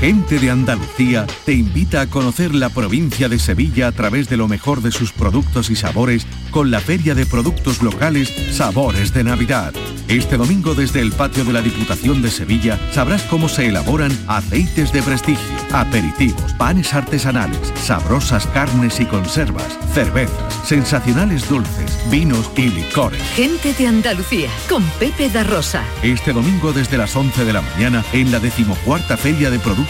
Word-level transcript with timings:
Gente 0.00 0.38
de 0.38 0.48
Andalucía 0.48 1.26
te 1.44 1.52
invita 1.52 2.00
a 2.00 2.06
conocer 2.06 2.54
la 2.54 2.70
provincia 2.70 3.28
de 3.28 3.38
Sevilla 3.38 3.88
a 3.88 3.92
través 3.92 4.30
de 4.30 4.38
lo 4.38 4.48
mejor 4.48 4.80
de 4.80 4.92
sus 4.92 5.12
productos 5.12 5.68
y 5.68 5.76
sabores 5.76 6.26
con 6.50 6.70
la 6.70 6.80
Feria 6.80 7.14
de 7.14 7.26
Productos 7.26 7.82
Locales 7.82 8.32
Sabores 8.50 9.12
de 9.12 9.24
Navidad. 9.24 9.74
Este 10.08 10.38
domingo 10.38 10.74
desde 10.74 11.02
el 11.02 11.12
patio 11.12 11.44
de 11.44 11.52
la 11.52 11.60
Diputación 11.60 12.22
de 12.22 12.30
Sevilla 12.30 12.80
sabrás 12.92 13.22
cómo 13.24 13.48
se 13.50 13.66
elaboran 13.66 14.10
aceites 14.26 14.90
de 14.90 15.02
prestigio, 15.02 15.54
aperitivos, 15.70 16.54
panes 16.54 16.94
artesanales, 16.94 17.72
sabrosas 17.76 18.46
carnes 18.46 18.98
y 19.00 19.04
conservas, 19.04 19.78
cervezas, 19.92 20.54
sensacionales 20.64 21.46
dulces, 21.46 21.98
vinos 22.10 22.50
y 22.56 22.70
licores. 22.70 23.22
Gente 23.36 23.74
de 23.74 23.86
Andalucía 23.86 24.48
con 24.68 24.82
Pepe 24.98 25.28
da 25.28 25.44
Rosa. 25.44 25.84
Este 26.02 26.32
domingo 26.32 26.72
desde 26.72 26.96
las 26.96 27.14
11 27.14 27.44
de 27.44 27.52
la 27.52 27.60
mañana 27.60 28.02
en 28.14 28.32
la 28.32 28.40
decimocuarta 28.40 29.18
Feria 29.18 29.50
de 29.50 29.58
Productos 29.58 29.89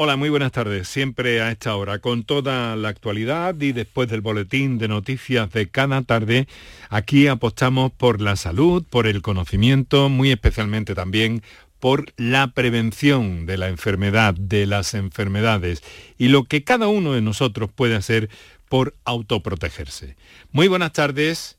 Hola, 0.00 0.14
muy 0.14 0.28
buenas 0.28 0.52
tardes. 0.52 0.86
Siempre 0.86 1.42
a 1.42 1.50
esta 1.50 1.74
hora, 1.74 1.98
con 1.98 2.22
toda 2.22 2.76
la 2.76 2.88
actualidad 2.88 3.60
y 3.60 3.72
después 3.72 4.08
del 4.08 4.20
boletín 4.20 4.78
de 4.78 4.86
noticias 4.86 5.50
de 5.50 5.70
cada 5.70 6.02
tarde, 6.02 6.46
aquí 6.88 7.26
apostamos 7.26 7.90
por 7.90 8.20
la 8.20 8.36
salud, 8.36 8.84
por 8.88 9.08
el 9.08 9.22
conocimiento, 9.22 10.08
muy 10.08 10.30
especialmente 10.30 10.94
también 10.94 11.42
por 11.80 12.12
la 12.16 12.52
prevención 12.52 13.44
de 13.44 13.58
la 13.58 13.66
enfermedad, 13.66 14.34
de 14.34 14.66
las 14.66 14.94
enfermedades 14.94 15.82
y 16.16 16.28
lo 16.28 16.44
que 16.44 16.62
cada 16.62 16.86
uno 16.86 17.12
de 17.12 17.20
nosotros 17.20 17.68
puede 17.74 17.96
hacer 17.96 18.30
por 18.68 18.94
autoprotegerse. 19.04 20.14
Muy 20.52 20.68
buenas 20.68 20.92
tardes 20.92 21.58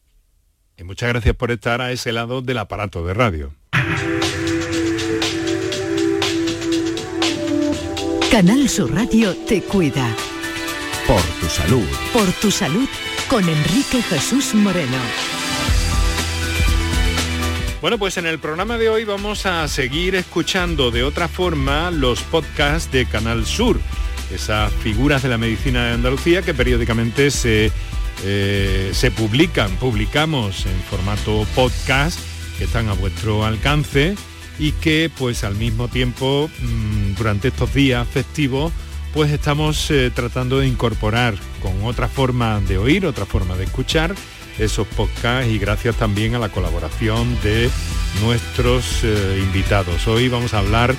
y 0.78 0.86
muchas 0.86 1.10
gracias 1.10 1.36
por 1.36 1.52
estar 1.52 1.82
a 1.82 1.92
ese 1.92 2.14
lado 2.14 2.42
del 2.42 2.60
aparato 2.60 3.06
de 3.06 3.14
radio. 3.14 3.54
Canal 8.32 8.70
Sur 8.70 8.94
Radio 8.94 9.36
te 9.48 9.64
cuida. 9.64 10.16
Por 11.08 11.22
tu 11.42 11.48
salud. 11.48 11.88
Por 12.14 12.32
tu 12.34 12.52
salud 12.52 12.88
con 13.28 13.50
Enrique 13.50 14.04
Jesús 14.04 14.54
Moreno. 14.54 14.98
Bueno, 17.82 17.98
pues 17.98 18.18
en 18.18 18.28
el 18.28 18.38
programa 18.38 18.78
de 18.78 18.88
hoy 18.88 19.04
vamos 19.04 19.48
a 19.48 19.68
seguir 19.68 20.14
escuchando 20.14 20.92
de 20.92 21.02
otra 21.02 21.28
forma 21.28 21.90
los 21.90 22.22
podcasts 22.22 22.92
de 22.92 23.08
Canal 23.08 23.48
Sur, 23.48 23.80
esas 24.32 24.72
figuras 24.74 25.24
de 25.24 25.30
la 25.30 25.40
medicina 25.40 25.86
de 25.86 25.94
Andalucía 25.94 26.44
que 26.44 26.54
periódicamente 26.54 27.32
se, 27.32 27.72
eh, 28.24 28.92
se 28.94 29.10
publican, 29.10 29.76
publicamos 29.78 30.68
en 30.68 30.80
formato 30.84 31.48
podcast 31.56 32.20
que 32.60 32.66
están 32.66 32.90
a 32.90 32.94
vuestro 32.94 33.44
alcance 33.44 34.16
y 34.60 34.74
que 34.74 35.10
pues 35.18 35.44
al 35.44 35.56
mismo 35.56 35.88
tiempo 35.88 36.50
mm, 36.60 37.16
durante 37.16 37.48
estos 37.48 37.74
días 37.74 38.08
festivos 38.08 38.72
pues 39.14 39.32
estamos 39.32 39.90
eh, 39.90 40.12
tratando 40.14 40.60
de 40.60 40.68
incorporar 40.68 41.34
con 41.62 41.84
otra 41.84 42.08
forma 42.08 42.60
de 42.62 42.78
oír, 42.78 43.06
otra 43.06 43.26
forma 43.26 43.56
de 43.56 43.64
escuchar 43.64 44.14
esos 44.60 44.86
podcasts 44.88 45.50
y 45.50 45.58
gracias 45.58 45.96
también 45.96 46.36
a 46.36 46.40
la 46.40 46.50
colaboración 46.50 47.40
de 47.42 47.70
nuestros 48.22 49.04
eh, 49.04 49.40
invitados. 49.42 50.06
Hoy 50.08 50.28
vamos 50.28 50.54
a 50.54 50.60
hablar 50.60 50.96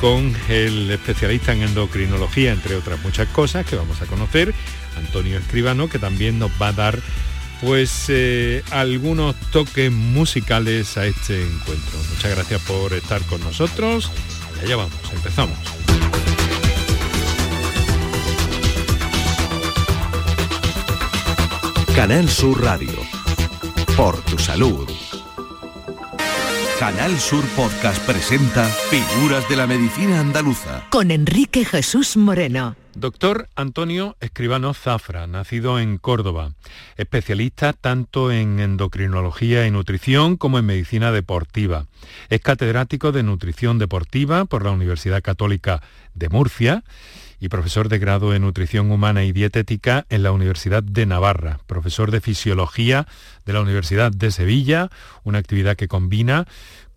con 0.00 0.34
el 0.48 0.90
especialista 0.90 1.52
en 1.52 1.62
endocrinología, 1.62 2.52
entre 2.52 2.76
otras 2.76 3.02
muchas 3.02 3.28
cosas 3.28 3.66
que 3.66 3.76
vamos 3.76 4.00
a 4.00 4.06
conocer, 4.06 4.54
Antonio 4.96 5.38
Escribano, 5.38 5.88
que 5.88 5.98
también 5.98 6.38
nos 6.38 6.50
va 6.60 6.68
a 6.68 6.72
dar 6.72 6.98
pues 7.60 8.06
eh, 8.08 8.62
algunos 8.70 9.36
toques 9.50 9.90
musicales 9.92 10.96
a 10.96 11.06
este 11.06 11.42
encuentro. 11.42 11.98
Muchas 12.14 12.34
gracias 12.34 12.60
por 12.62 12.92
estar 12.92 13.20
con 13.22 13.40
nosotros. 13.42 14.10
Y 14.60 14.64
allá 14.64 14.76
vamos, 14.76 15.12
empezamos. 15.12 15.58
Canal 21.94 22.28
Sur 22.30 22.62
Radio. 22.62 22.92
Por 23.96 24.22
tu 24.22 24.38
salud. 24.38 24.88
Canal 26.78 27.20
Sur 27.20 27.44
Podcast 27.48 28.02
presenta 28.06 28.64
Figuras 28.64 29.46
de 29.50 29.56
la 29.56 29.66
Medicina 29.66 30.18
Andaluza. 30.20 30.86
Con 30.88 31.10
Enrique 31.10 31.66
Jesús 31.66 32.16
Moreno. 32.16 32.74
Doctor 33.00 33.48
Antonio 33.56 34.18
Escribano 34.20 34.74
Zafra, 34.74 35.26
nacido 35.26 35.80
en 35.80 35.96
Córdoba, 35.96 36.52
especialista 36.98 37.72
tanto 37.72 38.30
en 38.30 38.60
endocrinología 38.60 39.66
y 39.66 39.70
nutrición 39.70 40.36
como 40.36 40.58
en 40.58 40.66
medicina 40.66 41.10
deportiva. 41.10 41.86
Es 42.28 42.42
catedrático 42.42 43.10
de 43.10 43.22
nutrición 43.22 43.78
deportiva 43.78 44.44
por 44.44 44.66
la 44.66 44.72
Universidad 44.72 45.22
Católica 45.22 45.80
de 46.12 46.28
Murcia 46.28 46.84
y 47.40 47.48
profesor 47.48 47.88
de 47.88 47.98
grado 47.98 48.34
en 48.34 48.42
nutrición 48.42 48.90
humana 48.90 49.24
y 49.24 49.32
dietética 49.32 50.04
en 50.10 50.22
la 50.22 50.32
Universidad 50.32 50.82
de 50.82 51.06
Navarra, 51.06 51.58
profesor 51.66 52.10
de 52.10 52.20
fisiología 52.20 53.06
de 53.46 53.54
la 53.54 53.62
Universidad 53.62 54.12
de 54.12 54.30
Sevilla, 54.30 54.90
una 55.24 55.38
actividad 55.38 55.76
que 55.76 55.88
combina 55.88 56.46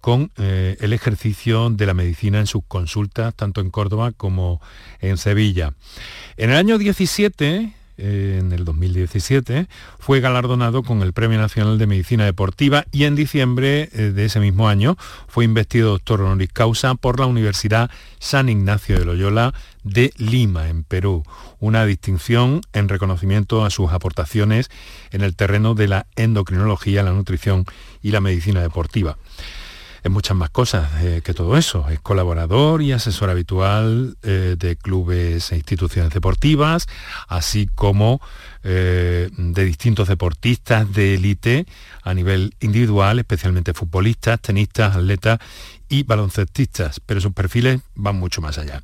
con 0.04 0.32
eh, 0.36 0.76
el 0.82 0.92
ejercicio 0.92 1.70
de 1.70 1.86
la 1.86 1.94
medicina 1.94 2.42
en 2.42 2.46
sus 2.46 2.66
consultas, 2.68 3.34
tanto 3.36 3.62
en 3.62 3.70
Córdoba 3.70 4.12
como 4.12 4.60
en 5.00 5.16
Sevilla. 5.16 5.76
En 6.36 6.50
el 6.50 6.58
año 6.58 6.78
17, 6.78 7.74
en 7.96 8.52
el 8.52 8.66
2017, 8.66 9.70
fue 10.00 10.20
galardonado 10.20 10.84
con 10.84 11.02
el 11.04 11.14
Premio 11.14 11.40
Nacional 11.40 11.78
de 11.78 11.88
Medicina 11.88 12.26
Deportiva 12.26 12.84
y 12.92 13.06
en 13.06 13.16
diciembre 13.16 13.90
eh, 13.94 14.12
de 14.14 14.26
ese 14.26 14.42
mismo 14.42 14.68
año 14.68 14.98
fue 15.30 15.46
investido 15.46 15.92
doctor 15.92 16.20
honoris 16.20 16.52
causa 16.52 16.96
por 16.96 17.18
la 17.18 17.26
Universidad 17.26 17.90
San 18.20 18.50
Ignacio 18.50 19.00
de 19.00 19.06
Loyola 19.06 19.54
de 19.86 20.12
Lima, 20.18 20.68
en 20.68 20.84
Perú, 20.84 21.24
una 21.62 21.86
distinción 21.86 22.60
en 22.74 22.90
reconocimiento 22.90 23.64
a 23.64 23.70
sus 23.70 23.94
aportaciones 23.94 24.70
en 25.12 25.22
el 25.22 25.34
terreno 25.38 25.76
de 25.76 25.88
la 25.88 26.08
endocrinología, 26.18 27.04
la 27.04 27.14
nutrición 27.14 27.64
y 28.02 28.12
la 28.12 28.20
medicina 28.20 28.62
deportiva 28.62 29.18
es 30.04 30.12
muchas 30.12 30.36
más 30.36 30.50
cosas 30.50 30.90
eh, 31.02 31.22
que 31.24 31.34
todo 31.34 31.58
eso. 31.58 31.88
Es 31.90 32.00
colaborador 32.02 32.82
y 32.82 32.92
asesor 32.92 33.30
habitual 33.30 34.18
eh, 34.22 34.56
de 34.60 34.76
clubes 34.76 35.52
e 35.52 35.56
instituciones 35.56 36.14
deportivas, 36.14 36.88
así 37.28 37.70
como 37.74 38.22
eh, 38.64 39.30
de 39.38 39.66
distintos 39.66 40.10
deportistas 40.10 40.92
de 40.92 41.16
élite 41.16 41.66
a 42.04 42.14
nivel 42.14 42.54
individual, 42.60 43.20
especialmente 43.20 43.74
futbolistas, 43.74 44.42
tenistas, 44.42 44.98
atletas 44.98 45.40
y 45.88 46.04
baloncestistas, 46.04 47.00
pero 47.00 47.22
sus 47.22 47.32
perfiles 47.32 47.80
van 47.96 48.18
mucho 48.18 48.42
más 48.42 48.58
allá. 48.58 48.82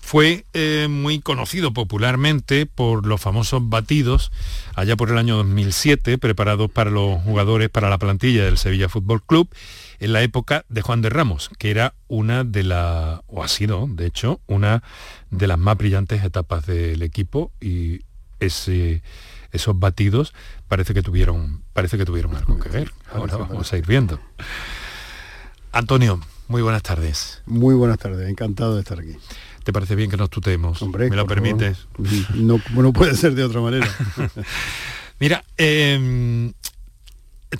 fue 0.00 0.44
muy 0.88 1.20
conocido 1.20 1.72
popularmente 1.72 2.66
por 2.66 3.04
los 3.04 3.20
famosos 3.20 3.68
batidos 3.68 4.30
allá 4.76 4.96
por 4.96 5.10
el 5.10 5.18
año 5.18 5.36
2007, 5.36 6.18
preparados 6.18 6.70
para 6.70 6.90
los 6.90 7.20
jugadores 7.22 7.68
para 7.68 7.90
la 7.90 7.98
plantilla 7.98 8.44
del 8.44 8.58
Sevilla 8.58 8.88
Fútbol 8.88 9.22
Club 9.22 9.48
en 10.04 10.12
la 10.12 10.20
época 10.20 10.66
de 10.68 10.82
Juan 10.82 11.00
de 11.00 11.08
Ramos, 11.08 11.50
que 11.58 11.70
era 11.70 11.94
una 12.08 12.44
de 12.44 12.62
las, 12.62 13.20
o 13.26 13.42
ha 13.42 13.48
sido, 13.48 13.88
de 13.88 14.04
hecho, 14.04 14.38
una 14.46 14.82
de 15.30 15.46
las 15.46 15.58
más 15.58 15.78
brillantes 15.78 16.22
etapas 16.22 16.66
del 16.66 17.00
equipo 17.02 17.52
y 17.58 18.02
ese, 18.38 19.02
esos 19.50 19.78
batidos 19.78 20.34
parece 20.68 20.92
que 20.92 21.00
tuvieron, 21.00 21.62
parece 21.72 21.96
que 21.96 22.04
tuvieron 22.04 22.36
algo 22.36 22.58
que 22.58 22.68
ver. 22.68 22.92
Ahora 23.14 23.38
vamos 23.38 23.72
a 23.72 23.78
ir 23.78 23.86
viendo. 23.86 24.20
Antonio, 25.72 26.20
muy 26.48 26.60
buenas 26.60 26.82
tardes. 26.82 27.40
Muy 27.46 27.74
buenas 27.74 27.98
tardes, 27.98 28.28
encantado 28.28 28.74
de 28.74 28.80
estar 28.80 28.98
aquí. 28.98 29.16
¿Te 29.62 29.72
parece 29.72 29.94
bien 29.94 30.10
que 30.10 30.18
nos 30.18 30.28
tutemos? 30.28 30.82
¿Me 30.82 31.16
lo 31.16 31.26
permites? 31.26 31.88
No, 32.34 32.60
no, 32.74 32.92
puede 32.92 33.14
ser 33.14 33.34
de 33.34 33.44
otra 33.44 33.62
manera. 33.62 33.88
Mira, 35.18 35.42
em, 35.56 36.52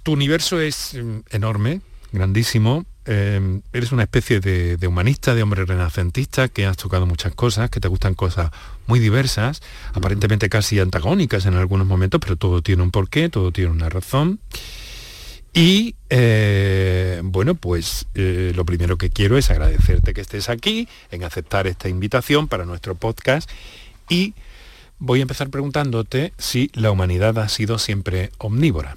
tu 0.02 0.12
universo 0.12 0.60
es 0.60 0.92
em, 0.92 1.22
enorme, 1.30 1.80
grandísimo. 2.14 2.86
Eh, 3.06 3.60
eres 3.74 3.92
una 3.92 4.04
especie 4.04 4.40
de, 4.40 4.86
humanista, 4.86 5.34
de 5.34 5.42
hombre 5.42 5.66
renacentista, 5.66 6.48
que 6.48 6.64
has 6.64 6.76
tocado 6.76 7.06
muchas 7.06 7.34
cosas, 7.34 7.68
que 7.68 7.80
te 7.80 7.88
gustan 7.88 8.14
cosas 8.14 8.50
muy 8.86 8.98
diversas, 8.98 9.60
aparentemente 9.92 10.48
casi 10.48 10.80
antagónicas 10.80 11.44
en 11.44 11.54
algunos 11.54 11.86
momentos, 11.86 12.20
pero 12.20 12.36
todo 12.36 12.62
tiene 12.62 12.82
un 12.82 12.90
porqué, 12.90 13.28
todo 13.28 13.52
tiene 13.52 13.70
una 13.70 13.90
razón. 13.90 14.40
Y 15.52 15.96
eh, 16.08 17.20
bueno, 17.22 17.54
pues 17.54 18.06
eh, 18.14 18.52
lo 18.56 18.64
primero 18.64 18.96
que 18.96 19.10
quiero 19.10 19.36
es 19.36 19.50
agradecerte 19.50 20.14
que 20.14 20.22
estés 20.22 20.48
aquí, 20.48 20.88
en 21.10 21.24
aceptar 21.24 21.66
esta 21.66 21.88
invitación 21.88 22.48
para 22.48 22.64
nuestro 22.64 22.94
podcast 22.94 23.48
y 24.08 24.34
voy 24.98 25.20
a 25.20 25.22
empezar 25.22 25.50
preguntándote 25.50 26.32
si 26.38 26.70
la 26.72 26.90
humanidad 26.90 27.38
ha 27.38 27.48
sido 27.48 27.78
siempre 27.78 28.30
omnívora. 28.38 28.96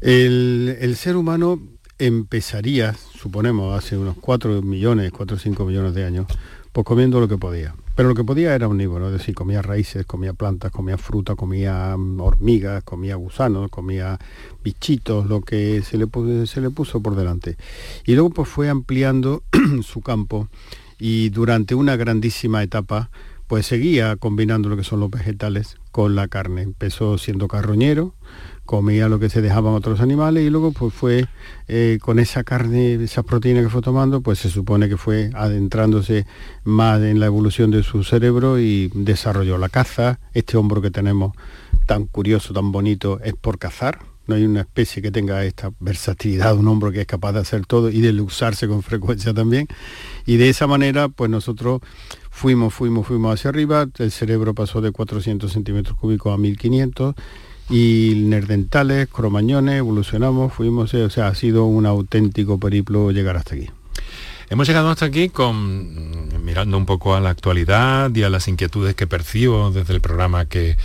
El 0.00 0.96
ser 0.98 1.16
humano 1.16 1.58
empezaría, 1.98 2.94
suponemos, 2.94 3.76
hace 3.76 3.96
unos 3.96 4.16
4 4.20 4.62
millones, 4.62 5.12
4 5.12 5.36
o 5.36 5.40
5 5.40 5.64
millones 5.64 5.94
de 5.94 6.04
años, 6.04 6.26
pues 6.72 6.84
comiendo 6.84 7.20
lo 7.20 7.28
que 7.28 7.38
podía. 7.38 7.74
Pero 7.94 8.08
lo 8.08 8.16
que 8.16 8.24
podía 8.24 8.54
era 8.54 8.66
omnívoro, 8.66 9.06
es 9.06 9.12
decir, 9.12 9.34
comía 9.34 9.62
raíces, 9.62 10.04
comía 10.04 10.32
plantas, 10.32 10.72
comía 10.72 10.98
fruta, 10.98 11.36
comía 11.36 11.96
mm, 11.96 12.20
hormigas, 12.20 12.82
comía 12.82 13.14
gusanos, 13.14 13.70
comía 13.70 14.18
bichitos, 14.64 15.26
lo 15.26 15.42
que 15.42 15.82
se 15.82 15.96
le, 15.96 16.08
se 16.46 16.60
le 16.60 16.70
puso 16.70 17.00
por 17.00 17.14
delante. 17.14 17.56
Y 18.04 18.14
luego 18.14 18.30
pues 18.30 18.48
fue 18.48 18.68
ampliando 18.68 19.44
su 19.82 20.00
campo 20.00 20.48
y 20.98 21.28
durante 21.28 21.76
una 21.76 21.94
grandísima 21.94 22.62
etapa 22.64 23.10
pues 23.46 23.66
seguía 23.66 24.16
combinando 24.16 24.68
lo 24.68 24.76
que 24.76 24.84
son 24.84 24.98
los 25.00 25.10
vegetales 25.10 25.76
con 25.92 26.16
la 26.16 26.26
carne. 26.26 26.62
Empezó 26.62 27.18
siendo 27.18 27.46
carroñero, 27.46 28.14
comía 28.64 29.08
lo 29.08 29.18
que 29.18 29.28
se 29.28 29.42
dejaban 29.42 29.74
otros 29.74 30.00
animales 30.00 30.44
y 30.44 30.50
luego 30.50 30.72
pues 30.72 30.92
fue 30.94 31.26
eh, 31.68 31.98
con 32.00 32.18
esa 32.18 32.44
carne, 32.44 32.94
esas 32.94 33.24
proteínas 33.24 33.64
que 33.64 33.70
fue 33.70 33.82
tomando, 33.82 34.20
pues 34.20 34.38
se 34.38 34.50
supone 34.50 34.88
que 34.88 34.96
fue 34.96 35.30
adentrándose 35.34 36.26
más 36.64 37.00
en 37.02 37.20
la 37.20 37.26
evolución 37.26 37.70
de 37.70 37.82
su 37.82 38.04
cerebro 38.04 38.58
y 38.58 38.90
desarrolló 38.94 39.58
la 39.58 39.68
caza. 39.68 40.18
Este 40.32 40.56
hombro 40.56 40.80
que 40.80 40.90
tenemos 40.90 41.32
tan 41.86 42.06
curioso, 42.06 42.54
tan 42.54 42.72
bonito, 42.72 43.20
es 43.22 43.34
por 43.34 43.58
cazar. 43.58 44.00
No 44.26 44.36
hay 44.36 44.44
una 44.46 44.62
especie 44.62 45.02
que 45.02 45.10
tenga 45.10 45.44
esta 45.44 45.70
versatilidad, 45.80 46.56
un 46.56 46.66
hombro 46.68 46.90
que 46.90 47.02
es 47.02 47.06
capaz 47.06 47.32
de 47.32 47.40
hacer 47.40 47.66
todo 47.66 47.90
y 47.90 48.00
de 48.00 48.18
usarse 48.22 48.66
con 48.66 48.82
frecuencia 48.82 49.34
también. 49.34 49.68
Y 50.24 50.38
de 50.38 50.48
esa 50.48 50.66
manera, 50.66 51.10
pues 51.10 51.30
nosotros 51.30 51.82
fuimos, 52.30 52.72
fuimos, 52.72 53.06
fuimos 53.06 53.34
hacia 53.34 53.50
arriba, 53.50 53.86
el 53.98 54.10
cerebro 54.10 54.54
pasó 54.54 54.80
de 54.80 54.92
400 54.92 55.52
centímetros 55.52 55.98
cúbicos 55.98 56.32
a 56.32 56.38
1500 56.38 57.14
y 57.70 58.14
nerdentales, 58.16 59.08
cromañones, 59.08 59.76
evolucionamos, 59.76 60.52
fuimos, 60.52 60.92
o 60.94 61.10
sea, 61.10 61.28
ha 61.28 61.34
sido 61.34 61.64
un 61.64 61.86
auténtico 61.86 62.58
periplo 62.58 63.10
llegar 63.10 63.36
hasta 63.36 63.54
aquí. 63.54 63.68
Hemos 64.50 64.68
llegado 64.68 64.90
hasta 64.90 65.06
aquí 65.06 65.30
con 65.30 66.24
mirando 66.44 66.76
un 66.76 66.84
poco 66.84 67.14
a 67.14 67.20
la 67.20 67.30
actualidad 67.30 68.14
y 68.14 68.22
a 68.22 68.30
las 68.30 68.46
inquietudes 68.48 68.94
que 68.94 69.06
percibo 69.06 69.70
desde 69.70 69.94
el 69.94 70.00
programa 70.00 70.44
que, 70.44 70.76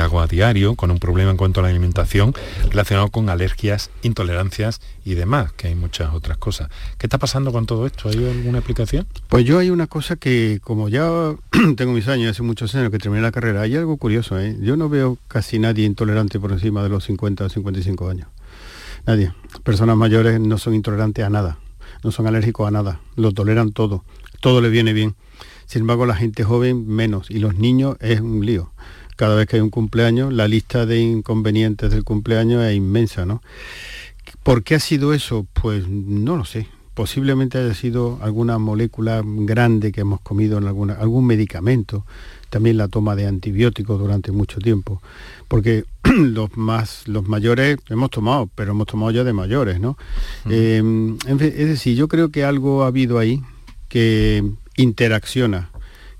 hago 0.00 0.22
a 0.22 0.26
diario, 0.26 0.74
con 0.74 0.90
un 0.90 0.98
problema 0.98 1.32
en 1.32 1.36
cuanto 1.36 1.60
a 1.60 1.64
la 1.64 1.68
alimentación 1.68 2.32
relacionado 2.70 3.10
con 3.10 3.28
alergias, 3.28 3.90
intolerancias 4.00 4.80
y 5.04 5.12
demás, 5.12 5.52
que 5.52 5.68
hay 5.68 5.74
muchas 5.74 6.14
otras 6.14 6.38
cosas. 6.38 6.70
¿Qué 6.96 7.04
está 7.04 7.18
pasando 7.18 7.52
con 7.52 7.66
todo 7.66 7.84
esto? 7.84 8.08
¿Hay 8.08 8.16
alguna 8.16 8.58
explicación? 8.58 9.06
Pues 9.28 9.44
yo 9.44 9.58
hay 9.58 9.68
una 9.68 9.86
cosa 9.86 10.16
que, 10.16 10.60
como 10.64 10.88
ya 10.88 11.34
tengo 11.76 11.92
mis 11.92 12.08
años, 12.08 12.30
hace 12.30 12.42
muchos 12.42 12.74
años 12.74 12.90
que 12.90 12.98
terminé 12.98 13.20
la 13.20 13.32
carrera, 13.32 13.60
hay 13.60 13.76
algo 13.76 13.98
curioso, 13.98 14.40
¿eh? 14.40 14.56
Yo 14.62 14.78
no 14.78 14.88
veo 14.88 15.18
casi 15.28 15.58
nadie 15.58 15.84
intolerante 15.84 16.40
por 16.40 16.52
encima 16.52 16.82
de 16.82 16.88
los 16.88 17.04
50 17.04 17.44
o 17.44 17.48
55 17.50 18.08
años. 18.08 18.28
Nadie. 19.04 19.34
Personas 19.62 19.98
mayores 19.98 20.40
no 20.40 20.56
son 20.56 20.74
intolerantes 20.74 21.22
a 21.22 21.28
nada 21.28 21.58
no 22.02 22.10
son 22.10 22.26
alérgicos 22.26 22.66
a 22.66 22.70
nada, 22.70 23.00
lo 23.16 23.32
toleran 23.32 23.72
todo, 23.72 24.04
todo 24.40 24.60
le 24.60 24.68
viene 24.68 24.92
bien. 24.92 25.14
Sin 25.66 25.82
embargo, 25.82 26.06
la 26.06 26.16
gente 26.16 26.44
joven 26.44 26.86
menos 26.86 27.30
y 27.30 27.38
los 27.38 27.56
niños 27.56 27.96
es 28.00 28.20
un 28.20 28.44
lío. 28.44 28.72
Cada 29.16 29.34
vez 29.36 29.46
que 29.46 29.56
hay 29.56 29.62
un 29.62 29.70
cumpleaños, 29.70 30.32
la 30.32 30.48
lista 30.48 30.86
de 30.86 30.98
inconvenientes 31.00 31.90
del 31.90 32.04
cumpleaños 32.04 32.64
es 32.64 32.74
inmensa, 32.74 33.24
¿no? 33.24 33.42
¿Por 34.42 34.64
qué 34.64 34.74
ha 34.74 34.80
sido 34.80 35.14
eso? 35.14 35.46
Pues 35.52 35.88
no 35.88 36.36
lo 36.36 36.44
sé. 36.44 36.66
Posiblemente 36.94 37.58
haya 37.58 37.74
sido 37.74 38.18
alguna 38.22 38.58
molécula 38.58 39.22
grande 39.24 39.92
que 39.92 40.02
hemos 40.02 40.20
comido 40.20 40.58
en 40.58 40.66
alguna, 40.66 40.94
algún 40.94 41.26
medicamento, 41.26 42.04
también 42.50 42.76
la 42.76 42.88
toma 42.88 43.16
de 43.16 43.26
antibióticos 43.26 43.98
durante 43.98 44.30
mucho 44.30 44.58
tiempo, 44.58 45.00
porque 45.48 45.84
los 46.04 46.54
más 46.56 47.08
los 47.08 47.26
mayores 47.26 47.78
hemos 47.88 48.10
tomado, 48.10 48.50
pero 48.54 48.72
hemos 48.72 48.86
tomado 48.86 49.10
ya 49.10 49.24
de 49.24 49.32
mayores, 49.32 49.80
¿no? 49.80 49.96
Em, 50.50 51.16
es 51.26 51.38
decir, 51.38 51.96
yo 51.96 52.08
creo 52.08 52.28
que 52.28 52.44
algo 52.44 52.84
ha 52.84 52.88
habido 52.88 53.18
ahí 53.18 53.42
que 53.88 54.44
interacciona, 54.76 55.70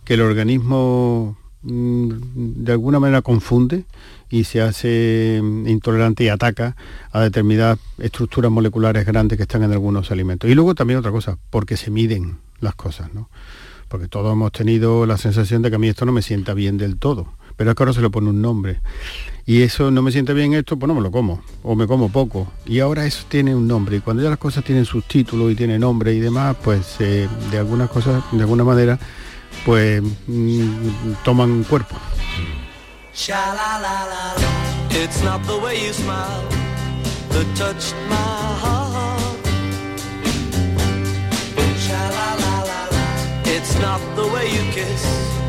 que 0.05 0.15
el 0.15 0.23
organismo 0.23 1.37
de 1.63 2.73
alguna 2.73 2.99
manera 2.99 3.23
confunde 3.23 3.85
y 4.31 4.45
se 4.45 4.61
hace 4.61 5.41
mm, 5.43 5.69
intolerante 5.69 6.25
y 6.25 6.29
ataca 6.29 6.77
a 7.11 7.21
determinadas 7.21 7.79
estructuras 7.99 8.51
moleculares 8.51 9.07
grandes 9.07 9.37
que 9.37 9.43
están 9.43 9.63
en 9.63 9.73
algunos 9.73 10.11
alimentos. 10.11 10.51
Y 10.51 10.55
luego 10.55 10.75
también 10.75 10.99
otra 10.99 11.11
cosa, 11.11 11.39
porque 11.51 11.77
se 11.77 11.91
miden 11.91 12.39
las 12.61 12.75
cosas, 12.75 13.13
¿no? 13.15 13.29
porque 13.93 14.09
todos 14.09 14.33
hemos 14.33 14.53
tenido 14.53 15.05
la 15.05 15.19
sensación 15.19 15.61
de 15.61 15.69
que 15.69 15.77
a 15.77 15.79
mí 15.79 15.87
esto 15.87 16.07
no 16.07 16.13
me 16.13 16.23
sienta 16.23 16.55
bien 16.55 16.79
del 16.79 16.97
todo, 16.97 17.35
pero 17.57 17.69
es 17.69 17.77
que 17.77 17.83
ahora 17.83 17.93
se 17.93 18.01
le 18.01 18.09
pone 18.09 18.31
un 18.31 18.41
nombre. 18.41 18.81
Y 19.45 19.61
eso 19.61 19.91
no 19.91 20.01
me 20.01 20.11
siente 20.11 20.33
bien 20.33 20.55
esto, 20.55 20.79
pues 20.79 20.89
no 20.89 20.95
me 20.95 21.03
lo 21.03 21.11
como, 21.11 21.43
o 21.63 21.77
me 21.77 21.87
como 21.87 22.09
poco. 22.09 22.51
Y 22.65 22.81
ahora 22.81 23.05
eso 23.05 23.27
tiene 23.29 23.55
un 23.55 23.69
nombre, 23.69 23.99
y 23.99 24.01
cuando 24.01 24.23
ya 24.23 24.31
las 24.31 24.39
cosas 24.39 24.65
tienen 24.65 24.87
sus 24.87 25.05
títulos 25.05 25.53
y 25.53 25.57
tienen 25.57 25.83
nombre 25.83 26.15
y 26.15 26.21
demás, 26.21 26.57
pues 26.65 26.97
eh, 27.01 27.29
de 27.51 27.59
algunas 27.59 27.91
cosas, 27.91 28.25
de 28.33 28.41
alguna 28.41 28.65
manera, 28.65 28.99
pues 29.65 30.03
mm, 30.27 31.15
toman 31.25 31.65
cuerpo. 31.65 31.97
It's 43.45 43.79
not 43.81 44.01
the 44.17 44.27
way 44.27 44.47
you 44.49 44.65
kiss 44.73 45.42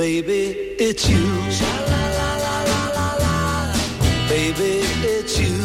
baby, 0.00 0.56
it's 0.78 1.06
you. 1.10 1.26
Baby, 4.34 4.72
it's 5.14 5.38
you. 5.38 5.56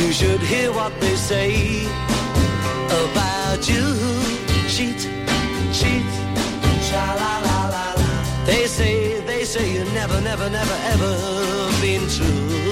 You 0.00 0.12
should 0.12 0.40
hear 0.40 0.72
what 0.72 0.98
they 0.98 1.14
say 1.16 1.84
about 3.02 3.68
you. 3.68 3.86
Cheat, 4.74 5.00
cheat. 5.78 6.10
They 8.46 8.66
say, 8.66 9.20
they 9.26 9.44
say 9.44 9.74
you 9.74 9.84
never, 9.92 10.18
never, 10.22 10.48
never, 10.48 10.76
ever 10.92 11.12
been 11.82 12.08
true. 12.08 12.65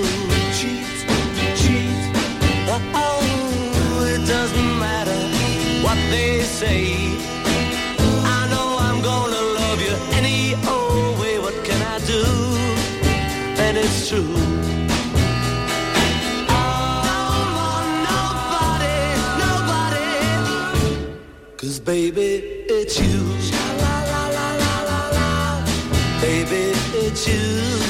They 6.14 6.40
say. 6.60 6.82
I 8.38 8.40
know 8.52 8.68
I'm 8.86 8.98
gonna 9.10 9.42
love 9.58 9.78
you 9.86 9.94
any 10.18 10.38
old 10.74 11.12
way. 11.20 11.34
What 11.44 11.56
can 11.68 11.80
I 11.94 11.96
do? 12.12 12.22
And 13.64 13.74
it's 13.84 13.98
true. 14.08 14.34
Nobody, 18.10 18.98
nobody. 19.44 20.10
Cause 21.60 21.78
baby, 21.92 22.30
it's 22.78 22.94
you. 23.04 23.20
Baby, 26.26 26.62
it's 27.04 27.22
you. 27.28 27.83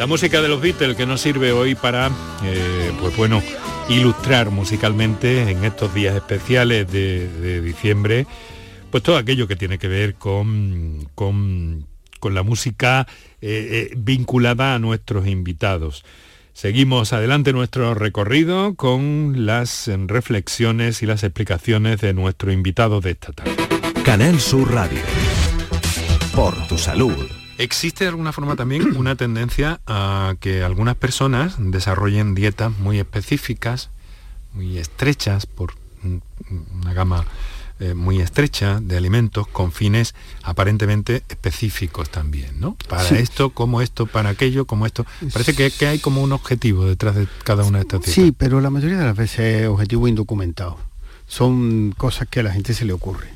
La 0.00 0.06
música 0.06 0.40
de 0.40 0.48
los 0.48 0.62
Beatles 0.62 0.96
que 0.96 1.04
nos 1.04 1.20
sirve 1.20 1.52
hoy 1.52 1.74
para, 1.74 2.10
eh, 2.42 2.90
pues 3.02 3.14
bueno, 3.18 3.42
ilustrar 3.90 4.50
musicalmente 4.50 5.50
en 5.50 5.62
estos 5.62 5.92
días 5.92 6.16
especiales 6.16 6.90
de, 6.90 7.60
diciembre, 7.60 8.26
pues 8.90 9.02
todo 9.02 9.18
aquello 9.18 9.46
que 9.46 9.56
tiene 9.56 9.76
que 9.76 9.88
ver 9.88 10.14
con, 10.14 11.06
con, 11.14 11.84
la 12.32 12.42
música 12.42 13.06
eh, 13.42 13.90
eh, 13.92 13.94
vinculada 13.94 14.74
a 14.74 14.78
nuestros 14.78 15.26
invitados. 15.26 16.02
Seguimos 16.54 17.12
adelante 17.12 17.52
nuestro 17.52 17.92
recorrido 17.92 18.76
con 18.76 19.44
las 19.44 19.90
reflexiones 20.06 21.02
y 21.02 21.06
las 21.06 21.24
explicaciones 21.24 22.00
de 22.00 22.14
nuestro 22.14 22.50
invitado 22.52 23.02
de 23.02 23.10
esta 23.10 23.32
tarde. 23.32 23.54
Canal 24.02 24.40
Sur 24.40 24.72
Radio. 24.72 25.02
Por 26.34 26.56
tu 26.68 26.78
salud. 26.78 27.39
Existe 27.62 28.04
de 28.04 28.08
alguna 28.10 28.32
forma 28.32 28.56
también 28.56 28.82
una 28.96 29.16
tendencia 29.16 29.80
a 29.86 30.34
que 30.40 30.62
algunas 30.64 30.96
personas 30.96 31.54
desarrollen 31.58 32.34
dietas 32.34 32.72
muy 32.78 32.98
específicas, 32.98 33.90
muy 34.54 34.78
estrechas, 34.78 35.46
por 35.46 35.74
un- 36.02 36.22
una 36.80 36.92
gama 36.94 37.24
eh, 37.82 37.94
muy 37.94 38.20
estrecha 38.20 38.78
de 38.80 38.96
alimentos 38.98 39.46
con 39.48 39.72
fines 39.72 40.14
aparentemente 40.42 41.22
específicos 41.30 42.10
también, 42.10 42.60
¿no? 42.60 42.76
Para 42.88 43.04
Sí. 43.04 43.14
esto, 43.14 43.50
como 43.50 43.80
esto, 43.80 44.04
para 44.06 44.28
aquello, 44.28 44.66
como 44.66 44.84
esto. 44.84 45.06
Parece 45.32 45.54
que, 45.54 45.70
que 45.70 45.86
hay 45.86 45.98
como 45.98 46.22
un 46.22 46.32
objetivo 46.32 46.84
detrás 46.84 47.14
de 47.14 47.26
cada 47.42 47.64
una 47.64 47.78
de 47.78 47.82
estas 47.84 48.00
dietas. 48.00 48.14
Sí, 48.14 48.32
pero 48.36 48.60
la 48.60 48.68
mayoría 48.68 48.98
de 48.98 49.04
las 49.06 49.16
veces 49.16 49.62
es 49.62 49.68
objetivo 49.68 50.06
indocumentado. 50.08 50.76
Son 51.26 51.94
cosas 51.96 52.28
que 52.28 52.40
a 52.40 52.42
la 52.42 52.52
gente 52.52 52.74
se 52.74 52.84
le 52.84 52.92
ocurre. 52.92 53.28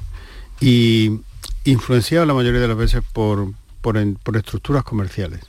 Y 0.60 1.20
influenciado 1.64 2.26
la 2.26 2.34
mayoría 2.34 2.60
de 2.60 2.68
las 2.68 2.76
veces 2.76 3.02
por, 3.14 3.48
por, 3.84 4.36
estructuras 4.36 4.82
comerciales. 4.82 5.40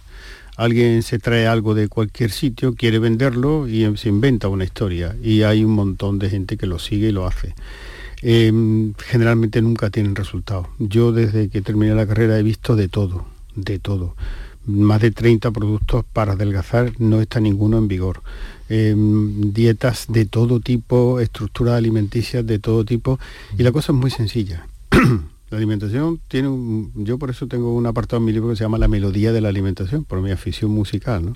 Alguien 0.58 1.04
se 1.04 1.20
trae 1.20 1.48
algo 1.48 1.74
de 1.74 1.88
cualquier 1.88 2.32
sitio, 2.32 2.76
quiere 2.76 3.00
venderlo 3.00 3.68
y 3.68 3.86
em- 3.86 3.96
se 3.96 4.10
inventa 4.10 4.50
una 4.50 4.66
historia. 4.66 5.16
Y 5.24 5.44
hay 5.44 5.64
un 5.64 5.72
montón 5.72 6.20
de 6.20 6.30
gente 6.30 6.58
que 6.58 6.68
lo 6.68 6.78
sigue 6.80 7.08
y 7.10 7.12
lo 7.12 7.26
hace. 7.26 7.56
Em, 8.22 8.94
generalmente 8.98 9.62
nunca 9.62 9.90
tienen 9.90 10.16
resultado. 10.16 10.68
Yo 10.80 11.12
desde 11.12 11.50
que 11.50 11.62
terminé 11.62 11.96
la 11.96 12.08
carrera 12.08 12.38
he 12.38 12.44
visto 12.44 12.76
de 12.76 12.88
todo, 12.90 13.26
de 13.56 13.80
todo. 13.80 14.16
Más 14.66 15.00
de 15.02 15.12
30 15.12 15.52
productos 15.52 16.04
para 16.12 16.34
adelgazar, 16.34 16.94
no 17.00 17.22
está 17.22 17.40
ninguno 17.40 17.78
en 17.78 17.88
vigor. 17.88 18.22
Em, 18.68 19.54
dietas 19.54 20.08
de 20.10 20.26
todo 20.26 20.60
tipo, 20.60 21.20
estructuras 21.20 21.76
alimenticias 21.76 22.46
de 22.46 22.60
todo 22.60 22.84
tipo. 22.84 23.20
Y 23.58 23.64
la 23.64 23.72
cosa 23.72 23.92
es 23.94 23.98
muy 23.98 24.12
sencilla. 24.12 24.68
La 25.56 25.60
alimentación 25.60 26.20
tiene 26.28 26.50
un... 26.50 26.92
Yo 26.96 27.18
por 27.18 27.30
eso 27.30 27.48
tengo 27.48 27.74
un 27.74 27.86
apartado 27.86 28.18
en 28.18 28.26
mi 28.26 28.34
libro 28.34 28.50
que 28.50 28.58
se 28.58 28.66
llama 28.66 28.78
La 28.78 28.90
melodía 28.90 29.32
de 29.32 29.40
la 29.40 29.48
alimentación, 29.48 30.04
por 30.04 30.20
mi 30.20 30.30
afición 30.30 30.70
musical. 30.70 31.24
¿no? 31.28 31.36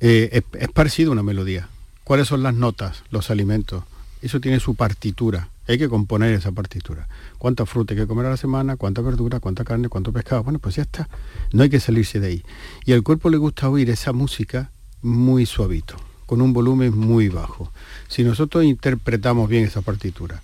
Eh, 0.00 0.42
es, 0.52 0.68
parecido 0.68 1.10
a 1.10 1.12
una 1.12 1.22
melodía. 1.22 1.70
¿Cuáles 2.04 2.28
son 2.28 2.42
las 2.42 2.52
notas, 2.52 3.02
los 3.10 3.30
alimentos? 3.30 3.84
Eso 4.20 4.40
tiene 4.40 4.60
su 4.60 4.74
partitura. 4.74 5.48
Hay 5.68 5.78
que 5.78 5.88
componer 5.88 6.34
esa 6.34 6.52
partitura. 6.52 7.08
¿Cuánta 7.38 7.64
fruta 7.64 7.94
hay 7.94 8.00
que 8.00 8.06
comer 8.06 8.26
a 8.26 8.30
la 8.30 8.36
semana? 8.36 8.76
¿Cuánta 8.76 9.00
verdura? 9.00 9.40
¿Cuánta 9.40 9.64
carne? 9.64 9.88
¿Cuánto 9.88 10.12
pescado? 10.12 10.42
Bueno, 10.42 10.58
pues 10.58 10.76
ya 10.76 10.82
está. 10.82 11.08
No 11.50 11.62
hay 11.62 11.70
que 11.70 11.80
salirse 11.80 12.20
de 12.20 12.26
ahí. 12.26 12.42
Y 12.84 12.92
al 12.92 13.02
cuerpo 13.02 13.30
le 13.30 13.38
gusta 13.38 13.70
oír 13.70 13.88
esa 13.88 14.12
música 14.12 14.70
muy 15.00 15.46
suavito, 15.46 15.96
con 16.26 16.42
un 16.42 16.52
volumen 16.52 16.94
muy 16.94 17.30
bajo. 17.30 17.72
Si 18.08 18.22
nosotros 18.22 18.64
interpretamos 18.64 19.48
bien 19.48 19.64
esa 19.64 19.80
partitura 19.80 20.42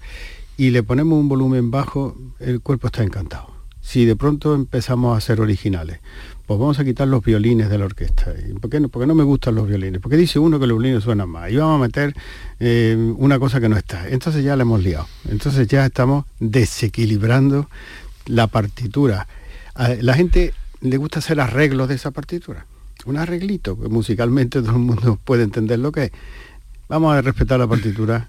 y 0.58 0.70
le 0.70 0.82
ponemos 0.82 1.18
un 1.18 1.28
volumen 1.28 1.70
bajo, 1.70 2.16
el 2.40 2.60
cuerpo 2.60 2.88
está 2.88 3.04
encantado. 3.04 3.46
Si 3.80 4.04
de 4.04 4.16
pronto 4.16 4.56
empezamos 4.56 5.16
a 5.16 5.20
ser 5.20 5.40
originales, 5.40 6.00
pues 6.46 6.58
vamos 6.58 6.80
a 6.80 6.84
quitar 6.84 7.06
los 7.06 7.24
violines 7.24 7.70
de 7.70 7.78
la 7.78 7.84
orquesta. 7.84 8.34
¿Y 8.36 8.54
¿Por 8.54 8.68
qué 8.68 8.80
no, 8.80 8.88
porque 8.88 9.06
no 9.06 9.14
me 9.14 9.22
gustan 9.22 9.54
los 9.54 9.68
violines? 9.68 10.00
Porque 10.00 10.16
dice 10.16 10.40
uno 10.40 10.58
que 10.58 10.66
los 10.66 10.76
violines 10.76 11.04
suenan 11.04 11.30
más. 11.30 11.52
Y 11.52 11.56
vamos 11.56 11.76
a 11.76 11.86
meter 11.86 12.12
eh, 12.58 13.14
una 13.16 13.38
cosa 13.38 13.60
que 13.60 13.68
no 13.68 13.76
está. 13.76 14.08
Entonces 14.08 14.42
ya 14.42 14.56
la 14.56 14.62
hemos 14.62 14.82
liado. 14.82 15.06
Entonces 15.28 15.68
ya 15.68 15.86
estamos 15.86 16.24
desequilibrando 16.40 17.70
la 18.26 18.48
partitura. 18.48 19.28
A 19.76 19.90
la 19.90 20.14
gente 20.14 20.54
le 20.80 20.96
gusta 20.96 21.20
hacer 21.20 21.40
arreglos 21.40 21.88
de 21.88 21.94
esa 21.94 22.10
partitura. 22.10 22.66
Un 23.06 23.16
arreglito, 23.16 23.78
que 23.80 23.88
musicalmente 23.88 24.60
todo 24.62 24.72
el 24.72 24.78
mundo 24.78 25.20
puede 25.24 25.44
entender 25.44 25.78
lo 25.78 25.92
que 25.92 26.04
es. 26.06 26.12
Vamos 26.88 27.14
a 27.14 27.22
respetar 27.22 27.60
la 27.60 27.68
partitura 27.68 28.28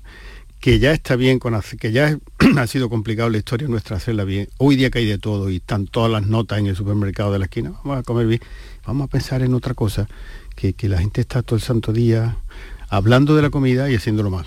que 0.59 0.79
ya 0.79 0.91
está 0.91 1.15
bien 1.15 1.39
con 1.39 1.53
hacer- 1.55 1.79
que 1.79 1.91
ya 1.91 2.09
es- 2.09 2.17
ha 2.57 2.67
sido 2.67 2.89
complicado 2.89 3.29
la 3.29 3.37
historia 3.37 3.67
nuestra 3.67 3.97
hacerla 3.97 4.23
bien. 4.23 4.49
Hoy 4.57 4.75
día 4.75 4.89
que 4.89 4.99
hay 4.99 5.05
de 5.05 5.17
todo 5.17 5.49
y 5.49 5.57
están 5.57 5.85
todas 5.87 6.11
las 6.11 6.25
notas 6.27 6.59
en 6.59 6.67
el 6.67 6.75
supermercado 6.75 7.31
de 7.31 7.39
la 7.39 7.45
esquina, 7.45 7.71
vamos 7.83 7.99
a 7.99 8.03
comer 8.03 8.27
bien. 8.27 8.41
Vamos 8.85 9.05
a 9.05 9.07
pensar 9.09 9.41
en 9.41 9.53
otra 9.53 9.73
cosa, 9.73 10.07
que, 10.55 10.73
que 10.73 10.89
la 10.89 10.97
gente 10.99 11.21
está 11.21 11.41
todo 11.43 11.55
el 11.57 11.61
santo 11.61 11.93
día 11.93 12.37
hablando 12.91 13.35
de 13.35 13.43
la 13.43 13.51
comida 13.51 13.89
y 13.91 13.95
haciéndolo 13.95 14.31
mal. 14.31 14.45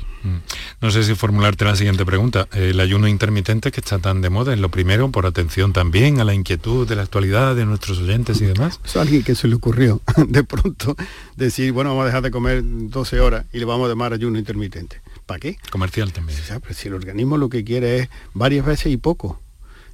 No 0.81 0.91
sé 0.91 1.05
si 1.05 1.15
formularte 1.15 1.65
la 1.65 1.77
siguiente 1.77 2.05
pregunta. 2.05 2.49
El 2.53 2.81
ayuno 2.81 3.07
intermitente 3.07 3.71
que 3.71 3.81
está 3.81 4.01
tan 4.01 4.21
de 4.21 4.31
moda 4.31 4.53
es 4.53 4.59
lo 4.59 4.69
primero, 4.69 5.11
por 5.13 5.27
atención 5.27 5.73
también 5.73 6.19
a 6.21 6.25
la 6.25 6.35
inquietud 6.35 6.89
de 6.89 6.97
la 6.97 7.03
actualidad 7.03 7.55
de 7.55 7.65
nuestros 7.67 7.99
oyentes 7.99 8.41
y 8.41 8.47
demás. 8.47 8.81
Eso 8.85 8.99
a 8.99 9.03
alguien 9.03 9.23
que 9.23 9.37
se 9.37 9.47
le 9.47 9.55
ocurrió 9.55 10.01
de 10.29 10.43
pronto 10.43 10.97
decir, 11.37 11.71
bueno, 11.73 11.91
vamos 11.91 12.03
a 12.03 12.07
dejar 12.07 12.23
de 12.23 12.31
comer 12.33 12.63
12 12.65 13.21
horas 13.21 13.47
y 13.53 13.59
le 13.61 13.65
vamos 13.65 13.87
a 13.87 13.91
llamar 13.91 14.13
ayuno 14.13 14.39
intermitente. 14.39 15.01
¿Para 15.33 15.41
qué? 15.41 15.57
Comercial 15.71 16.13
también. 16.13 16.39
O 16.39 16.43
sea, 16.43 16.61
pero 16.61 16.75
si 16.75 16.89
el 16.89 16.95
organismo 16.95 17.39
lo 17.39 17.49
que 17.49 17.65
quiere 17.65 18.01
es 18.01 18.11
varias 18.35 18.67
veces 18.67 18.93
y 18.93 18.99
poco. 18.99 19.41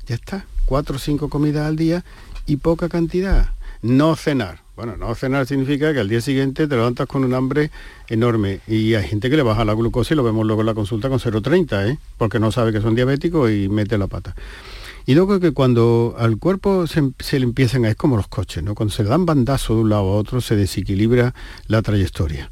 Ya 0.08 0.16
está. 0.16 0.46
Cuatro 0.64 0.96
o 0.96 0.98
cinco 0.98 1.28
comidas 1.28 1.68
al 1.68 1.76
día 1.76 2.04
y 2.44 2.56
poca 2.56 2.88
cantidad. 2.88 3.52
No 3.80 4.16
cenar. 4.16 4.62
Bueno, 4.74 4.96
no 4.96 5.14
cenar 5.14 5.46
significa 5.46 5.92
que 5.92 6.00
al 6.00 6.08
día 6.08 6.20
siguiente 6.20 6.66
te 6.66 6.74
levantas 6.74 7.06
con 7.06 7.22
un 7.22 7.34
hambre 7.34 7.70
enorme. 8.08 8.62
Y 8.66 8.94
hay 8.94 9.06
gente 9.06 9.30
que 9.30 9.36
le 9.36 9.44
baja 9.44 9.64
la 9.64 9.74
glucosa 9.74 10.12
y 10.12 10.16
lo 10.16 10.24
vemos 10.24 10.44
luego 10.44 10.62
en 10.62 10.66
la 10.66 10.74
consulta 10.74 11.08
con 11.08 11.20
0,30, 11.20 11.88
¿eh? 11.88 11.98
porque 12.16 12.40
no 12.40 12.50
sabe 12.50 12.72
que 12.72 12.80
son 12.80 12.96
diabéticos 12.96 13.48
y 13.52 13.68
mete 13.68 13.96
la 13.96 14.08
pata. 14.08 14.34
Y 15.06 15.14
luego 15.14 15.38
que 15.38 15.52
cuando 15.52 16.16
al 16.18 16.38
cuerpo 16.38 16.88
se, 16.88 17.12
se 17.20 17.38
le 17.38 17.44
empiezan 17.44 17.84
a... 17.84 17.90
Es 17.90 17.94
como 17.94 18.16
los 18.16 18.26
coches, 18.26 18.64
¿no? 18.64 18.74
Cuando 18.74 18.92
se 18.92 19.04
le 19.04 19.08
dan 19.08 19.24
bandazos 19.24 19.76
de 19.76 19.82
un 19.82 19.90
lado 19.90 20.02
a 20.02 20.16
otro 20.16 20.40
se 20.40 20.56
desequilibra 20.56 21.32
la 21.68 21.80
trayectoria 21.80 22.50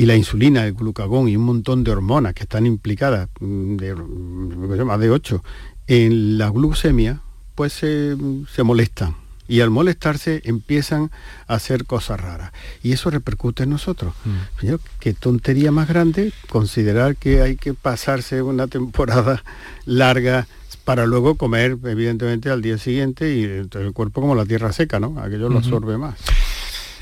y 0.00 0.06
la 0.06 0.16
insulina, 0.16 0.64
el 0.64 0.72
glucagón 0.72 1.28
y 1.28 1.36
un 1.36 1.44
montón 1.44 1.84
de 1.84 1.90
hormonas 1.90 2.32
que 2.32 2.44
están 2.44 2.64
implicadas, 2.64 3.28
mm, 3.38 3.76
de, 3.76 3.94
mm, 3.94 4.82
más 4.86 4.98
de 4.98 5.10
ocho, 5.10 5.44
en 5.88 6.38
la 6.38 6.48
glucemia 6.48 7.20
pues 7.54 7.74
se, 7.74 8.16
se 8.50 8.62
molestan 8.62 9.14
y 9.46 9.60
al 9.60 9.68
molestarse 9.68 10.40
empiezan 10.44 11.10
a 11.46 11.56
hacer 11.56 11.84
cosas 11.84 12.18
raras. 12.18 12.50
Y 12.82 12.92
eso 12.92 13.10
repercute 13.10 13.64
en 13.64 13.70
nosotros. 13.70 14.14
Mm. 14.24 14.60
Señor, 14.60 14.80
qué 15.00 15.12
tontería 15.12 15.70
más 15.70 15.86
grande 15.86 16.32
considerar 16.48 17.16
que 17.16 17.42
hay 17.42 17.56
que 17.56 17.74
pasarse 17.74 18.40
una 18.40 18.68
temporada 18.68 19.44
larga 19.84 20.46
para 20.86 21.04
luego 21.04 21.34
comer, 21.34 21.76
evidentemente, 21.84 22.48
al 22.48 22.62
día 22.62 22.78
siguiente 22.78 23.34
y 23.34 23.42
el 23.42 23.92
cuerpo 23.92 24.22
como 24.22 24.34
la 24.34 24.46
tierra 24.46 24.72
seca, 24.72 24.98
¿no? 24.98 25.20
Aquello 25.20 25.50
lo 25.50 25.58
absorbe 25.58 25.98
más. 25.98 26.18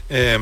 Eh, 0.09 0.37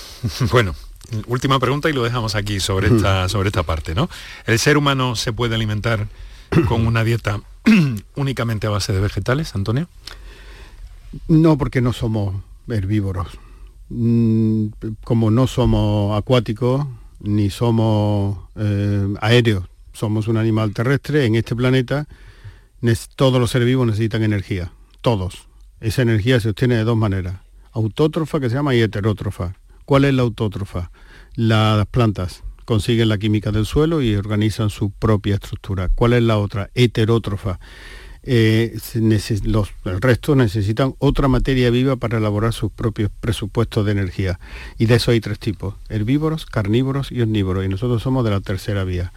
bueno, 0.52 0.76
última 1.26 1.58
pregunta 1.58 1.88
y 1.90 1.92
lo 1.92 2.02
dejamos 2.02 2.34
aquí 2.34 2.60
sobre 2.60 2.88
esta, 2.88 3.28
sobre 3.28 3.48
esta 3.48 3.62
parte, 3.62 3.94
¿no? 3.94 4.08
¿El 4.46 4.58
ser 4.58 4.76
humano 4.76 5.16
se 5.16 5.32
puede 5.32 5.54
alimentar 5.54 6.08
con 6.68 6.86
una 6.86 7.04
dieta 7.04 7.40
únicamente 8.16 8.66
a 8.66 8.70
base 8.70 8.92
de 8.92 9.00
vegetales, 9.00 9.54
Antonio? 9.54 9.88
No, 11.28 11.58
porque 11.58 11.80
no 11.80 11.92
somos 11.92 12.34
herbívoros. 12.68 13.28
Mm, 13.88 14.66
Como 15.04 15.30
no 15.30 15.46
somos 15.46 16.16
acuáticos 16.18 16.86
ni 17.20 17.50
somos 17.50 18.38
eh, 18.56 19.06
aéreos, 19.20 19.64
somos 19.92 20.26
un 20.28 20.36
animal 20.38 20.72
terrestre 20.72 21.26
en 21.26 21.34
este 21.36 21.54
planeta. 21.54 22.06
Todos 23.14 23.40
los 23.40 23.50
seres 23.50 23.66
vivos 23.66 23.86
necesitan 23.86 24.22
energía, 24.24 24.72
todos. 25.02 25.46
Esa 25.80 26.02
energía 26.02 26.40
se 26.40 26.48
obtiene 26.48 26.74
de 26.76 26.84
dos 26.84 26.96
maneras, 26.96 27.36
autótrofa 27.72 28.40
que 28.40 28.48
se 28.48 28.56
llama 28.56 28.74
y 28.74 28.80
heterótrofa. 28.80 29.54
¿Cuál 29.84 30.04
es 30.04 30.14
la 30.14 30.22
autótrofa? 30.22 30.90
Las 31.34 31.86
plantas 31.86 32.42
consiguen 32.64 33.08
la 33.08 33.18
química 33.18 33.50
del 33.50 33.66
suelo 33.66 34.02
y 34.02 34.14
organizan 34.14 34.70
su 34.70 34.90
propia 34.90 35.34
estructura. 35.34 35.88
¿Cuál 35.94 36.12
es 36.14 36.22
la 36.22 36.38
otra? 36.38 36.70
Heterótrofa 36.74 37.58
eh, 38.24 38.78
los, 39.42 39.70
el 39.84 40.00
resto 40.00 40.36
necesitan 40.36 40.94
otra 40.98 41.26
materia 41.26 41.70
viva 41.70 41.96
para 41.96 42.18
elaborar 42.18 42.52
sus 42.52 42.70
propios 42.70 43.10
presupuestos 43.20 43.84
de 43.84 43.92
energía. 43.92 44.38
Y 44.78 44.86
de 44.86 44.96
eso 44.96 45.10
hay 45.10 45.20
tres 45.20 45.38
tipos, 45.38 45.74
herbívoros, 45.88 46.46
carnívoros 46.46 47.10
y 47.10 47.20
omnívoros. 47.22 47.64
Y 47.64 47.68
nosotros 47.68 48.02
somos 48.02 48.24
de 48.24 48.30
la 48.30 48.40
tercera 48.40 48.84
vía. 48.84 49.12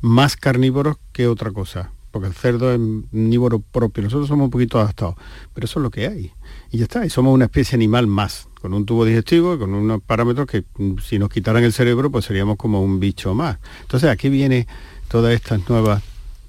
Más 0.00 0.36
carnívoros 0.36 0.96
que 1.12 1.26
otra 1.26 1.52
cosa, 1.52 1.92
porque 2.10 2.28
el 2.28 2.34
cerdo 2.34 2.70
es 2.72 2.78
omnívoro 2.78 3.60
propio. 3.60 4.02
Nosotros 4.02 4.28
somos 4.28 4.44
un 4.44 4.50
poquito 4.50 4.78
adaptados, 4.78 5.14
pero 5.54 5.64
eso 5.64 5.80
es 5.80 5.82
lo 5.82 5.90
que 5.90 6.06
hay. 6.06 6.32
Y 6.70 6.78
ya 6.78 6.84
está, 6.84 7.06
y 7.06 7.10
somos 7.10 7.32
una 7.34 7.46
especie 7.46 7.76
animal 7.76 8.06
más, 8.06 8.48
con 8.60 8.74
un 8.74 8.84
tubo 8.86 9.04
digestivo, 9.04 9.54
y 9.54 9.58
con 9.58 9.74
unos 9.74 10.02
parámetros 10.02 10.46
que 10.46 10.64
mm, 10.76 10.98
si 10.98 11.18
nos 11.18 11.28
quitaran 11.28 11.64
el 11.64 11.72
cerebro, 11.72 12.10
pues 12.10 12.24
seríamos 12.24 12.56
como 12.56 12.82
un 12.82 13.00
bicho 13.00 13.34
más. 13.34 13.58
Entonces 13.82 14.10
aquí 14.10 14.28
viene 14.28 14.66
todas 15.08 15.34
estas 15.34 15.68
nuevas 15.68 16.02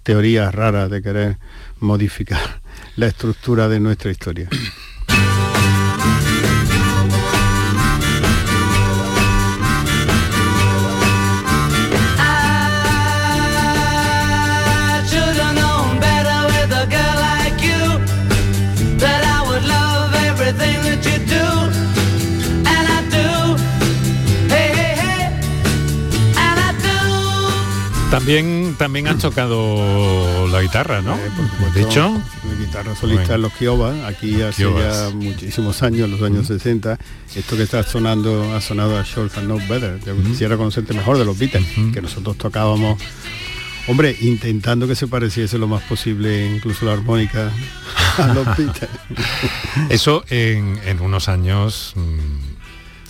teorías 0.04 0.54
raras 0.54 0.90
de 0.90 1.02
querer 1.02 1.38
modificar 1.80 2.62
la 2.96 3.08
estructura 3.08 3.68
de 3.68 3.80
nuestra 3.80 4.12
historia. 4.12 4.50
También, 28.12 28.76
también 28.78 29.08
has 29.08 29.20
tocado 29.20 30.46
la 30.50 30.62
guitarra, 30.62 31.02
¿no? 31.02 31.16
Eh, 31.16 31.30
de 31.74 31.82
hecho, 31.84 32.10
mi 32.44 32.66
guitarra 32.66 32.94
solista 32.94 33.22
Bueno. 33.24 33.36
en 33.36 33.42
los 33.44 33.54
Kiowa, 33.54 34.08
aquí 34.08 34.42
hace 34.42 34.64
Kiobas. 34.64 35.10
ya 35.12 35.16
muchísimos 35.16 35.82
años, 35.82 36.10
los 36.10 36.22
años 36.22 36.46
60, 36.48 37.00
esto 37.36 37.56
que 37.56 37.64
está 37.64 37.84
sonando, 37.84 38.54
ha 38.54 38.60
sonado 38.60 39.00
a 39.00 39.04
Short 39.04 39.38
and 39.38 39.46
Know 39.48 39.60
Better. 39.70 39.98
Yo 40.06 40.14
quisiera 40.24 40.58
conocerte 40.58 40.94
mejor 40.94 41.18
de 41.18 41.24
los 41.26 41.40
Beatles, 41.40 41.66
que 41.94 42.02
nosotros 42.02 42.38
tocábamos, 42.38 43.02
hombre, 43.88 44.14
intentando 44.20 44.90
que 44.90 44.96
se 44.96 45.08
pareciese 45.08 45.58
lo 45.58 45.68
más 45.70 45.82
posible, 45.84 46.54
incluso 46.54 46.86
la 46.86 46.92
armónica, 46.94 47.50
a 48.18 48.28
los 48.34 48.46
Beatles. 48.58 48.90
eso 49.90 50.26
en, 50.30 50.78
en 50.86 51.00
unos 51.00 51.30
años 51.30 51.94
mm, 51.96 52.51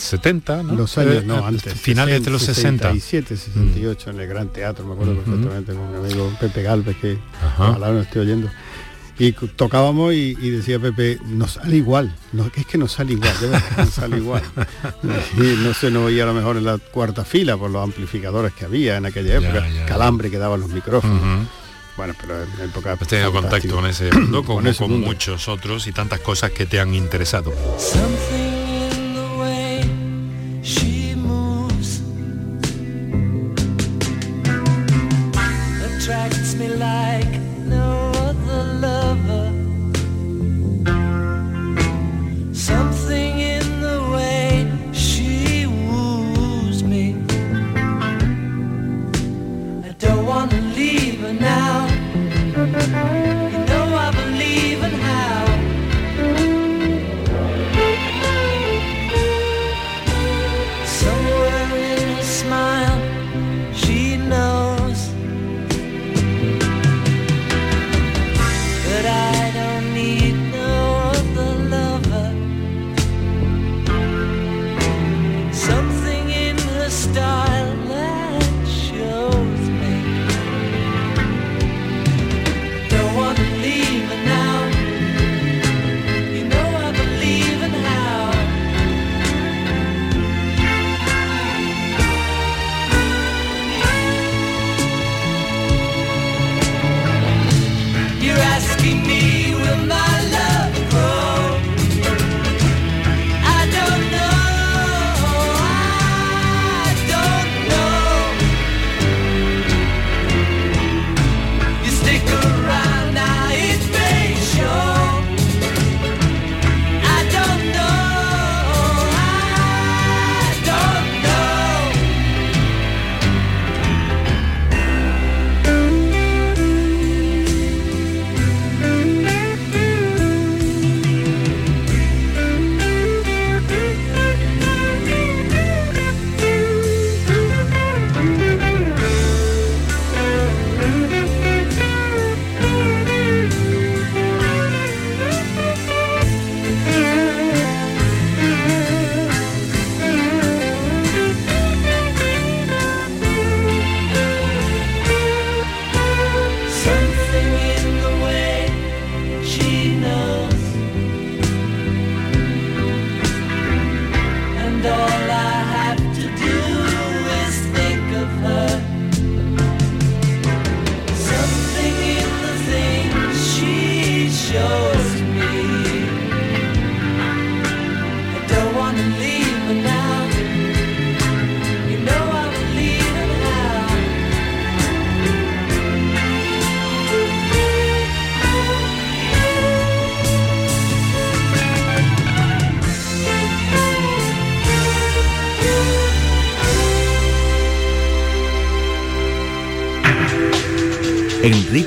70, 0.01 0.63
¿no? 0.63 0.75
Los 0.75 0.97
años, 0.97 1.15
Eh, 1.15 1.23
no, 1.25 1.39
eh, 1.39 1.43
antes. 1.45 1.73
Finales 1.73 2.23
de 2.23 2.31
los 2.31 2.41
60. 2.43 2.91
67, 2.93 3.37
68, 3.37 4.09
en 4.11 4.19
el 4.19 4.27
Gran 4.27 4.49
Teatro, 4.49 4.85
me 4.85 4.93
acuerdo 4.93 5.15
perfectamente 5.15 5.73
con 5.73 5.91
mi 5.91 5.97
amigo 5.97 6.31
Pepe 6.39 6.63
Galvez, 6.63 6.97
que 6.97 7.17
Ajá. 7.41 7.69
ojalá 7.69 7.91
no 7.91 8.01
estoy 8.01 8.21
oyendo. 8.21 8.49
Y 9.19 9.33
tocábamos 9.33 10.13
y, 10.13 10.35
y 10.41 10.49
decía 10.49 10.79
Pepe, 10.79 11.19
nos 11.27 11.51
sale 11.51 11.75
igual, 11.75 12.15
no, 12.31 12.49
es 12.55 12.65
que 12.65 12.77
nos 12.79 12.93
sale 12.93 13.13
igual, 13.13 13.39
de 13.39 13.47
verdad 13.49 13.69
que 13.75 13.81
nos 13.83 13.93
sale 13.93 14.17
igual. 14.17 14.41
Y 15.37 15.63
no 15.63 15.73
se 15.75 15.91
nos 15.91 16.05
oía 16.05 16.23
a 16.23 16.25
lo 16.27 16.33
mejor 16.33 16.57
en 16.57 16.65
la 16.65 16.77
cuarta 16.79 17.23
fila 17.23 17.55
por 17.55 17.69
los 17.69 17.83
amplificadores 17.83 18.51
que 18.53 18.65
había 18.65 18.97
en 18.97 19.05
aquella 19.05 19.35
época, 19.35 19.67
ya, 19.67 19.73
ya. 19.81 19.85
calambre 19.85 20.31
que 20.31 20.39
daban 20.39 20.61
los 20.61 20.69
micrófonos. 20.69 21.47
Bueno, 21.97 22.15
pero 22.19 22.41
en 22.41 22.69
época... 22.69 22.93
Has 22.99 23.07
tenido 23.07 23.31
contacto 23.31 23.75
con 23.75 23.85
ese 23.85 24.09
mundo, 24.11 24.43
como 24.43 24.57
Con 24.61 24.63
con, 24.63 24.67
ese 24.67 24.87
mundo. 24.87 25.05
muchos 25.07 25.47
otros 25.49 25.85
y 25.85 25.91
tantas 25.91 26.21
cosas 26.21 26.49
que 26.51 26.65
te 26.65 26.79
han 26.79 26.95
interesado. 26.95 27.53
Something 27.77 28.50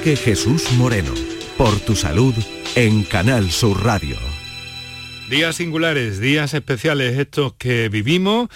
Jesús 0.04 0.70
Moreno, 0.72 1.14
por 1.56 1.80
tu 1.80 1.96
salud 1.96 2.34
en 2.74 3.04
Canal 3.04 3.50
Sur 3.50 3.82
Radio. 3.82 4.18
Días 5.30 5.56
singulares, 5.56 6.20
días 6.20 6.52
especiales 6.52 7.18
estos 7.18 7.54
que 7.54 7.88
vivimos 7.88 8.50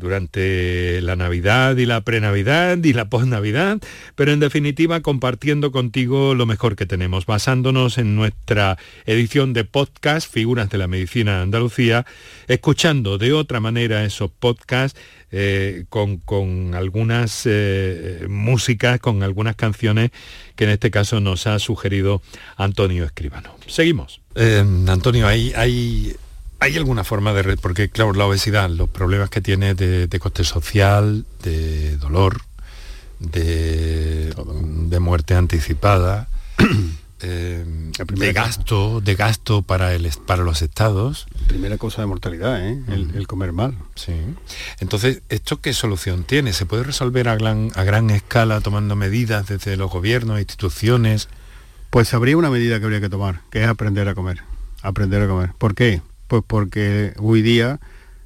durante 0.00 1.00
la 1.02 1.14
Navidad 1.14 1.76
y 1.76 1.86
la 1.86 2.00
prenavidad 2.00 2.82
y 2.82 2.92
la 2.92 3.08
posnavidad, 3.08 3.78
pero 4.16 4.32
en 4.32 4.40
definitiva 4.40 5.00
compartiendo 5.00 5.70
contigo 5.70 6.34
lo 6.34 6.46
mejor 6.46 6.74
que 6.74 6.86
tenemos, 6.86 7.26
basándonos 7.26 7.98
en 7.98 8.16
nuestra 8.16 8.76
edición 9.06 9.52
de 9.52 9.64
podcast 9.64 10.28
Figuras 10.32 10.70
de 10.70 10.78
la 10.78 10.88
Medicina 10.88 11.42
Andalucía, 11.42 12.06
escuchando 12.48 13.18
de 13.18 13.32
otra 13.32 13.60
manera 13.60 14.04
esos 14.04 14.30
podcasts 14.30 14.98
eh, 15.32 15.84
con, 15.88 16.74
algunas 16.74 17.42
eh, 17.44 18.26
músicas, 18.28 18.98
con 18.98 19.22
algunas 19.22 19.54
canciones 19.54 20.10
que 20.56 20.64
en 20.64 20.70
este 20.70 20.90
caso 20.90 21.20
nos 21.20 21.46
ha 21.46 21.58
sugerido 21.60 22.20
Antonio 22.56 23.04
Escribano. 23.04 23.54
Seguimos. 23.68 24.20
Eh, 24.34 24.64
Antonio, 24.88 25.28
hay, 25.28 25.52
hay 25.54 26.16
¿Hay 26.60 26.76
alguna 26.76 27.04
forma 27.04 27.32
de... 27.32 27.56
Porque 27.56 27.88
claro, 27.88 28.12
la 28.12 28.26
obesidad, 28.26 28.68
los 28.68 28.88
problemas 28.88 29.30
que 29.30 29.40
tiene 29.40 29.74
de, 29.74 30.18
coste 30.20 30.44
social, 30.44 31.24
de 31.42 31.96
dolor, 31.96 32.42
de, 33.18 34.34
de 34.34 35.00
muerte 35.00 35.34
anticipada, 35.34 36.28
eh, 37.22 37.64
de 37.96 38.32
gasto, 38.32 39.00
de 39.00 39.14
gasto 39.14 39.62
para, 39.62 39.94
el, 39.94 40.10
para 40.26 40.42
los 40.42 40.62
estados. 40.62 41.26
Primera 41.48 41.78
cosa 41.78 42.02
de 42.02 42.06
mortalidad, 42.06 42.66
¿eh? 42.66 42.78
el, 42.88 43.26
comer 43.26 43.52
mal. 43.52 43.76
Sí. 43.94 44.14
Entonces, 44.80 45.22
¿esto 45.28 45.60
qué 45.60 45.72
solución 45.72 46.24
tiene? 46.24 46.52
¿Se 46.52 46.66
puede 46.66 46.82
resolver 46.82 47.28
a 47.28 47.36
gran, 47.36 47.72
a 47.74 47.84
gran 47.84 48.10
escala 48.10 48.60
tomando 48.60 48.96
medidas 48.96 49.46
desde 49.46 49.76
los 49.76 49.90
gobiernos, 49.90 50.38
instituciones? 50.38 51.28
Pues 51.90 52.14
habría 52.14 52.36
una 52.36 52.50
medida 52.50 52.78
que 52.78 52.84
habría 52.84 53.00
que 53.00 53.08
tomar, 53.08 53.40
que 53.50 53.62
es 53.62 53.68
aprender 53.68 54.08
a 54.08 54.14
comer. 54.14 54.42
Aprender 54.82 55.22
a 55.22 55.28
comer. 55.28 55.52
¿Por 55.58 55.74
qué? 55.74 56.00
Pues 56.30 56.44
porque 56.46 57.12
hoy 57.18 57.42
día 57.42 57.80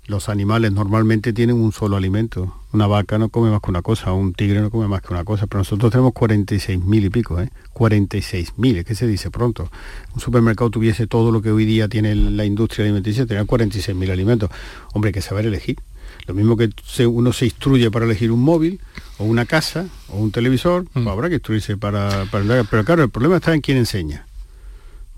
los 0.08 0.28
animales 0.28 0.70
normalmente 0.72 1.32
tienen 1.32 1.56
un 1.56 1.72
solo 1.72 1.96
alimento. 1.96 2.54
Una 2.74 2.86
vaca 2.86 3.16
no 3.16 3.30
come 3.30 3.50
más 3.50 3.62
que 3.62 3.70
una 3.70 3.80
cosa, 3.80 4.12
un 4.12 4.34
tigre 4.34 4.60
no 4.60 4.68
come 4.68 4.86
más 4.88 5.00
que 5.00 5.14
una 5.14 5.24
cosa, 5.24 5.46
pero 5.46 5.60
nosotros 5.60 5.90
tenemos 5.90 6.12
46.000 6.12 7.02
y 7.02 7.08
pico, 7.08 7.40
¿eh? 7.40 7.48
46.000, 7.72 8.76
es 8.76 8.84
que 8.84 8.94
se 8.94 9.06
dice 9.06 9.30
pronto. 9.30 9.70
Un 10.14 10.20
supermercado 10.20 10.68
tuviese 10.68 11.06
todo 11.06 11.32
lo 11.32 11.40
que 11.40 11.50
hoy 11.50 11.64
día 11.64 11.88
tiene 11.88 12.14
la 12.14 12.44
industria 12.44 12.84
alimenticia, 12.84 13.24
tenía 13.24 13.44
46.000 13.44 14.10
alimentos. 14.10 14.50
Hombre, 14.92 15.08
hay 15.08 15.14
que 15.14 15.22
saber 15.22 15.46
elegir. 15.46 15.78
Lo 16.26 16.34
mismo 16.34 16.58
que 16.58 16.68
uno 17.06 17.32
se 17.32 17.46
instruye 17.46 17.90
para 17.90 18.04
elegir 18.04 18.32
un 18.32 18.42
móvil, 18.42 18.80
o 19.16 19.24
una 19.24 19.46
casa, 19.46 19.86
o 20.10 20.18
un 20.18 20.30
televisor, 20.30 20.84
pues 20.92 21.06
mm. 21.06 21.08
habrá 21.08 21.30
que 21.30 21.36
instruirse 21.36 21.78
para, 21.78 22.26
para... 22.26 22.64
Pero 22.64 22.84
claro, 22.84 23.02
el 23.02 23.08
problema 23.08 23.36
está 23.36 23.54
en 23.54 23.62
quién 23.62 23.78
enseña. 23.78 24.26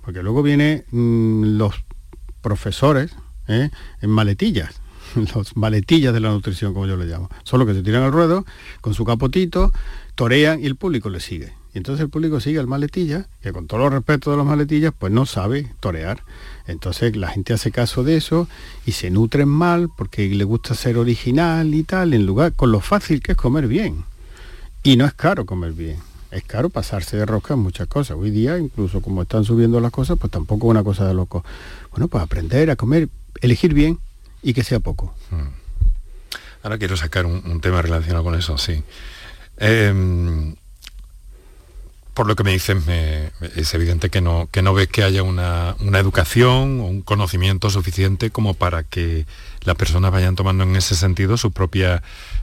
Porque 0.04 0.22
luego 0.22 0.44
vienen 0.44 0.84
mm, 0.92 1.56
los 1.58 1.74
profesores 2.46 3.10
¿eh? 3.48 3.70
en 4.00 4.10
maletillas, 4.10 4.80
los 5.34 5.56
maletillas 5.56 6.14
de 6.14 6.20
la 6.20 6.30
nutrición, 6.30 6.74
como 6.74 6.86
yo 6.86 6.96
le 6.96 7.06
llamo. 7.06 7.28
Solo 7.42 7.66
que 7.66 7.74
se 7.74 7.82
tiran 7.82 8.04
al 8.04 8.12
ruedo 8.12 8.46
con 8.80 8.94
su 8.94 9.04
capotito, 9.04 9.72
torean 10.14 10.62
y 10.62 10.66
el 10.66 10.76
público 10.76 11.10
le 11.10 11.18
sigue. 11.18 11.54
Y 11.74 11.78
entonces 11.78 12.04
el 12.04 12.08
público 12.08 12.38
sigue 12.38 12.60
al 12.60 12.68
maletilla, 12.68 13.26
que 13.42 13.52
con 13.52 13.66
todo 13.66 13.80
los 13.80 13.92
respeto 13.92 14.30
de 14.30 14.36
los 14.36 14.46
maletillas, 14.46 14.94
pues 14.96 15.12
no 15.12 15.26
sabe 15.26 15.72
torear. 15.80 16.22
Entonces 16.68 17.16
la 17.16 17.30
gente 17.30 17.52
hace 17.52 17.72
caso 17.72 18.04
de 18.04 18.16
eso 18.16 18.48
y 18.86 18.92
se 18.92 19.10
nutren 19.10 19.48
mal 19.48 19.88
porque 19.96 20.28
le 20.28 20.44
gusta 20.44 20.76
ser 20.76 20.98
original 20.98 21.74
y 21.74 21.82
tal, 21.82 22.14
en 22.14 22.26
lugar 22.26 22.52
con 22.52 22.70
lo 22.70 22.78
fácil 22.78 23.20
que 23.22 23.32
es 23.32 23.38
comer 23.38 23.66
bien. 23.66 24.04
Y 24.84 24.96
no 24.96 25.04
es 25.04 25.14
caro 25.14 25.46
comer 25.46 25.72
bien 25.72 25.96
es 26.36 26.44
caro 26.44 26.70
pasarse 26.70 27.16
de 27.16 27.26
rosca 27.26 27.54
en 27.54 27.60
muchas 27.60 27.88
cosas. 27.88 28.16
Hoy 28.18 28.30
día, 28.30 28.58
incluso 28.58 29.00
como 29.00 29.22
están 29.22 29.44
subiendo 29.44 29.80
las 29.80 29.90
cosas, 29.90 30.18
pues 30.18 30.30
tampoco 30.30 30.66
es 30.66 30.70
una 30.70 30.84
cosa 30.84 31.06
de 31.06 31.14
loco. 31.14 31.44
Bueno, 31.90 32.08
pues 32.08 32.22
aprender 32.22 32.70
a 32.70 32.76
comer, 32.76 33.08
elegir 33.40 33.74
bien 33.74 33.98
y 34.42 34.54
que 34.54 34.62
sea 34.62 34.80
poco. 34.80 35.14
Hmm. 35.30 35.48
Ahora 36.62 36.78
quiero 36.78 36.96
sacar 36.96 37.26
un, 37.26 37.60
tema 37.60 37.80
relacionado 37.80 38.24
con 38.24 38.34
eso, 38.34 38.58
sí. 38.58 38.82
Em, 39.56 40.56
por 42.12 42.26
lo 42.26 42.34
que 42.34 42.44
me 42.44 42.52
dices, 42.52 42.76
es 43.56 43.74
evidente 43.74 44.10
que 44.10 44.20
no, 44.20 44.48
que 44.50 44.62
no 44.62 44.74
ves 44.74 44.88
que 44.88 45.04
haya 45.04 45.22
una, 45.22 45.76
una, 45.80 45.98
educación 45.98 46.80
o 46.80 46.86
un 46.86 47.02
conocimiento 47.02 47.70
suficiente 47.70 48.30
como 48.30 48.54
para 48.54 48.82
que 48.82 49.26
las 49.62 49.76
personas 49.76 50.10
vayan 50.10 50.34
tomando 50.34 50.64
en 50.64 50.74
ese 50.76 50.96
sentido 50.96 51.36
sus 51.36 51.52
propias 51.52 52.02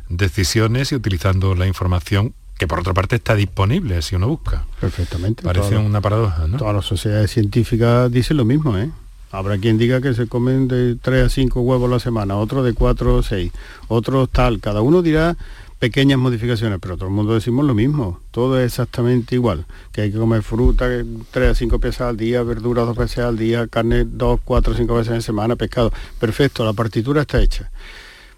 decisiones 0.09 0.91
y 0.91 0.95
utilizando 0.95 1.53
la 1.55 1.67
información 1.67 2.33
que 2.57 2.67
por 2.67 2.79
otra 2.79 2.93
parte 2.93 3.15
está 3.15 3.35
disponible 3.35 4.01
si 4.01 4.15
uno 4.15 4.27
busca. 4.27 4.65
Perfectamente. 4.79 5.43
Parece 5.43 5.77
una 5.77 6.01
paradoja, 6.01 6.47
¿no? 6.47 6.57
Todas 6.57 6.75
las 6.75 6.85
sociedades 6.85 7.31
científicas 7.31 8.11
dicen 8.11 8.37
lo 8.37 8.45
mismo, 8.45 8.77
¿eh? 8.77 8.89
Habrá 9.31 9.57
quien 9.57 9.79
diga 9.79 9.99
que 9.99 10.13
se 10.13 10.27
comen 10.27 10.67
de 10.67 10.95
3 11.01 11.25
a 11.25 11.29
5 11.29 11.61
huevos 11.61 11.89
a 11.89 11.93
la 11.93 11.99
semana, 11.99 12.37
otro 12.37 12.61
de 12.61 12.73
4 12.73 13.15
o 13.15 13.23
6, 13.23 13.51
otros 13.87 14.29
tal. 14.29 14.59
Cada 14.59 14.81
uno 14.81 15.01
dirá 15.01 15.35
pequeñas 15.79 16.19
modificaciones, 16.19 16.77
pero 16.79 16.97
todo 16.97 17.07
el 17.07 17.15
mundo 17.15 17.33
decimos 17.33 17.65
lo 17.65 17.73
mismo. 17.73 18.19
Todo 18.29 18.59
es 18.59 18.67
exactamente 18.67 19.33
igual. 19.33 19.65
Que 19.91 20.01
hay 20.01 20.11
que 20.11 20.19
comer 20.19 20.43
fruta 20.43 20.87
3 21.31 21.51
a 21.51 21.55
5 21.55 21.79
veces 21.79 22.01
al 22.01 22.15
día, 22.15 22.43
verduras 22.43 22.85
2 22.85 22.95
veces 22.95 23.19
al 23.25 23.35
día, 23.35 23.67
carne 23.67 24.05
2, 24.05 24.41
4, 24.45 24.75
5 24.75 24.93
veces 24.93 25.13
en 25.13 25.21
semana, 25.23 25.55
pescado. 25.55 25.91
Perfecto, 26.19 26.63
la 26.63 26.73
partitura 26.73 27.21
está 27.21 27.41
hecha. 27.41 27.71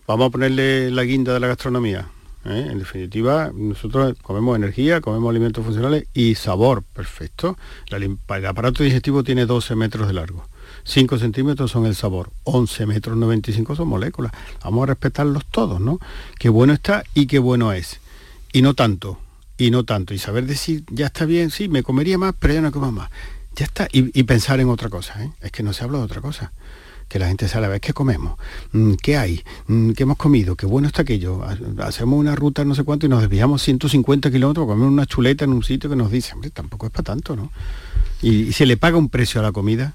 Vamos 0.08 0.28
a 0.28 0.30
ponerle 0.30 0.92
la 0.92 1.04
guinda 1.04 1.34
de 1.34 1.42
la 1.42 1.48
gastronomía 1.48 2.08
¿eh? 2.46 2.68
En 2.72 2.80
definitiva, 2.80 3.52
nosotros 3.54 4.16
comemos 4.22 4.56
energía, 4.56 5.02
comemos 5.02 5.30
alimentos 5.30 5.64
funcionales 5.64 6.08
y 6.14 6.36
sabor, 6.36 6.84
perfecto. 6.84 7.58
el 7.90 8.46
aparato 8.46 8.84
digestivo 8.84 9.24
tiene 9.24 9.46
12 9.46 9.76
metros 9.76 10.08
de 10.08 10.14
largo. 10.14 10.48
5 10.84 11.18
centímetros 11.18 11.72
son 11.72 11.86
el 11.86 11.96
sabor, 11.96 12.32
11 12.44 12.86
metros 12.86 13.18
95 13.18 13.76
son 13.76 13.88
moléculas. 13.88 14.32
Vamos 14.64 14.84
a 14.84 14.86
respetarlos 14.88 15.46
todos, 15.46 15.82
¿no? 15.82 16.00
Qué 16.40 16.50
bueno 16.50 16.74
está 16.74 17.04
y 17.14 17.28
qué 17.28 17.40
bueno 17.40 17.72
es. 17.74 18.00
Y 18.54 18.62
no 18.62 18.74
tanto, 18.74 19.20
y 19.58 19.72
no 19.72 19.84
tanto. 19.84 20.14
Y 20.14 20.20
saber 20.20 20.46
decir, 20.46 20.84
ya 20.90 21.08
está 21.08 21.26
bien, 21.26 21.50
sí, 21.50 21.68
me 21.68 21.84
comería 21.84 22.18
más, 22.18 22.36
pero 22.40 22.54
ya 22.54 22.62
no 22.62 22.72
como 22.72 22.92
más. 22.92 23.10
Ya 23.56 23.66
está. 23.66 23.88
Y, 23.92 24.24
pensar 24.24 24.60
en 24.60 24.70
otra 24.70 24.90
cosa, 24.90 25.24
¿eh? 25.24 25.32
Es 25.42 25.52
que 25.52 25.64
no 25.64 25.72
se 25.74 25.84
habla 25.84 26.00
de 26.00 26.04
otra 26.04 26.22
cosa 26.22 26.52
que 27.08 27.20
la 27.20 27.28
gente 27.28 27.48
sabe 27.48 27.68
a 27.68 27.70
ver 27.70 27.82
qué 27.82 27.94
comemos, 27.94 28.38
mm, 28.72 28.94
qué 29.02 29.18
hay, 29.18 29.44
mm, 29.68 29.92
qué 29.92 30.04
hemos 30.04 30.18
comido, 30.18 30.56
qué 30.56 30.66
bueno 30.66 30.88
está 30.88 31.04
aquello. 31.04 31.42
Hacemos 31.80 32.20
una 32.20 32.36
ruta 32.36 32.66
no 32.66 32.76
sé 32.76 32.84
cuánto 32.84 33.06
y 33.06 33.10
nos 33.10 33.22
desviamos 33.22 33.62
150 33.62 34.32
kilómetros 34.32 34.68
comer 34.68 34.88
una 34.88 35.06
chuleta 35.06 35.46
en 35.46 35.54
un 35.54 35.64
sitio 35.64 35.90
que 35.90 35.96
nos 35.96 36.12
dice, 36.12 36.34
hombre, 36.34 36.50
tampoco 36.50 36.88
es 36.88 36.92
para 36.92 37.04
tanto, 37.04 37.36
¿no? 37.36 37.52
Y, 38.22 38.54
se 38.54 38.66
le 38.66 38.78
paga 38.78 38.98
un 38.98 39.10
precio 39.10 39.40
a 39.40 39.44
la 39.44 39.52
comida 39.52 39.94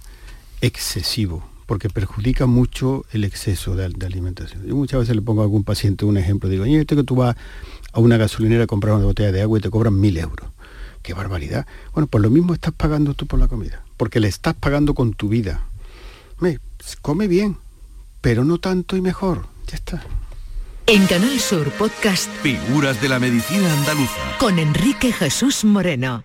excesivo, 0.61 1.43
porque 1.67 1.89
perjudica 1.89 2.47
mucho 2.47 3.05
el 3.13 3.25
exceso 3.25 3.75
de, 3.75 3.85
alimentación. 3.85 4.67
Yo 4.67 4.77
muchas 4.77 5.01
veces 5.01 5.17
le 5.17 5.23
pongo 5.23 5.41
a 5.41 5.45
algún 5.45 5.65
paciente 5.65 6.05
un 6.05 6.17
ejemplo, 6.17 6.49
digo, 6.49 6.65
oye, 6.65 6.81
este 6.81 6.97
que 6.97 7.05
tú 7.05 7.17
vas 7.17 7.37
a 7.93 8.01
una 8.01 8.17
gasolinera 8.19 8.65
a 8.65 8.67
comprar 8.67 8.95
una 8.95 9.05
botella 9.05 9.33
de 9.33 9.43
agua 9.43 9.59
y 9.59 9.63
te 9.63 9.71
cobran 9.71 9.99
mil 9.99 10.17
euros. 10.17 10.49
¡Qué 11.03 11.15
barbaridad! 11.15 11.67
Bueno, 11.95 12.07
pues 12.07 12.23
lo 12.23 12.31
mismo 12.31 12.53
estás 12.53 12.73
pagando 12.73 13.15
tú 13.15 13.27
por 13.27 13.41
la 13.41 13.49
comida, 13.49 13.83
porque 13.97 14.21
le 14.21 14.29
estás 14.29 14.55
pagando 14.55 14.95
con 14.95 15.15
tu 15.15 15.29
vida. 15.29 15.70
Pues, 16.41 16.97
come 16.97 17.29
bien, 17.29 17.59
pero 18.21 18.45
no 18.45 18.59
tanto 18.59 18.97
y 18.97 19.03
mejor. 19.03 19.47
Ya 19.67 19.77
está. 19.77 20.03
En 20.87 21.07
Canal 21.07 21.39
Sur 21.39 21.71
Podcast 21.73 22.29
Figuras 22.43 23.01
de 23.01 23.09
la 23.09 23.19
Medicina 23.19 23.73
Andaluza 23.73 24.37
con 24.41 24.59
Enrique 24.59 25.13
Jesús 25.13 25.65
Moreno. 25.65 26.25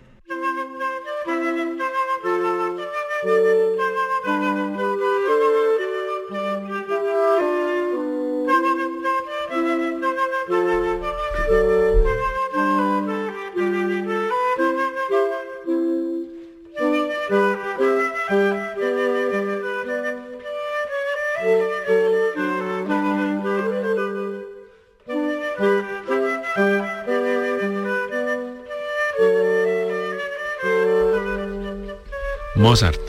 Mozart, 32.76 33.00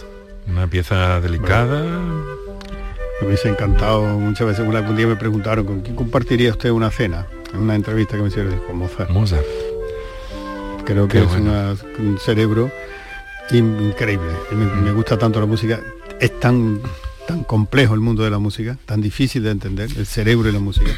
una 0.46 0.68
pieza 0.68 1.20
delicada. 1.20 1.82
Me 3.20 3.26
hubiese 3.26 3.48
encantado 3.48 4.04
muchas 4.16 4.46
veces. 4.46 4.64
Un 4.64 4.96
día 4.96 5.08
me 5.08 5.16
preguntaron 5.16 5.66
con 5.66 5.80
quién 5.80 5.96
compartiría 5.96 6.52
usted 6.52 6.70
una 6.70 6.88
cena. 6.92 7.26
En 7.52 7.62
una 7.62 7.74
entrevista 7.74 8.14
que 8.14 8.22
me 8.22 8.28
hicieron 8.28 8.56
con 8.60 8.76
Mozart. 8.76 9.10
Mozart. 9.10 9.44
Creo 10.84 11.08
que 11.08 11.18
es 11.18 11.26
un 11.98 12.16
cerebro 12.20 12.70
increíble. 13.50 14.30
Me, 14.52 14.92
gusta 14.92 15.18
tanto 15.18 15.40
la 15.40 15.46
música. 15.46 15.80
Es 16.20 16.38
tan, 16.38 16.80
tan 17.26 17.42
complejo 17.42 17.94
el 17.94 18.00
mundo 18.00 18.22
de 18.22 18.30
la 18.30 18.38
música, 18.38 18.78
tan 18.86 19.00
difícil 19.00 19.42
de 19.42 19.50
entender, 19.50 19.90
el 19.96 20.06
cerebro 20.06 20.48
y 20.48 20.52
la 20.52 20.60
música, 20.60 20.92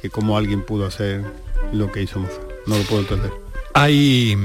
que 0.00 0.10
como 0.10 0.36
alguien 0.36 0.62
pudo 0.62 0.86
hacer 0.86 1.22
lo 1.72 1.92
que 1.92 2.02
hizo 2.02 2.18
Mozart. 2.18 2.50
No 2.66 2.78
lo 2.78 2.82
puedo 2.82 3.02
entender. 3.02 3.30
Hay 3.74 4.36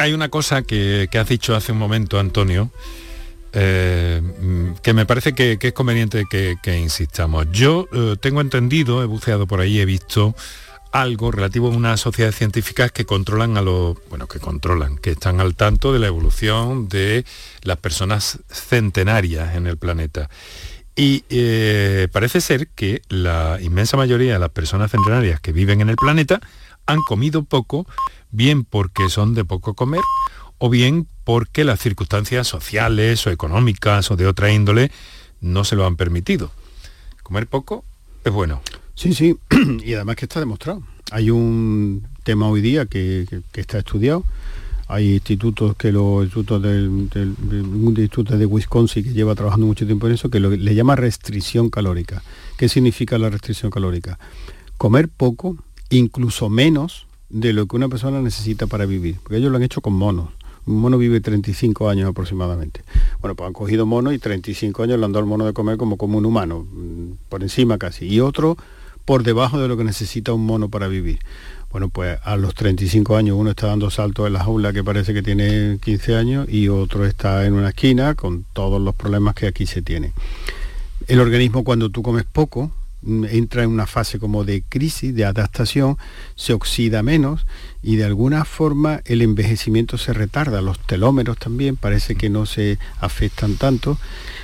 hay 0.00 0.14
una 0.14 0.30
cosa 0.30 0.62
que, 0.62 1.08
que 1.10 1.18
has 1.18 1.28
dicho 1.28 1.54
hace 1.54 1.72
un 1.72 1.78
momento, 1.78 2.18
Antonio, 2.18 2.70
eh, 3.52 4.22
que 4.82 4.94
me 4.94 5.04
parece 5.04 5.34
que, 5.34 5.58
es 5.60 5.72
conveniente 5.74 6.24
que, 6.30 6.56
que 6.62 6.78
insistamos. 6.78 7.46
Yo 7.52 7.86
eh, 7.92 8.16
tengo 8.18 8.40
entendido, 8.40 9.02
he 9.02 9.06
buceado 9.06 9.46
por 9.46 9.60
ahí, 9.60 9.78
he 9.78 9.84
visto 9.84 10.34
algo 10.92 11.30
relativo 11.30 11.68
a 11.68 11.76
unas 11.76 12.00
sociedades 12.00 12.36
científicas 12.36 12.90
que 12.92 13.04
controlan 13.04 13.58
a 13.58 13.62
los, 13.62 13.98
bueno, 14.08 14.26
que 14.26 14.40
controlan, 14.40 14.96
que 14.96 15.10
están 15.10 15.38
al 15.38 15.54
tanto 15.54 15.92
de 15.92 15.98
la 15.98 16.06
evolución 16.06 16.88
de 16.88 17.26
las 17.62 17.76
personas 17.76 18.40
centenarias 18.48 19.54
en 19.54 19.66
el 19.66 19.76
planeta. 19.76 20.30
Y 20.96 21.24
eh, 21.28 22.08
parece 22.10 22.40
ser 22.40 22.68
que 22.68 23.02
la 23.08 23.58
inmensa 23.60 23.96
mayoría 23.96 24.32
de 24.32 24.38
las 24.38 24.50
personas 24.50 24.90
centenarias 24.90 25.40
que 25.40 25.52
viven 25.52 25.82
en 25.82 25.90
el 25.90 25.96
planeta 25.96 26.40
han 26.86 27.00
comido 27.02 27.42
poco, 27.44 27.86
bien 28.30 28.64
porque 28.64 29.08
son 29.08 29.34
de 29.34 29.44
poco 29.44 29.74
comer, 29.74 30.00
o 30.58 30.68
bien 30.68 31.06
porque 31.24 31.64
las 31.64 31.80
circunstancias 31.80 32.46
sociales 32.46 33.26
o 33.26 33.30
económicas 33.30 34.10
o 34.10 34.16
de 34.16 34.26
otra 34.26 34.52
índole 34.52 34.90
no 35.40 35.64
se 35.64 35.76
lo 35.76 35.86
han 35.86 35.96
permitido. 35.96 36.50
Comer 37.22 37.46
poco 37.46 37.84
es 38.24 38.32
bueno. 38.32 38.60
Sí, 38.94 39.14
sí, 39.14 39.36
y 39.84 39.94
además 39.94 40.16
que 40.16 40.24
está 40.26 40.40
demostrado. 40.40 40.82
Hay 41.12 41.30
un 41.30 42.06
tema 42.24 42.48
hoy 42.48 42.60
día 42.60 42.86
que, 42.86 43.26
que- 43.52 43.60
está 43.60 43.78
estudiado. 43.78 44.24
Hay 44.88 45.14
institutos 45.14 45.76
que 45.76 45.92
los 45.92 46.24
institutos 46.24 46.60
del, 46.62 47.08
instituto 47.86 48.36
de 48.36 48.44
Wisconsin 48.44 49.04
que 49.04 49.12
lleva 49.12 49.34
trabajando 49.36 49.66
mucho 49.66 49.86
tiempo 49.86 50.08
en 50.08 50.14
eso, 50.14 50.30
que 50.30 50.40
le 50.40 50.74
llama 50.74 50.96
restricción 50.96 51.70
calórica. 51.70 52.22
¿Qué 52.58 52.68
significa 52.68 53.16
la 53.16 53.30
restricción 53.30 53.70
calórica? 53.70 54.18
Comer 54.76 55.08
poco, 55.08 55.56
incluso 55.90 56.48
menos 56.48 57.06
de 57.28 57.52
lo 57.52 57.66
que 57.66 57.76
una 57.76 57.88
persona 57.88 58.20
necesita 58.20 58.66
para 58.66 58.86
vivir. 58.86 59.16
Porque 59.22 59.36
ellos 59.36 59.50
lo 59.50 59.56
han 59.56 59.62
hecho 59.62 59.80
con 59.80 59.92
monos. 59.92 60.30
Un 60.66 60.80
mono 60.80 60.98
vive 60.98 61.20
35 61.20 61.88
años 61.88 62.08
aproximadamente. 62.08 62.82
Bueno, 63.20 63.34
pues 63.34 63.46
han 63.46 63.52
cogido 63.52 63.86
mono 63.86 64.12
y 64.12 64.18
35 64.18 64.82
años 64.82 64.98
le 64.98 65.04
han 65.04 65.12
dado 65.12 65.24
al 65.24 65.28
mono 65.28 65.46
de 65.46 65.52
comer 65.52 65.76
como 65.76 65.96
como 65.96 66.18
un 66.18 66.26
humano, 66.26 66.66
mm, 66.70 67.12
por 67.28 67.42
encima 67.42 67.78
casi. 67.78 68.06
Y 68.06 68.20
otro 68.20 68.56
por 69.04 69.22
debajo 69.22 69.58
de 69.58 69.68
lo 69.68 69.76
que 69.76 69.84
necesita 69.84 70.32
un 70.32 70.44
mono 70.44 70.68
para 70.68 70.86
vivir. 70.86 71.18
Bueno, 71.70 71.88
pues 71.88 72.18
a 72.24 72.36
los 72.36 72.54
35 72.54 73.16
años 73.16 73.36
uno 73.38 73.50
está 73.50 73.68
dando 73.68 73.90
saltos 73.90 74.26
en 74.26 74.34
la 74.34 74.44
jaula 74.44 74.72
que 74.72 74.84
parece 74.84 75.14
que 75.14 75.22
tiene 75.22 75.78
15 75.80 76.16
años 76.16 76.48
y 76.48 76.68
otro 76.68 77.06
está 77.06 77.46
en 77.46 77.54
una 77.54 77.70
esquina 77.70 78.14
con 78.14 78.44
todos 78.52 78.80
los 78.80 78.94
problemas 78.94 79.34
que 79.34 79.46
aquí 79.46 79.66
se 79.66 79.80
tienen. 79.80 80.12
El 81.06 81.20
organismo 81.20 81.64
cuando 81.64 81.88
tú 81.90 82.02
comes 82.02 82.24
poco 82.24 82.70
entra 83.02 83.62
en 83.62 83.70
una 83.70 83.86
fase 83.86 84.18
como 84.18 84.44
de 84.44 84.62
crisis, 84.68 85.14
de 85.14 85.24
adaptación, 85.24 85.96
se 86.34 86.52
oxida 86.52 87.02
menos 87.02 87.46
y 87.82 87.96
de 87.96 88.04
alguna 88.04 88.44
forma 88.44 89.00
el 89.06 89.22
envejecimiento 89.22 89.96
se 89.96 90.12
retarda, 90.12 90.60
los 90.60 90.78
telómeros 90.80 91.38
también 91.38 91.76
parece 91.76 92.14
que 92.14 92.28
no 92.28 92.46
se 92.46 92.78
afectan 93.00 93.56
tanto. 93.56 93.98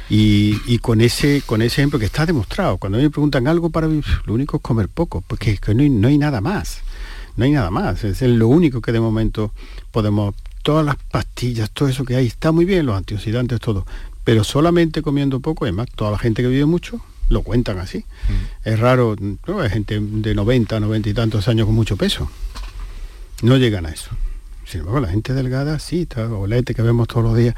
Y, 0.09 0.79
con 0.79 1.01
ese 1.01 1.43
con 1.45 1.63
ese 1.63 1.81
ejemplo 1.81 1.99
que 1.99 2.05
está 2.05 2.27
demostrado, 2.27 2.79
cuando 2.79 2.99
mí 2.99 3.05
me 3.05 3.11
preguntan 3.11 3.49
algo 3.49 3.71
para 3.71 3.89
vivir, 3.89 4.05
lo 4.25 4.35
único 4.35 4.59
es 4.59 4.63
comer 4.63 4.89
poco, 4.89 5.23
porque 5.27 5.59
no 5.75 5.83
hay, 5.83 5.91
no 5.91 6.09
hay 6.09 6.17
nada 6.17 6.41
más, 6.41 6.81
no 7.37 7.45
hay 7.45 7.51
nada 7.51 7.71
más, 7.71 8.05
es 8.05 8.23
lo 8.23 8.47
único 8.47 8.81
que 8.81 8.93
de 8.93 9.01
momento 9.01 9.53
podemos, 9.91 10.35
todas 10.63 10.87
las 10.87 10.97
pastillas, 10.97 11.71
todo 11.71 11.89
eso 11.89 12.05
que 12.05 12.15
hay, 12.15 12.27
está 12.27 12.53
muy 12.53 12.65
bien, 12.65 12.87
los 12.87 12.97
antioxidantes, 12.97 13.59
todo, 13.59 13.85
pero 14.23 14.45
solamente 14.45 15.03
comiendo 15.03 15.41
poco, 15.41 15.65
además 15.65 15.89
toda 15.95 16.13
la 16.13 16.19
gente 16.19 16.43
que 16.43 16.49
vive 16.49 16.67
mucho 16.67 17.01
lo 17.29 17.43
cuentan 17.43 17.79
así. 17.79 18.05
Es 18.65 18.79
raro, 18.79 19.17
no, 19.47 19.61
hay 19.61 19.71
gente 19.71 19.99
de 20.01 20.35
90, 20.35 20.81
90 20.81 21.09
y 21.09 21.15
tantos 21.15 21.49
años 21.49 21.67
con 21.67 21.75
mucho 21.75 21.97
peso. 21.97 22.31
No 23.43 23.57
llegan 23.57 23.87
a 23.87 23.91
eso. 23.91 24.11
Sin 24.65 24.81
embargo, 24.81 25.01
la 25.01 25.09
gente 25.09 25.33
delgada, 25.33 25.79
sí, 25.79 26.03
está, 26.03 26.29
olete 26.29 26.75
que 26.75 26.83
vemos 26.83 27.07
todos 27.09 27.25
los 27.25 27.37
días, 27.37 27.55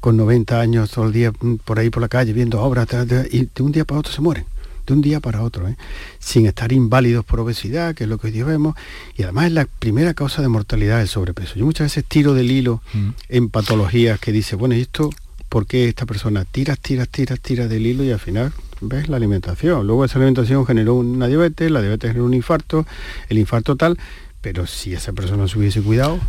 con 0.00 0.16
90 0.16 0.60
años, 0.60 0.90
todo 0.90 1.06
el 1.06 1.12
día 1.12 1.32
mm, 1.32 1.56
por 1.56 1.78
ahí 1.78 1.90
por 1.90 2.00
la 2.00 2.08
calle, 2.08 2.32
viendo 2.32 2.62
obras, 2.62 2.88
y 3.30 3.48
de 3.54 3.62
un 3.62 3.72
día 3.72 3.84
para 3.84 4.00
otro 4.00 4.12
se 4.12 4.20
mueren. 4.20 4.46
De 4.86 4.92
un 4.92 5.02
día 5.02 5.18
para 5.18 5.42
otro, 5.42 5.66
¿eh? 5.66 5.76
sin 6.20 6.46
estar 6.46 6.70
inválidos 6.70 7.24
por 7.24 7.40
obesidad, 7.40 7.94
que 7.94 8.04
es 8.04 8.10
lo 8.10 8.18
que 8.18 8.28
hoy 8.28 8.32
día 8.32 8.44
vemos, 8.44 8.76
y 9.16 9.24
además 9.24 9.46
es 9.46 9.52
la 9.52 9.66
primera 9.66 10.14
causa 10.14 10.42
de 10.42 10.48
mortalidad 10.48 11.00
el 11.00 11.08
sobrepeso. 11.08 11.56
Yo 11.56 11.66
muchas 11.66 11.86
veces 11.86 12.04
tiro 12.04 12.34
del 12.34 12.52
hilo 12.52 12.80
en 13.28 13.48
patologías 13.48 14.20
que 14.20 14.30
dice, 14.30 14.54
bueno, 14.54 14.76
¿y 14.76 14.82
esto 14.82 15.10
por 15.48 15.66
qué 15.66 15.88
esta 15.88 16.06
persona 16.06 16.44
tiras, 16.44 16.78
tiras, 16.78 17.08
tiras, 17.08 17.40
tiras 17.40 17.68
del 17.68 17.84
hilo 17.84 18.04
y 18.04 18.12
al 18.12 18.20
final 18.20 18.52
ves 18.80 19.08
la 19.08 19.16
alimentación? 19.16 19.86
Luego 19.86 20.04
esa 20.04 20.18
alimentación 20.18 20.66
generó 20.66 20.94
una 20.94 21.26
diabetes, 21.26 21.70
la 21.70 21.80
diabetes 21.80 22.10
generó 22.10 22.24
un 22.26 22.34
infarto, 22.34 22.86
el 23.28 23.38
infarto 23.38 23.76
tal, 23.76 23.98
pero 24.40 24.66
si 24.66 24.92
esa 24.94 25.12
persona 25.12 25.48
se 25.48 25.58
hubiese 25.58 25.82
cuidado, 25.82 26.20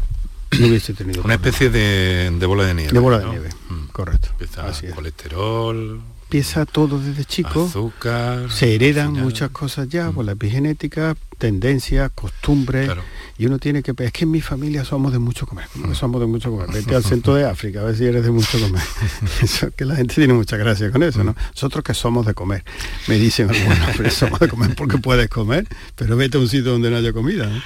no 0.60 0.67
hubiese 0.67 0.93
tenido 0.93 1.21
Una 1.23 1.36
especie 1.36 1.69
de, 1.69 2.31
de 2.31 2.45
bola 2.45 2.65
de 2.65 2.73
nieve. 2.73 2.91
De 2.91 2.99
bola 2.99 3.19
de 3.19 3.25
¿no? 3.25 3.31
nieve, 3.31 3.49
correcto. 3.91 4.29
Así 4.62 4.88
es. 4.88 4.93
colesterol, 4.93 6.01
Empieza 6.27 6.65
todo 6.65 6.99
desde 6.99 7.23
chico. 7.23 7.67
azúcar. 7.67 8.51
Se 8.51 8.75
heredan 8.75 9.13
muchas 9.13 9.49
cosas 9.51 9.87
ya 9.87 10.11
por 10.11 10.25
la 10.25 10.33
epigenética, 10.33 11.15
tendencias, 11.37 12.11
costumbres. 12.13 12.91
Y 13.37 13.45
uno 13.45 13.59
tiene 13.59 13.81
que... 13.81 13.93
Es 13.97 14.11
que 14.11 14.25
en 14.25 14.31
mi 14.31 14.41
familia 14.41 14.83
somos 14.83 15.13
de 15.13 15.19
mucho 15.19 15.47
comer. 15.47 15.67
¿Cómo 15.71 15.87
que 15.87 15.95
somos 15.95 16.19
de 16.19 16.27
mucho 16.27 16.51
comer? 16.51 16.69
Vete 16.69 16.95
al 16.95 17.05
centro 17.05 17.33
de 17.33 17.45
África 17.45 17.79
a 17.79 17.85
ver 17.85 17.95
si 17.95 18.03
eres 18.03 18.25
de 18.25 18.31
mucho 18.31 18.59
comer. 18.59 18.83
Eso, 19.41 19.71
que 19.71 19.85
la 19.85 19.95
gente 19.95 20.15
tiene 20.15 20.33
mucha 20.33 20.57
gracia 20.57 20.91
con 20.91 21.01
eso, 21.01 21.23
¿no? 21.23 21.33
Nosotros 21.55 21.81
que 21.81 21.93
somos 21.93 22.25
de 22.25 22.33
comer. 22.33 22.65
Me 23.07 23.17
dicen 23.17 23.49
algunos, 23.49 23.77
pero 23.95 24.11
somos 24.11 24.37
de 24.41 24.49
comer 24.49 24.75
porque 24.75 24.97
puedes 24.97 25.29
comer, 25.29 25.65
pero 25.95 26.17
vete 26.17 26.35
a 26.35 26.41
un 26.41 26.49
sitio 26.49 26.71
donde 26.73 26.91
no 26.91 26.97
haya 26.97 27.13
comida. 27.13 27.45
¿no? 27.45 27.61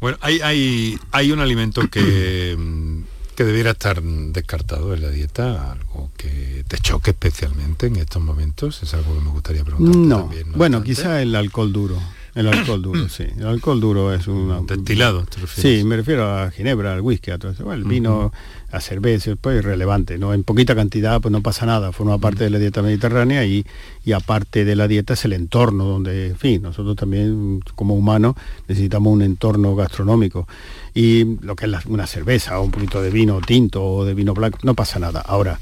Bueno, 0.00 0.18
hay, 0.20 0.40
hay, 0.42 0.98
hay 1.12 1.32
un 1.32 1.40
alimento 1.40 1.88
que, 1.88 2.54
mm, 2.56 2.93
que 3.34 3.44
debiera 3.44 3.72
estar 3.72 4.02
descartado 4.02 4.94
en 4.94 5.02
la 5.02 5.10
dieta, 5.10 5.72
algo 5.72 6.10
que 6.16 6.64
te 6.66 6.78
choque 6.78 7.10
especialmente 7.10 7.86
en 7.86 7.96
estos 7.96 8.22
momentos, 8.22 8.82
es 8.82 8.94
algo 8.94 9.14
que 9.14 9.20
me 9.20 9.30
gustaría 9.30 9.64
preguntar. 9.64 9.96
No, 9.96 10.30
bueno, 10.54 10.82
quizá 10.82 11.20
el 11.20 11.34
alcohol 11.34 11.72
duro. 11.72 11.98
El 12.34 12.48
alcohol 12.48 12.82
duro, 12.82 13.08
sí. 13.08 13.24
El 13.38 13.46
alcohol 13.46 13.80
duro 13.80 14.12
es 14.12 14.26
un... 14.26 14.66
Destilado, 14.66 15.24
¿te 15.24 15.38
refieres? 15.40 15.78
Sí, 15.80 15.84
me 15.84 15.96
refiero 15.96 16.28
a 16.28 16.50
ginebra, 16.50 16.92
al 16.94 17.00
whisky, 17.00 17.30
a 17.30 17.38
todo 17.38 17.52
eso. 17.52 17.62
Bueno, 17.64 17.82
el 17.82 17.88
vino, 17.88 18.32
a 18.72 18.80
cerveza, 18.80 19.36
pues 19.40 19.58
es 19.58 19.64
relevante, 19.64 20.18
¿no? 20.18 20.34
En 20.34 20.42
poquita 20.42 20.74
cantidad 20.74 21.20
pues 21.20 21.30
no 21.30 21.42
pasa 21.42 21.64
nada, 21.64 21.92
forma 21.92 22.18
parte 22.18 22.42
de 22.42 22.50
la 22.50 22.58
dieta 22.58 22.82
mediterránea 22.82 23.44
y, 23.44 23.64
y 24.04 24.12
aparte 24.12 24.64
de 24.64 24.74
la 24.74 24.88
dieta 24.88 25.14
es 25.14 25.24
el 25.24 25.32
entorno 25.32 25.84
donde, 25.84 26.28
en 26.30 26.36
fin, 26.36 26.60
nosotros 26.62 26.96
también 26.96 27.60
como 27.76 27.94
humanos 27.94 28.34
necesitamos 28.66 29.12
un 29.12 29.22
entorno 29.22 29.76
gastronómico. 29.76 30.48
Y 30.92 31.36
lo 31.40 31.54
que 31.54 31.66
es 31.66 31.70
la- 31.70 31.82
una 31.86 32.06
cerveza 32.08 32.58
o 32.58 32.64
un 32.64 32.70
poquito 32.72 33.00
de 33.00 33.10
vino 33.10 33.40
tinto 33.46 33.84
o 33.84 34.04
de 34.04 34.14
vino 34.14 34.34
blanco, 34.34 34.58
no 34.64 34.74
pasa 34.74 34.98
nada. 34.98 35.20
Ahora, 35.20 35.60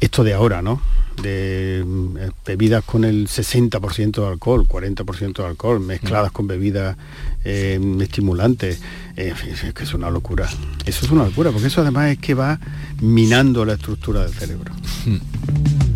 esto 0.00 0.24
de 0.24 0.32
ahora, 0.32 0.62
¿no? 0.62 0.80
De 1.22 1.84
mm, 1.86 2.16
eh, 2.16 2.30
bebidas 2.46 2.82
con 2.84 3.04
el 3.04 3.28
60% 3.28 4.22
de 4.22 4.26
alcohol, 4.26 4.66
40% 4.66 5.34
de 5.34 5.46
alcohol, 5.46 5.80
mezcladas 5.80 6.32
con 6.32 6.46
bebidas 6.46 6.96
eh, 7.44 7.78
estimulantes, 8.00 8.80
eh, 9.16 9.34
es 9.46 9.74
que 9.74 9.82
es 9.84 9.94
una 9.94 10.10
locura. 10.10 10.48
Eso 10.86 11.04
es 11.04 11.10
una 11.10 11.24
locura, 11.24 11.50
porque 11.50 11.68
eso 11.68 11.82
además 11.82 12.12
es 12.12 12.18
que 12.18 12.34
va 12.34 12.58
minando 13.00 13.64
la 13.64 13.74
estructura 13.74 14.22
del 14.22 14.32
cerebro. 14.32 14.72
Grooving 15.04 15.89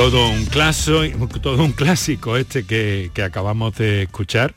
Todo 0.00 0.30
un, 0.30 0.46
clásico 1.72 2.38
este 2.38 2.64
que, 2.64 3.12
acabamos 3.22 3.76
de 3.76 4.04
escuchar. 4.04 4.54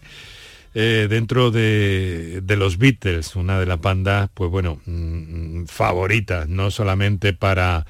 Eh, 0.73 1.07
dentro 1.09 1.51
de, 1.51 2.41
los 2.47 2.77
Beatles, 2.77 3.35
una 3.35 3.59
de 3.59 3.65
las 3.65 3.81
bandas, 3.81 4.29
pues 4.33 4.49
bueno, 4.49 4.79
mm, 4.85 5.65
favoritas, 5.65 6.47
no 6.47 6.71
solamente 6.71 7.33
para 7.33 7.85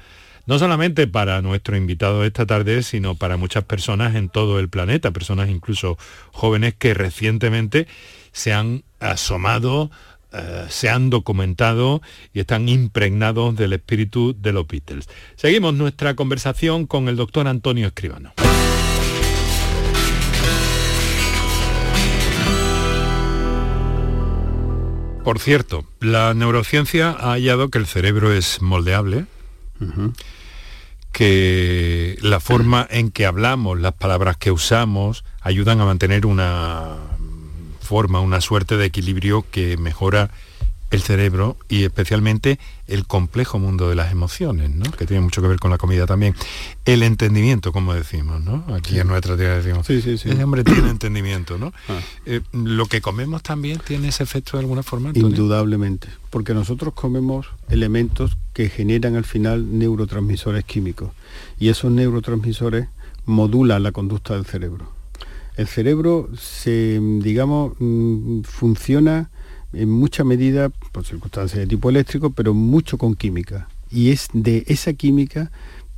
no 0.46 0.58
solamente 0.58 1.06
para 1.06 1.42
nuestro 1.42 1.76
invitado 1.76 2.24
esta 2.24 2.44
tarde, 2.44 2.82
sino 2.82 3.14
para 3.14 3.36
muchas 3.36 3.62
personas 3.62 4.16
en 4.16 4.30
todo 4.30 4.58
el 4.58 4.68
planeta, 4.68 5.12
personas 5.12 5.48
incluso 5.48 5.96
jóvenes 6.32 6.74
que 6.74 6.92
recientemente 6.92 7.86
se 8.32 8.52
han 8.52 8.82
asomado, 8.98 9.92
eh, 10.34 10.66
se 10.68 10.90
han 10.90 11.10
documentado 11.10 12.02
y 12.32 12.40
están 12.40 12.68
impregnados 12.68 13.54
del 13.56 13.72
espíritu 13.72 14.34
de 14.36 14.52
los 14.52 14.66
Beatles. 14.66 15.08
Seguimos 15.36 15.74
nuestra 15.74 16.16
conversación 16.16 16.86
con 16.86 17.08
el 17.08 17.16
doctor 17.16 17.46
Antonio 17.46 17.86
Escribano. 17.86 18.32
Por 25.24 25.38
cierto, 25.38 25.86
la 26.00 26.34
neurociencia 26.34 27.10
ha 27.10 27.30
hallado 27.30 27.70
que 27.70 27.78
el 27.78 27.86
cerebro 27.86 28.32
es 28.32 28.60
moldeable, 28.60 29.24
que 31.12 32.18
la 32.20 32.40
forma 32.40 32.86
en 32.90 33.10
que 33.10 33.24
hablamos, 33.24 33.80
las 33.80 33.94
palabras 33.94 34.36
que 34.36 34.50
usamos, 34.50 35.24
ayudan 35.40 35.80
a 35.80 35.86
mantener 35.86 36.26
una 36.26 36.96
forma, 37.84 38.20
una 38.20 38.40
suerte 38.40 38.76
de 38.76 38.86
equilibrio 38.86 39.44
que 39.50 39.76
mejora 39.76 40.30
el 40.94 41.02
cerebro 41.02 41.56
y 41.68 41.84
especialmente 41.84 42.58
el 42.86 43.06
complejo 43.06 43.58
mundo 43.58 43.88
de 43.88 43.94
las 43.94 44.12
emociones, 44.12 44.70
¿no? 44.70 44.90
que 44.92 45.06
tiene 45.06 45.22
mucho 45.22 45.42
que 45.42 45.48
ver 45.48 45.58
con 45.58 45.70
la 45.70 45.78
comida 45.78 46.06
también. 46.06 46.34
El 46.84 47.02
entendimiento, 47.02 47.72
como 47.72 47.94
decimos, 47.94 48.42
¿no? 48.42 48.64
Aquí 48.74 48.98
en 48.98 49.08
nuestra 49.08 49.36
tierra 49.36 49.56
decimos, 49.56 49.86
sí, 49.86 50.00
sí, 50.00 50.12
ese 50.12 50.42
hombre 50.42 50.64
tiene 50.64 50.90
entendimiento, 50.90 51.58
¿no? 51.58 51.72
Ah. 51.88 52.00
Eh, 52.26 52.40
¿Lo 52.52 52.86
que 52.86 53.00
comemos 53.00 53.42
también 53.42 53.80
tiene 53.84 54.08
ese 54.08 54.22
efecto 54.22 54.56
de 54.56 54.62
alguna 54.62 54.82
forma? 54.82 55.10
Indudablemente, 55.14 56.08
porque 56.30 56.54
nosotros 56.54 56.94
comemos 56.94 57.46
elementos 57.68 58.36
que 58.52 58.68
generan 58.68 59.16
al 59.16 59.24
final 59.24 59.78
neurotransmisores 59.78 60.64
químicos 60.64 61.10
y 61.58 61.68
esos 61.68 61.90
neurotransmisores 61.90 62.88
modulan 63.26 63.82
la 63.82 63.92
conducta 63.92 64.34
del 64.34 64.44
cerebro. 64.44 64.92
El 65.56 65.68
cerebro 65.68 66.28
se, 66.36 67.00
digamos, 67.20 67.74
mm, 67.78 68.42
funciona 68.42 69.30
en 69.72 69.90
mucha 69.90 70.24
medida 70.24 70.70
por 70.92 71.04
circunstancias 71.04 71.58
de 71.58 71.66
tipo 71.66 71.90
eléctrico, 71.90 72.30
pero 72.30 72.54
mucho 72.54 72.98
con 72.98 73.14
química. 73.14 73.68
Y 73.90 74.10
es 74.10 74.28
de 74.32 74.64
esa 74.66 74.92
química 74.92 75.50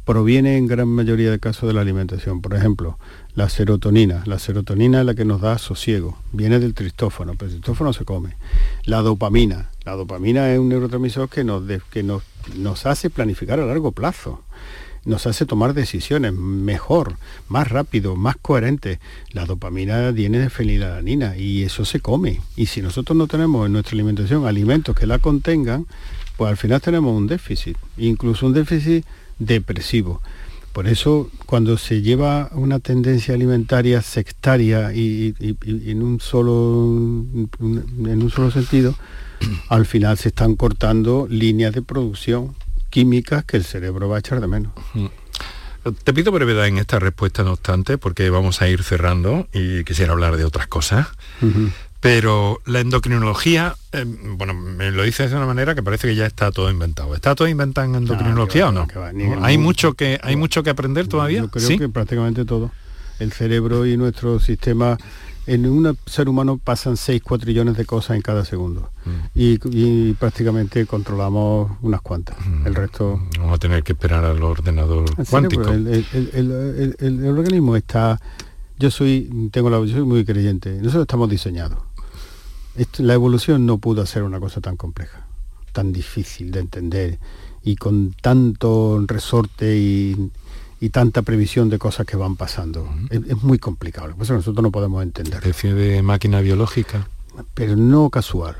proviene 0.04 0.56
en 0.56 0.66
gran 0.66 0.88
mayoría 0.88 1.30
de 1.30 1.40
casos 1.40 1.66
de 1.66 1.74
la 1.74 1.80
alimentación. 1.80 2.40
Por 2.40 2.54
ejemplo, 2.54 2.98
la 3.34 3.48
serotonina. 3.48 4.22
La 4.26 4.38
serotonina 4.38 5.00
es 5.00 5.06
la 5.06 5.14
que 5.14 5.24
nos 5.24 5.40
da 5.40 5.58
sosiego. 5.58 6.16
Viene 6.32 6.60
del 6.60 6.74
tristófano, 6.74 7.32
pero 7.32 7.46
el 7.46 7.56
tristófano 7.56 7.92
se 7.92 8.04
come. 8.04 8.36
La 8.84 9.02
dopamina. 9.02 9.70
La 9.84 9.92
dopamina 9.92 10.52
es 10.52 10.58
un 10.58 10.68
neurotransmisor 10.68 11.28
que 11.28 11.42
nos, 11.42 11.64
que 11.90 12.02
nos, 12.04 12.22
nos 12.56 12.86
hace 12.86 13.10
planificar 13.10 13.58
a 13.58 13.66
largo 13.66 13.90
plazo 13.92 14.42
nos 15.06 15.26
hace 15.26 15.46
tomar 15.46 15.72
decisiones 15.72 16.34
mejor, 16.34 17.16
más 17.48 17.68
rápido, 17.68 18.16
más 18.16 18.36
coherente. 18.36 18.98
La 19.30 19.46
dopamina 19.46 20.10
viene 20.10 20.38
de 20.38 20.50
fenilalanina 20.50 21.36
y 21.36 21.62
eso 21.62 21.84
se 21.84 22.00
come. 22.00 22.40
Y 22.56 22.66
si 22.66 22.82
nosotros 22.82 23.16
no 23.16 23.28
tenemos 23.28 23.66
en 23.66 23.72
nuestra 23.72 23.94
alimentación 23.94 24.46
alimentos 24.46 24.94
que 24.94 25.06
la 25.06 25.18
contengan, 25.18 25.86
pues 26.36 26.50
al 26.50 26.56
final 26.56 26.80
tenemos 26.82 27.16
un 27.16 27.28
déficit, 27.28 27.78
incluso 27.96 28.46
un 28.46 28.52
déficit 28.52 29.06
depresivo. 29.38 30.20
Por 30.72 30.88
eso 30.88 31.30
cuando 31.46 31.78
se 31.78 32.02
lleva 32.02 32.50
una 32.52 32.80
tendencia 32.80 33.32
alimentaria 33.32 34.02
sectaria 34.02 34.92
y, 34.92 35.34
en, 35.40 36.02
un 36.02 36.20
solo, 36.20 36.84
en 37.60 38.22
un 38.22 38.30
solo 38.30 38.50
sentido, 38.50 38.94
al 39.68 39.86
final 39.86 40.18
se 40.18 40.28
están 40.28 40.56
cortando 40.56 41.26
líneas 41.30 41.72
de 41.72 41.80
producción 41.80 42.54
químicas 42.90 43.44
que 43.44 43.56
el 43.56 43.64
cerebro 43.64 44.08
va 44.08 44.16
a 44.16 44.18
echar 44.20 44.40
de 44.40 44.46
menos. 44.46 44.72
Mm. 44.94 45.06
Te 46.02 46.12
pido 46.12 46.32
brevedad 46.32 46.66
en 46.66 46.78
esta 46.78 46.98
respuesta, 46.98 47.44
no 47.44 47.52
obstante, 47.52 47.96
porque 47.96 48.28
vamos 48.30 48.60
a 48.60 48.68
ir 48.68 48.82
cerrando 48.82 49.46
y 49.52 49.84
quisiera 49.84 50.12
hablar 50.12 50.36
de 50.36 50.44
otras 50.44 50.66
cosas. 50.66 51.06
Pero 52.00 52.60
la 52.66 52.80
endocrinología, 52.80 53.74
eh, 53.92 54.04
bueno, 54.06 54.54
me 54.54 54.90
lo 54.90 55.04
dices 55.04 55.30
de 55.30 55.36
una 55.36 55.46
manera 55.46 55.74
que 55.74 55.82
parece 55.82 56.08
que 56.08 56.14
ya 56.14 56.26
está 56.26 56.50
todo 56.50 56.70
inventado. 56.70 57.14
¿Está 57.14 57.34
todo 57.34 57.48
inventado 57.48 57.86
en 57.86 57.94
endocrinología 57.96 58.68
o 58.68 58.72
no? 58.72 58.86
¿Hay, 59.42 59.58
mucho 59.58 59.94
que, 59.94 60.18
¿Hay 60.22 60.36
mucho 60.36 60.62
que 60.62 60.70
aprender 60.70 61.08
todavía? 61.08 61.40
Yo 61.40 61.50
creo 61.50 61.78
que 61.78 61.88
prácticamente 61.88 62.44
todo. 62.44 62.70
El 63.18 63.32
cerebro 63.32 63.86
y 63.86 63.96
nuestro 63.96 64.40
sistema 64.40 64.98
en 65.46 65.66
un 65.66 65.96
ser 66.06 66.28
humano 66.28 66.58
pasan 66.62 66.96
6 66.96 67.22
cuatrillones 67.22 67.76
de 67.76 67.84
cosas 67.84 68.16
en 68.16 68.22
cada 68.22 68.44
segundo 68.44 68.90
mm. 69.04 69.10
y, 69.34 70.12
prácticamente 70.14 70.86
controlamos 70.86 71.70
unas 71.82 72.00
cuantas. 72.00 72.36
El 72.64 72.72
mm. 72.72 72.74
resto... 72.74 73.20
Vamos 73.38 73.54
a 73.54 73.58
tener 73.58 73.82
que 73.82 73.92
esperar 73.92 74.24
al 74.24 74.42
ordenador 74.42 75.04
cuántico. 75.30 75.70
el, 75.70 77.26
organismo 77.26 77.76
está... 77.76 78.20
Yo 78.78 78.90
soy, 78.90 79.48
tengo 79.52 79.70
la, 79.70 79.78
yo 79.78 79.94
soy 79.94 80.04
muy 80.04 80.24
creyente. 80.24 80.70
Nosotros 80.76 81.02
estamos 81.02 81.30
diseñados. 81.30 81.78
la 82.98 83.14
evolución 83.14 83.64
no 83.64 83.78
pudo 83.78 84.02
hacer 84.02 84.22
una 84.22 84.38
cosa 84.38 84.60
tan 84.60 84.76
compleja, 84.76 85.26
tan 85.72 85.92
difícil 85.92 86.50
de 86.50 86.60
entender 86.60 87.18
y 87.62 87.76
con 87.76 88.14
tanto 88.20 89.02
resorte 89.06 89.78
y, 89.78 90.30
y 90.86 90.90
tanta 90.90 91.22
previsión 91.22 91.68
de 91.68 91.80
cosas 91.80 92.06
que 92.06 92.16
van 92.16 92.36
pasando. 92.36 92.88
es, 93.10 93.42
muy 93.42 93.58
complicado, 93.58 94.06
lo 94.06 94.16
que 94.16 94.32
nosotros 94.32 94.62
no 94.62 94.70
podemos 94.70 95.02
entender. 95.02 95.34
Especie 95.34 95.74
de 95.74 96.00
máquina 96.00 96.40
biológica. 96.40 97.08
Pero 97.54 97.74
no 97.74 98.08
casual, 98.08 98.54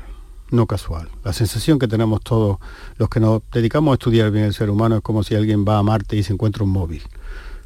no 0.51 0.67
casual. 0.67 1.07
La 1.23 1.31
sensación 1.31 1.79
que 1.79 1.87
tenemos 1.87 2.21
todos 2.21 2.57
los 2.97 3.07
que 3.07 3.21
nos 3.21 3.43
dedicamos 3.51 3.91
a 3.91 3.95
estudiar 3.95 4.29
bien 4.31 4.43
el 4.43 4.53
ser 4.53 4.69
humano 4.69 4.97
es 4.97 5.01
como 5.01 5.23
si 5.23 5.35
alguien 5.35 5.63
va 5.65 5.77
a 5.77 5.83
Marte 5.83 6.17
y 6.17 6.23
se 6.23 6.33
encuentra 6.33 6.65
un 6.65 6.71
móvil. 6.71 7.01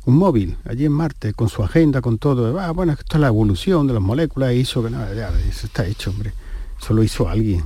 Un 0.06 0.18
móvil, 0.18 0.58
allí 0.66 0.86
en 0.86 0.92
Marte, 0.92 1.34
con 1.34 1.50
su 1.50 1.64
agenda, 1.64 2.02
con 2.02 2.20
todo. 2.20 2.60
Ah, 2.60 2.70
bueno, 2.70 2.94
esto 2.94 3.18
es 3.18 3.20
la 3.20 3.28
evolución 3.28 3.88
de 3.88 3.94
las 3.94 4.02
moléculas, 4.04 4.54
hizo 4.54 4.84
que 4.84 4.92
nada, 4.92 5.12
ya, 5.16 5.30
eso 5.50 5.66
está 5.66 5.88
hecho, 5.88 6.12
hombre. 6.12 6.34
Eso 6.80 6.94
lo 6.94 7.04
hizo 7.04 7.28
alguien. 7.28 7.64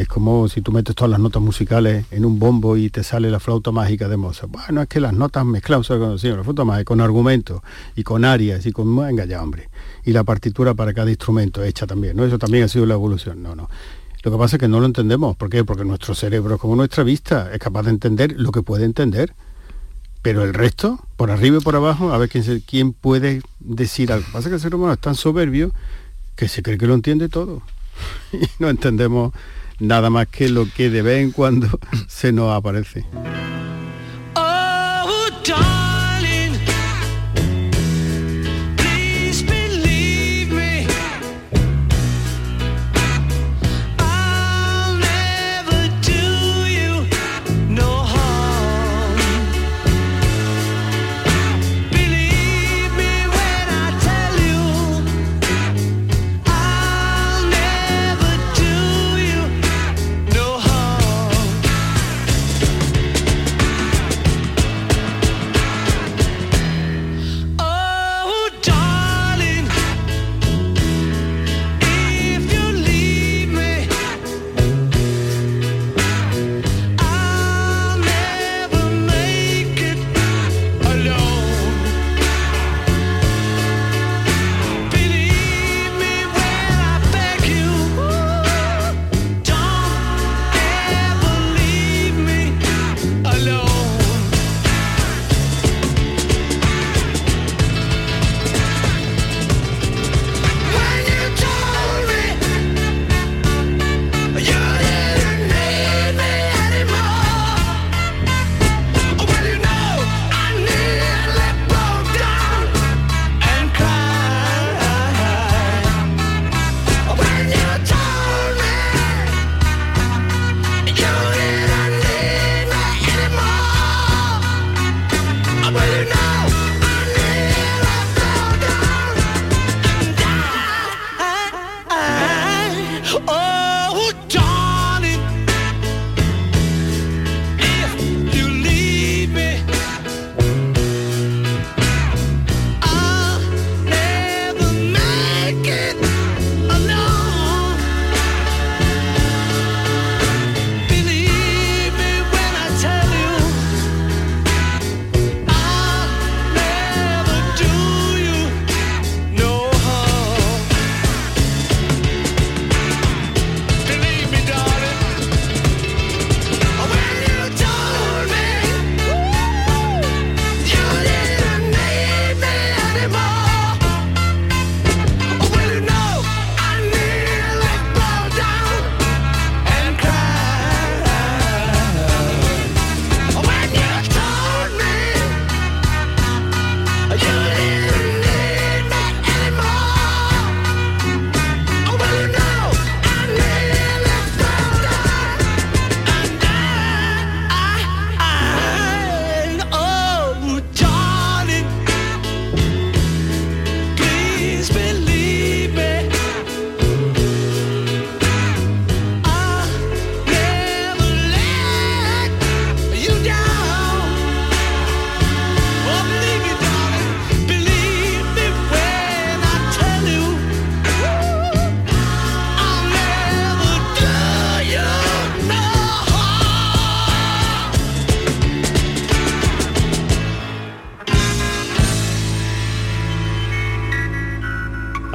Es 0.00 0.08
como 0.08 0.48
si 0.48 0.62
tú 0.62 0.72
metes 0.72 0.94
todas 0.94 1.10
las 1.10 1.20
notas 1.20 1.42
musicales 1.42 2.06
en 2.10 2.24
un 2.24 2.38
bombo 2.38 2.78
y 2.78 2.88
te 2.88 3.04
sale 3.04 3.30
la 3.30 3.38
flauta 3.38 3.70
mágica 3.70 4.08
de 4.08 4.16
Mozart. 4.16 4.50
Bueno, 4.50 4.80
es 4.80 4.88
que 4.88 4.98
las 4.98 5.12
notas 5.12 5.44
mezcladas, 5.44 5.88
con 5.88 6.16
la 6.16 6.42
flauta 6.42 6.64
mágica, 6.64 6.84
con 6.86 7.02
argumentos 7.02 7.60
y 7.94 8.02
con 8.02 8.24
arias 8.24 8.64
y 8.64 8.72
con... 8.72 8.96
Venga 8.96 9.26
ya, 9.26 9.42
hombre. 9.42 9.68
Y 10.06 10.12
la 10.12 10.24
partitura 10.24 10.72
para 10.72 10.94
cada 10.94 11.10
instrumento 11.10 11.62
hecha 11.62 11.86
también, 11.86 12.16
¿no? 12.16 12.24
Eso 12.24 12.38
también 12.38 12.64
ha 12.64 12.68
sido 12.68 12.86
la 12.86 12.94
evolución. 12.94 13.42
No, 13.42 13.54
no. 13.54 13.68
Lo 14.22 14.30
que 14.30 14.38
pasa 14.38 14.56
es 14.56 14.60
que 14.60 14.68
no 14.68 14.80
lo 14.80 14.86
entendemos. 14.86 15.36
¿Por 15.36 15.50
qué? 15.50 15.64
Porque 15.64 15.84
nuestro 15.84 16.14
cerebro, 16.14 16.56
como 16.56 16.76
nuestra 16.76 17.04
vista, 17.04 17.52
es 17.52 17.58
capaz 17.58 17.82
de 17.82 17.90
entender 17.90 18.36
lo 18.38 18.52
que 18.52 18.62
puede 18.62 18.86
entender. 18.86 19.34
Pero 20.22 20.44
el 20.44 20.54
resto, 20.54 20.98
por 21.18 21.30
arriba 21.30 21.58
y 21.58 21.60
por 21.60 21.76
abajo, 21.76 22.14
a 22.14 22.16
ver 22.16 22.30
quién, 22.30 22.62
quién 22.66 22.94
puede 22.94 23.42
decir 23.58 24.12
algo. 24.12 24.22
Lo 24.22 24.28
que 24.28 24.32
pasa 24.32 24.48
es 24.48 24.50
que 24.52 24.54
el 24.54 24.60
ser 24.62 24.74
humano 24.74 24.94
es 24.94 24.98
tan 24.98 25.14
soberbio 25.14 25.72
que 26.36 26.48
se 26.48 26.62
cree 26.62 26.78
que 26.78 26.86
lo 26.86 26.94
entiende 26.94 27.28
todo. 27.28 27.60
y 28.32 28.48
no 28.58 28.70
entendemos 28.70 29.34
nada 29.80 30.10
más 30.10 30.28
que 30.28 30.48
lo 30.48 30.66
que 30.70 30.90
de 30.90 31.02
vez 31.02 31.22
en 31.22 31.32
cuando 31.32 31.68
se 32.08 32.32
nos 32.32 32.54
aparece. 32.54 33.04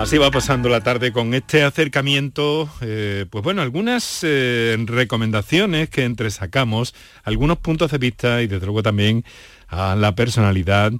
Así 0.06 0.20
va 0.20 0.30
pasando 0.30 0.70
la 0.70 0.82
tarde 0.82 1.12
con 1.12 1.34
este 1.34 1.64
acercamiento, 1.64 2.70
eh, 2.82 3.26
pues 3.28 3.44
bueno, 3.44 3.64
algunas 3.64 4.20
eh, 4.22 4.78
recomendaciones 4.86 5.90
que 5.90 6.04
entresacamos, 6.04 6.94
algunos 7.24 7.58
puntos 7.58 7.90
de 7.90 7.98
vista 7.98 8.44
y 8.44 8.48
desde 8.48 8.68
luego 8.68 8.84
también 8.84 9.26
a 9.68 9.96
la 9.96 10.14
personalidad, 10.14 10.92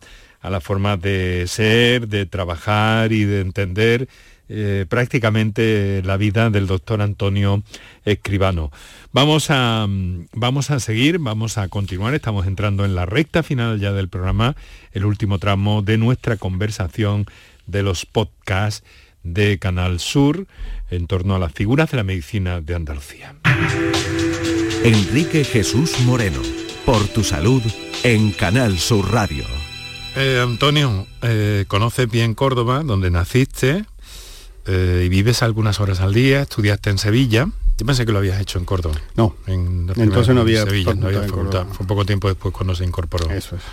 a 0.42 0.50
la 0.50 0.60
forma 0.60 0.98
de 0.98 1.46
ser, 1.46 2.08
de 2.08 2.26
trabajar 2.26 3.12
y 3.12 3.26
de 3.26 3.42
entender 3.42 4.10
eh, 4.50 4.88
prácticamente 4.90 6.02
la 6.04 6.18
vida 6.18 6.50
del 6.50 6.66
doctor 6.66 7.04
Antonio 7.04 7.62
Escribano. 8.06 8.72
Vamos 9.12 9.52
a, 9.52 9.86
vamos 10.34 10.72
a 10.72 10.80
seguir, 10.80 11.20
vamos 11.20 11.60
a 11.60 11.68
continuar, 11.68 12.16
estamos 12.16 12.48
entrando 12.48 12.86
en 12.86 12.96
la 12.96 13.06
recta 13.06 13.44
final 13.44 13.80
ya 13.80 13.92
del 13.92 14.10
programa, 14.10 14.56
el 14.94 15.06
último 15.06 15.38
tramo 15.38 15.84
de 15.84 16.00
nuestra 16.00 16.38
conversación 16.38 17.28
de 17.68 17.84
los 17.84 18.06
podcasts 18.06 18.84
de 19.24 19.58
Canal 19.60 20.00
Sur 20.00 20.48
en 20.90 21.08
torno 21.08 21.36
a 21.36 21.40
las 21.40 21.54
figuras 21.54 21.92
de 21.92 21.98
la 21.98 22.04
medicina 22.04 22.62
de 22.62 22.76
Andalucía. 22.76 23.36
Enrique 24.84 25.44
Jesús 25.44 26.00
Moreno, 26.02 26.40
por 26.86 27.08
tu 27.08 27.24
salud 27.24 27.62
en 28.04 28.32
Canal 28.32 28.78
Sur 28.78 29.12
Radio. 29.12 29.44
Eh, 30.16 30.40
Antonio, 30.42 31.08
eh, 31.24 31.66
conoces 31.68 32.10
bien 32.10 32.36
Córdoba, 32.36 32.84
donde 32.84 33.10
naciste 33.10 33.86
eh, 34.68 35.04
y 35.06 35.10
vives 35.10 35.42
algunas 35.42 35.80
horas 35.80 36.00
al 36.02 36.14
día, 36.14 36.44
estudiaste 36.44 36.90
en 36.90 36.98
Sevilla. 36.98 37.48
Yo 37.78 37.86
pensé 37.86 38.06
que 38.06 38.12
lo 38.12 38.20
habías 38.20 38.40
hecho 38.40 38.58
en 38.58 38.66
Córdoba. 38.66 38.96
No, 39.16 39.36
en 39.48 39.92
entonces 39.98 40.34
no 40.34 40.42
había 40.42 40.64
Sevilla, 40.64 40.94
no 40.94 41.08
había 41.08 41.24
facultad. 41.24 41.66
Fue 41.74 41.86
poco 41.86 42.06
tiempo 42.06 42.30
después 42.30 42.54
cuando 42.54 42.74
se 42.76 42.86
incorporó. 42.86 43.30
Eso 43.32 43.56
es. 43.56 43.64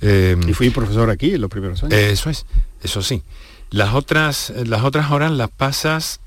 Eh, 0.00 0.36
Y 0.46 0.52
fui 0.52 0.70
profesor 0.70 1.10
aquí 1.10 1.34
en 1.34 1.40
los 1.40 1.50
primeros 1.50 1.82
años. 1.82 1.94
Eso 1.94 2.30
es, 2.30 2.46
eso 2.84 3.02
sí. 3.02 3.22
Las 3.70 3.94
otras, 3.94 4.52
las 4.66 4.84
otras 4.84 5.10
horas 5.10 5.32
las 5.32 5.50
pasas 5.50 6.20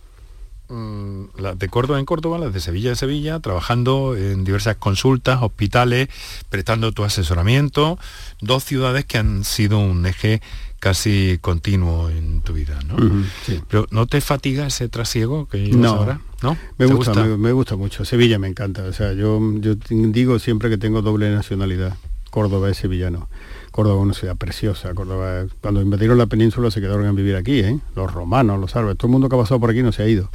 mm, 0.68 1.24
las 1.38 1.58
de 1.58 1.70
Córdoba 1.70 2.00
en 2.00 2.06
Córdoba, 2.06 2.38
las 2.40 2.54
de 2.54 2.60
Sevilla 2.60 2.90
en 2.90 2.96
Sevilla, 2.96 3.40
trabajando 3.40 4.18
en 4.18 4.44
diversas 4.44 4.76
consultas, 4.76 5.40
hospitales, 5.42 6.10
prestando 6.50 6.92
tu 6.92 7.04
asesoramiento, 7.04 7.98
dos 8.42 8.64
ciudades 8.64 9.06
que 9.06 9.18
han 9.18 9.46
sido 9.46 9.80
un 9.80 10.06
eje 10.06 10.42
casi 10.80 11.38
continuo 11.42 12.10
en 12.10 12.42
tu 12.42 12.54
vida, 12.54 12.80
¿no? 12.86 13.24
Sí. 13.46 13.62
Pero 13.68 13.88
¿no 13.92 14.06
te 14.08 14.20
fatiga 14.22 14.68
ese 14.68 14.90
trasiego 14.90 15.48
que 15.48 15.60
llevas 15.60 15.80
No, 15.80 15.90
ahora? 15.90 16.22
¿No? 16.42 16.58
Me 16.78 16.86
¿Te 16.88 16.94
gusta, 16.94 17.24
Me, 17.24 17.38
me 17.38 17.52
gusta 17.52 17.76
mucho. 17.76 18.06
Sevilla 18.06 18.38
me 18.38 18.48
encanta. 18.48 18.84
O 18.84 18.94
sea, 18.94 19.14
yo, 19.14 19.40
yo 19.60 19.76
digo 19.90 20.38
siempre 20.38 20.70
que 20.70 20.78
tengo 20.78 21.02
doble 21.02 21.32
nacionalidad. 21.32 21.98
Córdoba 22.38 22.70
es 22.70 22.78
sevillano. 22.78 23.30
Córdoba 23.72 23.96
es 23.96 24.04
una 24.04 24.14
ciudad 24.14 24.36
preciosa. 24.36 24.94
Córdoba, 24.94 25.48
cuando 25.60 25.82
invadieron 25.82 26.20
la 26.20 26.28
península 26.28 26.70
se 26.70 26.80
quedaron 26.80 27.08
a 27.08 27.12
vivir 27.12 27.36
aquí, 27.36 27.62
¿eh? 27.62 27.80
Los 27.96 28.14
romanos, 28.14 28.60
los 28.60 28.76
árabes, 28.76 28.96
todo 28.96 29.08
el 29.08 29.14
mundo 29.14 29.28
que 29.28 29.36
ha 29.36 29.40
pasado 29.40 29.60
por 29.60 29.72
aquí 29.72 29.82
no 29.82 29.92
se 29.92 30.04
ha 30.04 30.08
ido. 30.08 30.30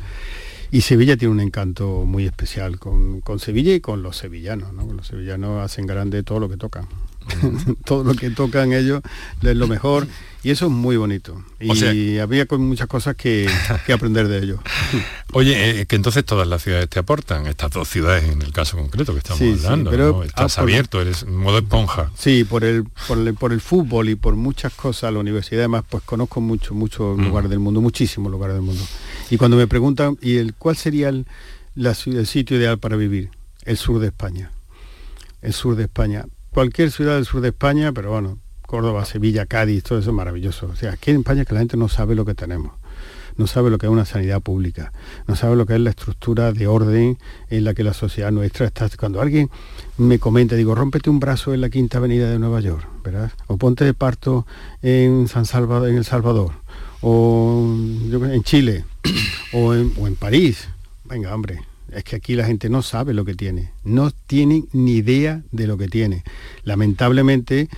Y 0.72 0.80
Sevilla 0.80 1.16
tiene 1.16 1.30
un 1.30 1.38
encanto 1.38 2.04
muy 2.04 2.26
especial 2.26 2.80
con, 2.80 3.20
con 3.20 3.38
Sevilla 3.38 3.72
y 3.72 3.80
con 3.80 4.02
los 4.02 4.16
sevillanos, 4.16 4.72
¿no? 4.72 4.92
Los 4.92 5.06
sevillanos 5.06 5.62
hacen 5.62 5.86
grande 5.86 6.24
todo 6.24 6.40
lo 6.40 6.48
que 6.48 6.56
tocan. 6.56 6.88
todo 7.84 8.04
lo 8.04 8.14
que 8.14 8.30
tocan 8.30 8.72
ellos 8.72 9.02
es 9.42 9.56
lo 9.56 9.66
mejor 9.68 10.06
y 10.44 10.50
eso 10.50 10.66
es 10.66 10.72
muy 10.72 10.96
bonito. 10.96 11.40
Y 11.60 11.70
O 11.70 11.74
sea- 11.76 11.90
había 12.22 12.46
con 12.46 12.66
muchas 12.66 12.88
cosas 12.88 13.14
que, 13.14 13.48
que 13.86 13.92
aprender 13.92 14.26
de 14.26 14.38
ellos. 14.42 14.58
Oye, 15.32 15.80
eh, 15.82 15.86
que 15.86 15.94
entonces 15.96 16.24
todas 16.24 16.48
las 16.48 16.62
ciudades 16.62 16.88
te 16.88 16.98
aportan, 16.98 17.46
estas 17.46 17.70
dos 17.70 17.88
ciudades 17.88 18.24
en 18.28 18.42
el 18.42 18.52
caso 18.52 18.76
concreto 18.76 19.12
que 19.12 19.18
estamos 19.18 19.38
Sí, 19.38 19.56
sí, 19.56 19.64
hablando, 19.64 19.90
pero- 19.90 20.12
¿no? 20.12 20.22
Estás 20.24 20.58
ah, 20.58 20.62
por- 20.62 20.70
abierto, 20.70 21.00
eres 21.00 21.22
en 21.22 21.36
modo 21.36 21.58
esponja. 21.58 22.10
Sí, 22.18 22.42
por 22.44 22.64
el, 22.64 22.84
por 23.06 23.18
el, 23.18 23.34
por 23.34 23.52
el 23.52 23.60
fútbol 23.60 24.08
y 24.08 24.16
por 24.16 24.34
muchas 24.34 24.72
cosas, 24.74 25.12
la 25.12 25.20
universidad 25.20 25.60
además, 25.60 25.84
pues 25.88 26.02
conozco 26.02 26.40
mucho, 26.40 26.74
muchos 26.74 27.18
lugares 27.18 27.48
del 27.48 27.60
mundo, 27.60 27.80
muchísimos 27.80 28.30
lugares 28.32 28.54
del 28.56 28.62
mundo. 28.64 28.82
Y 29.30 29.36
cuando 29.36 29.56
me 29.56 29.68
preguntan, 29.68 30.18
¿y 30.20 30.38
el 30.38 30.54
cuál 30.54 30.76
sería 30.76 31.08
el, 31.08 31.24
la 31.76 31.96
el 32.06 32.26
sitio 32.26 32.56
ideal 32.56 32.78
para 32.78 32.96
vivir? 32.96 33.30
El 33.64 33.76
sur 33.76 34.00
de 34.00 34.08
España. 34.08 34.50
El 35.40 35.52
sur 35.52 35.76
de 35.76 35.84
España. 35.84 36.24
Cualquier 36.52 36.90
ciudad 36.90 37.14
del 37.16 37.24
sur 37.24 37.40
de 37.40 37.48
España, 37.48 37.92
pero 37.92 38.10
bueno, 38.10 38.38
Córdoba, 38.66 39.04
Sevilla, 39.04 39.46
Cádiz, 39.46 39.82
todo 39.82 39.98
eso 39.98 40.10
es 40.10 40.16
maravilloso. 40.16 40.66
O 40.66 40.76
sea, 40.76 40.92
aquí 40.92 41.10
en 41.10 41.18
España 41.18 41.44
que 41.44 41.54
la 41.54 41.60
gente 41.60 41.76
no 41.76 41.88
sabe 41.88 42.14
lo 42.14 42.24
que 42.24 42.34
tenemos 42.34 42.72
no 43.36 43.46
sabe 43.46 43.70
lo 43.70 43.78
que 43.78 43.86
es 43.86 43.92
una 43.92 44.04
sanidad 44.04 44.40
pública, 44.40 44.92
no 45.26 45.36
sabe 45.36 45.56
lo 45.56 45.66
que 45.66 45.74
es 45.74 45.80
la 45.80 45.90
estructura 45.90 46.52
de 46.52 46.66
orden 46.66 47.18
en 47.50 47.64
la 47.64 47.74
que 47.74 47.84
la 47.84 47.94
sociedad 47.94 48.30
nuestra 48.30 48.66
está. 48.66 48.88
Cuando 48.98 49.20
alguien 49.20 49.50
me 49.98 50.18
comenta, 50.18 50.56
digo, 50.56 50.74
rómpete 50.74 51.10
un 51.10 51.20
brazo 51.20 51.54
en 51.54 51.60
la 51.60 51.70
Quinta 51.70 51.98
Avenida 51.98 52.30
de 52.30 52.38
Nueva 52.38 52.60
York, 52.60 52.86
¿verdad? 53.04 53.32
O 53.46 53.56
ponte 53.56 53.84
de 53.84 53.94
parto 53.94 54.46
en 54.82 55.28
San 55.28 55.46
Salvador, 55.46 55.88
en 55.88 55.96
El 55.96 56.04
Salvador, 56.04 56.52
o 57.00 57.64
en 57.64 58.42
Chile, 58.42 58.84
o 59.52 59.74
en, 59.74 59.92
o 59.98 60.06
en 60.06 60.16
París. 60.16 60.68
Venga, 61.04 61.34
hombre, 61.34 61.60
es 61.94 62.04
que 62.04 62.16
aquí 62.16 62.34
la 62.34 62.44
gente 62.44 62.68
no 62.68 62.82
sabe 62.82 63.14
lo 63.14 63.24
que 63.24 63.34
tiene, 63.34 63.72
no 63.84 64.10
tienen 64.10 64.68
ni 64.72 64.96
idea 64.96 65.42
de 65.52 65.66
lo 65.66 65.76
que 65.76 65.88
tiene. 65.88 66.24
Lamentablemente 66.64 67.68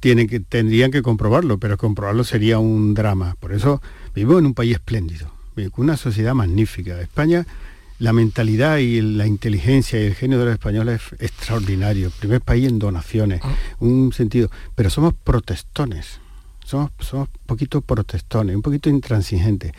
tienen 0.00 0.28
que, 0.28 0.40
tendrían 0.40 0.90
que 0.90 1.02
comprobarlo, 1.02 1.58
pero 1.58 1.76
comprobarlo 1.76 2.24
sería 2.24 2.58
un 2.58 2.94
drama. 2.94 3.36
Por 3.40 3.52
eso 3.52 3.80
vivimos 4.14 4.40
en 4.40 4.46
un 4.46 4.54
país 4.54 4.74
espléndido, 4.74 5.30
vivo 5.56 5.70
con 5.70 5.84
una 5.84 5.96
sociedad 5.96 6.34
magnífica. 6.34 7.00
España, 7.00 7.46
la 7.98 8.12
mentalidad 8.12 8.78
y 8.78 9.00
la 9.00 9.26
inteligencia 9.26 10.00
y 10.00 10.06
el 10.06 10.14
genio 10.14 10.38
de 10.38 10.46
los 10.46 10.54
españoles 10.54 11.00
es 11.18 11.22
extraordinario. 11.22 12.10
Primer 12.18 12.40
país 12.40 12.68
en 12.68 12.78
donaciones, 12.78 13.40
un 13.78 14.12
sentido. 14.12 14.50
Pero 14.74 14.90
somos 14.90 15.14
protestones, 15.14 16.18
somos, 16.64 16.90
somos 16.98 17.28
un 17.28 17.46
poquito 17.46 17.80
protestones, 17.80 18.56
un 18.56 18.62
poquito 18.62 18.90
intransigentes. 18.90 19.72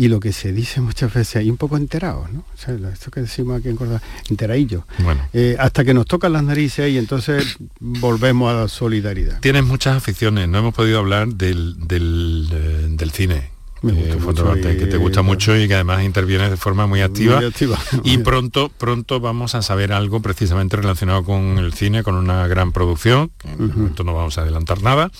Y 0.00 0.06
lo 0.06 0.20
que 0.20 0.32
se 0.32 0.52
dice 0.52 0.80
muchas 0.80 1.12
veces, 1.12 1.34
hay 1.36 1.50
un 1.50 1.56
poco 1.56 1.76
enterados, 1.76 2.30
¿no? 2.30 2.44
O 2.54 2.56
sea, 2.56 2.72
esto 2.92 3.10
que 3.10 3.20
decimos 3.22 3.58
aquí 3.58 3.68
en 3.68 3.74
Córdoba, 3.74 4.00
enteradillos. 4.30 4.84
Bueno. 5.02 5.20
Eh, 5.32 5.56
hasta 5.58 5.84
que 5.84 5.92
nos 5.92 6.06
tocan 6.06 6.32
las 6.34 6.44
narices 6.44 6.88
y 6.92 6.98
entonces 6.98 7.56
volvemos 7.80 8.48
a 8.54 8.60
la 8.60 8.68
solidaridad. 8.68 9.40
Tienes 9.40 9.64
muchas 9.64 9.96
aficiones, 9.96 10.48
no 10.48 10.58
hemos 10.58 10.72
podido 10.72 11.00
hablar 11.00 11.26
del, 11.28 11.74
del, 11.88 12.48
eh, 12.52 12.86
del 12.90 13.10
cine. 13.10 13.50
Me 13.82 13.92
gusta 13.92 14.42
eh, 14.42 14.44
mucho 14.44 14.56
y- 14.56 14.76
que 14.76 14.86
te 14.86 14.96
gusta 14.98 15.22
mucho 15.22 15.56
y 15.56 15.66
que 15.66 15.74
además 15.74 16.04
intervienes 16.04 16.50
de 16.50 16.56
forma 16.56 16.86
muy 16.86 17.00
activa. 17.00 17.36
Muy 17.38 17.46
activa. 17.46 17.76
Y 18.04 18.18
pronto, 18.18 18.68
pronto 18.76 19.18
vamos 19.18 19.56
a 19.56 19.62
saber 19.62 19.92
algo 19.92 20.20
precisamente 20.22 20.76
relacionado 20.76 21.24
con 21.24 21.58
el 21.58 21.72
cine, 21.74 22.04
con 22.04 22.14
una 22.14 22.46
gran 22.46 22.70
producción, 22.70 23.32
que 23.38 23.48
en 23.50 23.62
el 23.62 23.68
momento 23.74 24.04
no 24.04 24.14
vamos 24.14 24.38
a 24.38 24.42
adelantar 24.42 24.80
nada. 24.82 25.10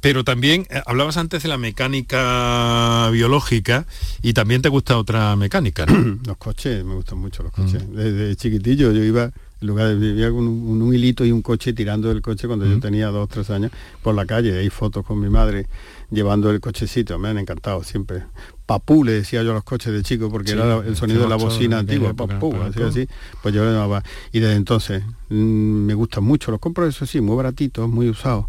Pero 0.00 0.24
también 0.24 0.66
eh, 0.70 0.80
hablabas 0.86 1.16
antes 1.16 1.42
de 1.42 1.48
la 1.48 1.58
mecánica 1.58 3.08
biológica 3.10 3.86
y 4.22 4.32
también 4.32 4.62
te 4.62 4.68
gusta 4.68 4.96
otra 4.98 5.34
mecánica, 5.36 5.86
¿no? 5.86 6.18
los 6.26 6.36
coches, 6.36 6.84
me 6.84 6.94
gustan 6.94 7.18
mucho 7.18 7.42
los 7.42 7.52
coches. 7.52 7.82
Desde 7.92 8.36
chiquitillo 8.36 8.92
yo 8.92 9.02
iba, 9.02 9.24
en 9.60 9.66
lugar 9.66 9.88
de 9.88 9.94
vivía 9.96 10.30
con 10.30 10.46
un, 10.46 10.82
un 10.82 10.94
hilito 10.94 11.24
y 11.24 11.32
un 11.32 11.42
coche 11.42 11.72
tirando 11.72 12.08
del 12.08 12.22
coche 12.22 12.46
cuando 12.46 12.66
yo 12.66 12.78
tenía 12.80 13.08
dos, 13.08 13.28
tres 13.28 13.50
años, 13.50 13.72
por 14.02 14.14
la 14.14 14.24
calle, 14.26 14.58
hay 14.58 14.70
fotos 14.70 15.04
con 15.04 15.20
mi 15.20 15.28
madre 15.28 15.66
llevando 16.10 16.50
el 16.50 16.60
cochecito, 16.60 17.18
me 17.18 17.28
han 17.28 17.38
encantado 17.38 17.82
siempre. 17.82 18.22
Papú 18.66 19.02
le 19.02 19.12
decía 19.12 19.42
yo 19.42 19.50
a 19.50 19.54
los 19.54 19.64
coches 19.64 19.92
de 19.92 20.02
chico 20.02 20.30
porque 20.30 20.52
Sí, 20.52 20.56
era 20.58 20.76
el 20.78 20.94
sonido 20.96 21.22
de 21.22 21.28
la 21.28 21.36
bocina 21.36 21.78
antigua, 21.78 22.12
papú. 22.14 22.54
así, 22.62 22.82
así, 22.82 23.08
pues 23.42 23.54
yo 23.54 23.64
le 23.64 23.72
llamaba. 23.72 24.02
Y 24.32 24.40
desde 24.40 24.56
entonces 24.56 25.02
mm, 25.30 25.34
me 25.34 25.94
gustan 25.94 26.24
mucho, 26.24 26.50
los 26.50 26.60
compro 26.60 26.86
eso 26.86 27.04
sí, 27.06 27.20
muy 27.20 27.36
baratitos, 27.36 27.88
muy 27.88 28.08
usados, 28.10 28.46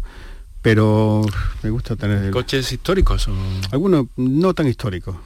pero 0.62 1.22
me 1.62 1.70
gusta 1.70 1.96
tener... 1.96 2.30
¿Coches 2.30 2.70
históricos? 2.72 3.28
o- 3.28 3.34
Algunos 3.72 4.06
no 4.16 4.54
tan 4.54 4.66
históricos, 4.68 5.16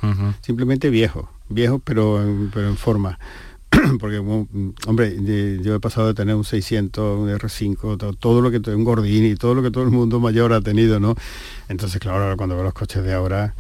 simplemente 0.41 0.91
viejos, 0.91 1.27
viejos 1.49 1.81
pero, 1.85 2.23
en- 2.23 2.51
pero 2.53 2.69
en 2.69 2.77
forma. 2.77 3.19
Porque, 3.99 4.19
hombre, 4.19 5.59
yo 5.63 5.75
he 5.75 5.81
pasado 5.81 6.07
de 6.07 6.15
tener 6.15 6.37
un 6.37 6.45
600, 6.45 7.19
un 7.19 7.29
R5, 7.31 7.99
to- 7.99 8.13
todo 8.13 8.41
lo 8.41 8.51
que, 8.51 8.59
un 8.71 8.85
Gordini, 8.85 9.35
todo 9.35 9.55
lo 9.55 9.63
que 9.63 9.71
todo 9.73 9.83
el 9.85 9.91
mundo 9.91 10.21
mayor 10.21 10.53
ha 10.53 10.61
tenido, 10.61 11.01
¿no? 11.01 11.17
Entonces, 11.69 12.01
claro, 12.01 12.37
cuando 12.37 12.55
veo 12.55 12.65
los 12.65 12.75
coches 12.75 13.03
de 13.03 13.13
ahora, 13.13 13.55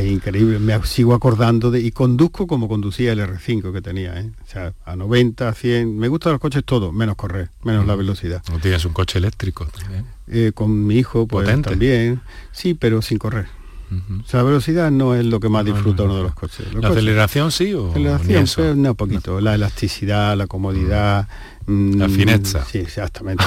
es 0.00 0.06
increíble. 0.12 0.58
Me 0.58 0.80
sigo 0.84 1.14
acordando 1.14 1.70
de, 1.70 1.80
y 1.80 1.90
conduzco 1.92 2.46
como 2.46 2.68
conducía 2.68 3.12
el 3.12 3.20
R5 3.20 3.72
que 3.72 3.80
tenía, 3.82 4.18
¿eh? 4.20 4.30
O 4.44 4.50
sea, 4.50 4.72
a 4.84 4.96
90, 4.96 5.52
100, 5.54 5.96
me 5.98 6.08
gustan 6.08 6.32
los 6.32 6.40
coches 6.40 6.62
todos, 6.64 6.92
menos 6.92 7.16
correr, 7.16 7.50
menos 7.62 7.86
la 7.86 7.94
velocidad. 7.94 8.42
¿O 8.52 8.58
tienes 8.58 8.84
un 8.84 8.92
coche 8.92 9.18
eléctrico? 9.18 9.66
también? 9.66 10.06
Eh, 10.28 10.52
con 10.54 10.86
mi 10.86 10.96
hijo, 10.96 11.26
pues 11.26 11.44
Potente. 11.46 11.70
también, 11.70 12.20
sí, 12.52 12.74
pero 12.74 13.02
sin 13.02 13.18
correr. 13.18 13.46
O 13.94 14.26
sea, 14.26 14.40
la 14.40 14.44
velocidad 14.46 14.90
no 14.90 15.14
es 15.14 15.24
lo 15.24 15.38
que 15.38 15.48
más 15.48 15.64
disfruta 15.64 16.02
uno 16.02 16.16
de 16.16 16.22
los 16.24 16.34
coches. 16.34 16.66
Los 16.72 16.82
¿La 16.82 16.88
coches- 16.88 16.96
aceleración 16.96 17.52
sí 17.52 17.74
o 17.74 17.90
Aceleración, 17.90 18.46
pues, 18.56 18.76
no, 18.76 18.94
poquito. 18.96 19.40
La 19.40 19.54
elasticidad, 19.54 20.36
la 20.36 20.48
comodidad. 20.48 21.28
Mm, 21.66 21.94
La 21.98 22.08
fineza. 22.08 22.64
Sí, 22.64 22.78
exactamente. 22.78 23.44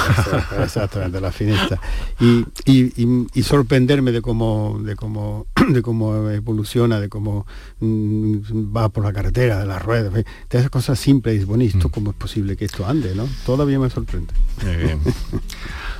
exactamente, 0.62 1.20
la 1.20 1.32
fineza. 1.32 1.80
Y, 2.20 2.44
y- 2.64 2.92
y- 2.96 3.26
y 3.34 3.42
sorprenderme 3.42 4.12
de 4.12 4.22
cómo, 4.22 4.78
de 4.82 4.96
cómo, 4.96 5.46
de 5.68 5.82
cómo 5.82 6.28
evoluciona, 6.30 7.00
de 7.00 7.08
cómo 7.08 7.46
mm, 7.80 8.74
va 8.76 8.88
por 8.88 9.04
la 9.04 9.12
carretera, 9.12 9.58
de 9.60 9.66
las 9.66 9.82
ruedas, 9.82 10.12
de 10.12 10.24
esas 10.50 10.70
cosas 10.70 10.98
simples 10.98 11.40
y 11.42 11.44
¿y 11.44 11.88
Mm. 11.88 11.90
cómo 11.92 12.10
es 12.10 12.16
posible 12.16 12.56
que 12.56 12.64
esto 12.64 12.86
ande? 12.86 13.14
¿no? 13.14 13.26
Todavía 13.46 13.78
me 13.78 13.90
sorprende. 13.90 14.32
Muy 14.64 14.76
bien. 14.76 15.00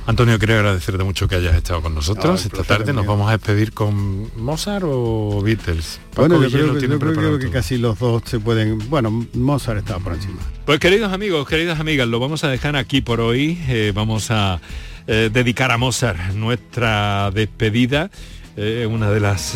Antonio, 0.09 0.39
quiero 0.39 0.55
agradecerte 0.55 1.03
mucho 1.03 1.27
que 1.27 1.35
hayas 1.35 1.55
estado 1.55 1.83
con 1.83 1.93
nosotros 1.93 2.43
esta 2.43 2.63
tarde. 2.63 2.93
Nos 2.93 3.05
vamos 3.05 3.29
a 3.29 3.33
despedir 3.33 3.73
con 3.73 4.31
Mozart 4.41 4.83
o 4.87 5.39
Beatles. 5.43 6.01
bueno, 6.15 6.41
yo 6.41 6.49
creo, 6.49 6.73
que, 6.79 6.87
yo 6.87 6.97
creo 6.97 7.37
que 7.37 7.51
casi 7.51 7.77
los 7.77 7.99
dos 7.99 8.23
se 8.25 8.39
pueden... 8.39 8.79
Bueno, 8.89 9.27
Mozart 9.35 9.77
estaba 9.77 9.99
por 9.99 10.13
encima. 10.13 10.39
Pues 10.65 10.79
queridos 10.79 11.13
amigos, 11.13 11.47
queridas 11.47 11.79
amigas, 11.79 12.07
lo 12.07 12.19
vamos 12.19 12.43
a 12.43 12.47
dejar 12.47 12.75
aquí 12.75 13.01
por 13.01 13.21
hoy. 13.21 13.61
Eh, 13.67 13.91
vamos 13.93 14.31
a 14.31 14.59
eh, 15.05 15.29
dedicar 15.31 15.69
a 15.71 15.77
Mozart 15.77 16.33
nuestra 16.33 17.29
despedida. 17.29 18.09
Eh, 18.57 18.87
una 18.89 19.11
de 19.11 19.19
las 19.19 19.55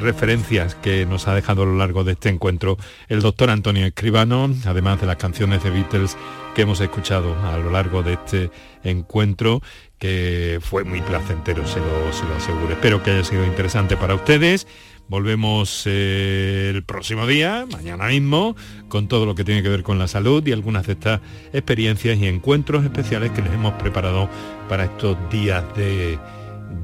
referencias 0.00 0.74
que 0.74 1.06
nos 1.06 1.28
ha 1.28 1.36
dejado 1.36 1.62
a 1.62 1.66
lo 1.66 1.76
largo 1.76 2.02
de 2.02 2.12
este 2.12 2.30
encuentro 2.30 2.78
el 3.08 3.20
doctor 3.20 3.48
Antonio 3.48 3.86
Escribano, 3.86 4.52
además 4.66 5.00
de 5.00 5.06
las 5.06 5.16
canciones 5.16 5.62
de 5.62 5.70
Beatles 5.70 6.16
que 6.54 6.62
hemos 6.62 6.80
escuchado 6.80 7.36
a 7.44 7.58
lo 7.58 7.70
largo 7.70 8.02
de 8.02 8.14
este 8.14 8.50
encuentro 8.84 9.60
que 9.98 10.58
fue 10.62 10.84
muy 10.84 11.00
placentero, 11.00 11.66
se 11.66 11.80
lo, 11.80 12.12
se 12.12 12.24
lo 12.24 12.34
aseguro. 12.36 12.72
Espero 12.72 13.02
que 13.02 13.12
haya 13.12 13.24
sido 13.24 13.44
interesante 13.44 13.96
para 13.96 14.14
ustedes. 14.14 14.66
Volvemos 15.06 15.82
eh, 15.84 16.72
el 16.74 16.82
próximo 16.82 17.26
día, 17.26 17.66
mañana 17.70 18.06
mismo, 18.06 18.56
con 18.88 19.06
todo 19.06 19.26
lo 19.26 19.34
que 19.34 19.44
tiene 19.44 19.62
que 19.62 19.68
ver 19.68 19.82
con 19.82 19.98
la 19.98 20.08
salud 20.08 20.46
y 20.46 20.52
algunas 20.52 20.86
de 20.86 20.94
estas 20.94 21.20
experiencias 21.52 22.16
y 22.18 22.26
encuentros 22.26 22.84
especiales 22.84 23.30
que 23.32 23.42
les 23.42 23.52
hemos 23.52 23.74
preparado 23.74 24.30
para 24.68 24.84
estos 24.84 25.18
días 25.30 25.62
de, 25.76 26.18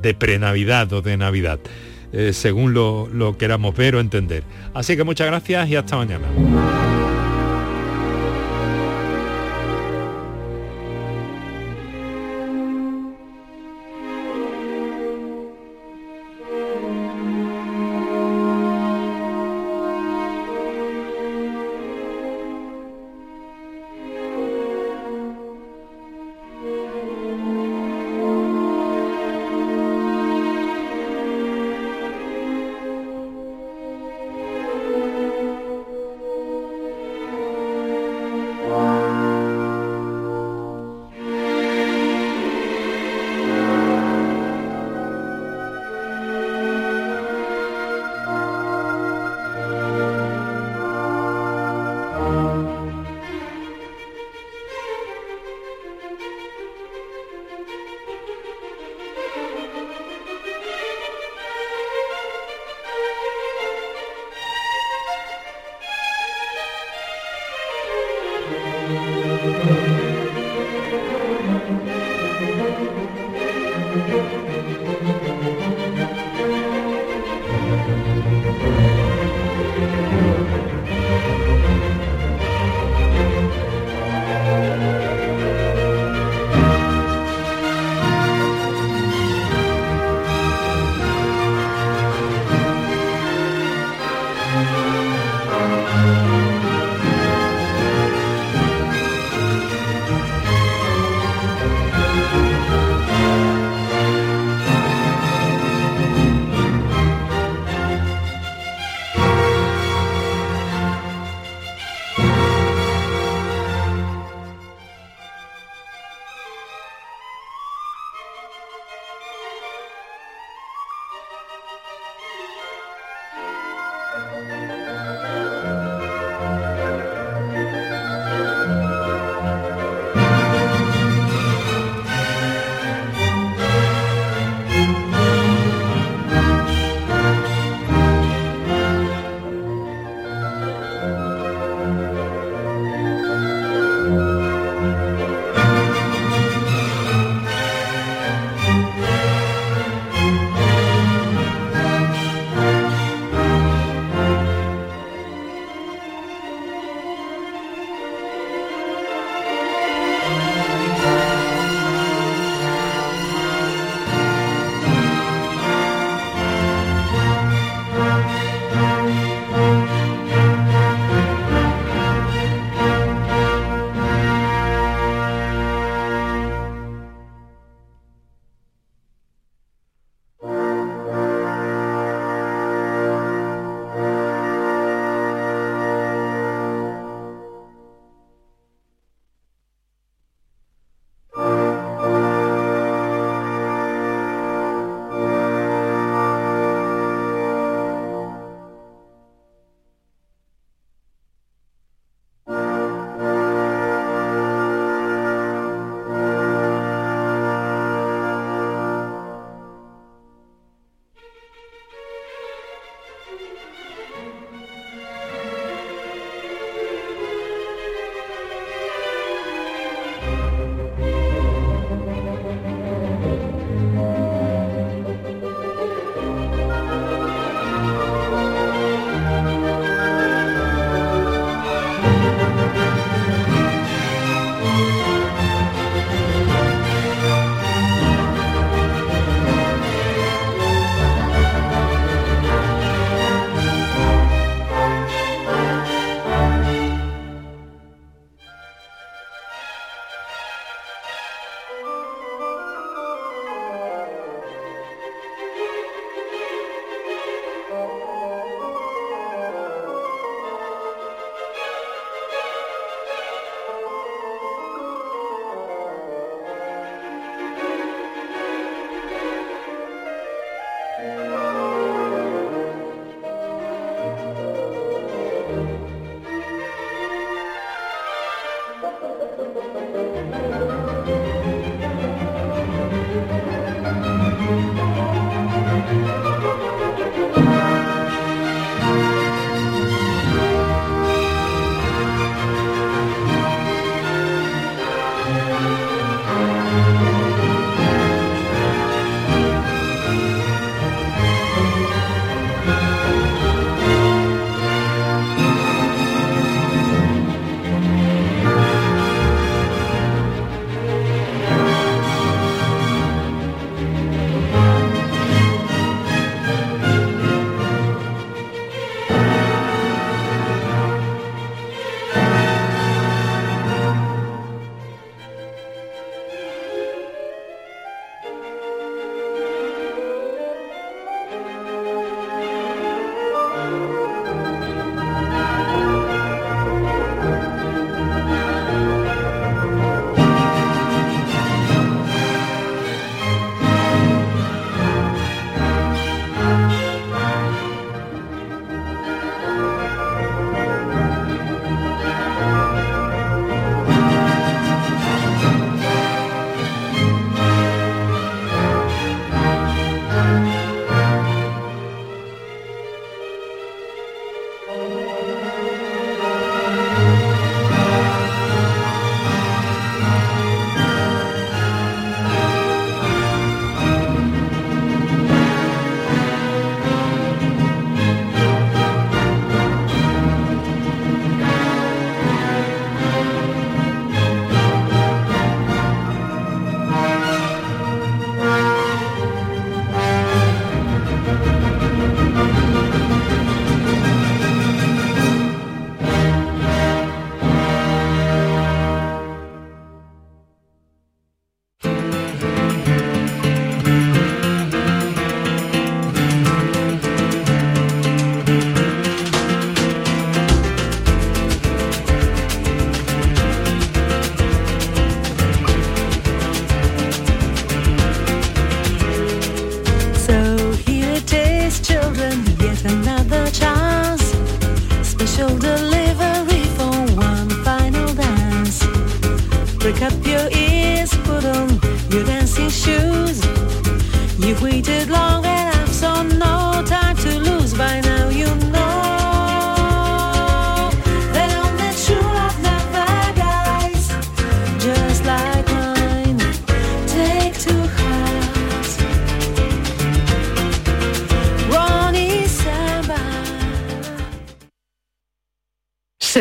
de 0.03 0.15
pre-Navidad 0.15 0.93
o 0.93 1.01
de 1.01 1.17
Navidad, 1.17 1.61
eh, 2.13 2.35
según 2.35 2.75
lo, 2.75 3.09
lo 3.09 3.39
queramos 3.39 3.75
ver 3.75 3.97
o 3.97 4.01
entender. 4.01 4.45
Así 4.75 4.97
que 4.97 5.05
muchas 5.05 5.27
gracias 5.27 5.71
y 5.71 5.77
hasta 5.77 5.97
mañana. 5.97 6.27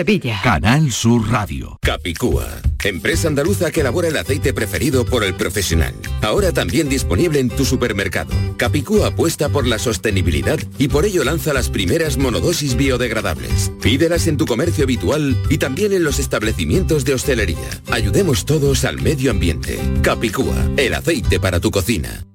Sevilla. 0.10 0.40
Canal 0.42 0.92
Sur 0.92 1.30
Radio. 1.30 1.78
Capicúa, 1.84 2.48
empresa 2.84 3.28
andaluza 3.28 3.70
que 3.70 3.82
elabora 3.82 4.08
el 4.08 4.18
aceite 4.18 4.56
preferido 4.56 5.06
por 5.06 5.24
el 5.24 5.36
profesional. 5.36 5.94
Ahora 6.24 6.52
también 6.52 6.90
disponible 6.90 7.40
en 7.40 7.50
tu 7.50 7.64
supermercado. 7.64 8.34
Capicúa 8.58 9.10
apuesta 9.10 9.50
por 9.50 9.68
la 9.68 9.78
sostenibilidad 9.78 10.58
y 10.80 10.88
por 10.88 11.06
ello 11.06 11.24
lanza 11.24 11.54
las 11.54 11.70
primeras 11.70 12.18
monodosis 12.18 12.76
biodegradables. 12.76 13.72
Pídelas 13.84 14.26
en 14.26 14.38
tu 14.38 14.48
comercio 14.48 14.86
habitual 14.86 15.38
y 15.48 15.60
también 15.60 15.94
en 15.94 16.04
los 16.04 16.18
establecimientos 16.18 17.06
de 17.06 17.14
hostelería. 17.14 17.70
Ayudemos 17.92 18.46
todos 18.46 18.86
al 18.86 19.00
medio 19.00 19.30
ambiente. 19.30 19.78
Capicúa, 20.02 20.56
el 20.78 20.96
aceite 20.96 21.40
para 21.40 21.60
tu 21.60 21.70
cocina. 21.70 22.26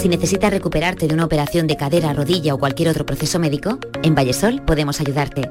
Si 0.00 0.08
necesitas 0.08 0.52
recuperarte 0.52 1.08
de 1.08 1.14
una 1.14 1.24
operación 1.24 1.66
de 1.66 1.76
cadera, 1.76 2.12
rodilla 2.12 2.54
o 2.54 2.58
cualquier 2.58 2.90
otro 2.90 3.04
proceso 3.04 3.40
médico, 3.40 3.80
en 4.04 4.14
Vallesol 4.14 4.62
podemos 4.64 5.00
ayudarte. 5.00 5.50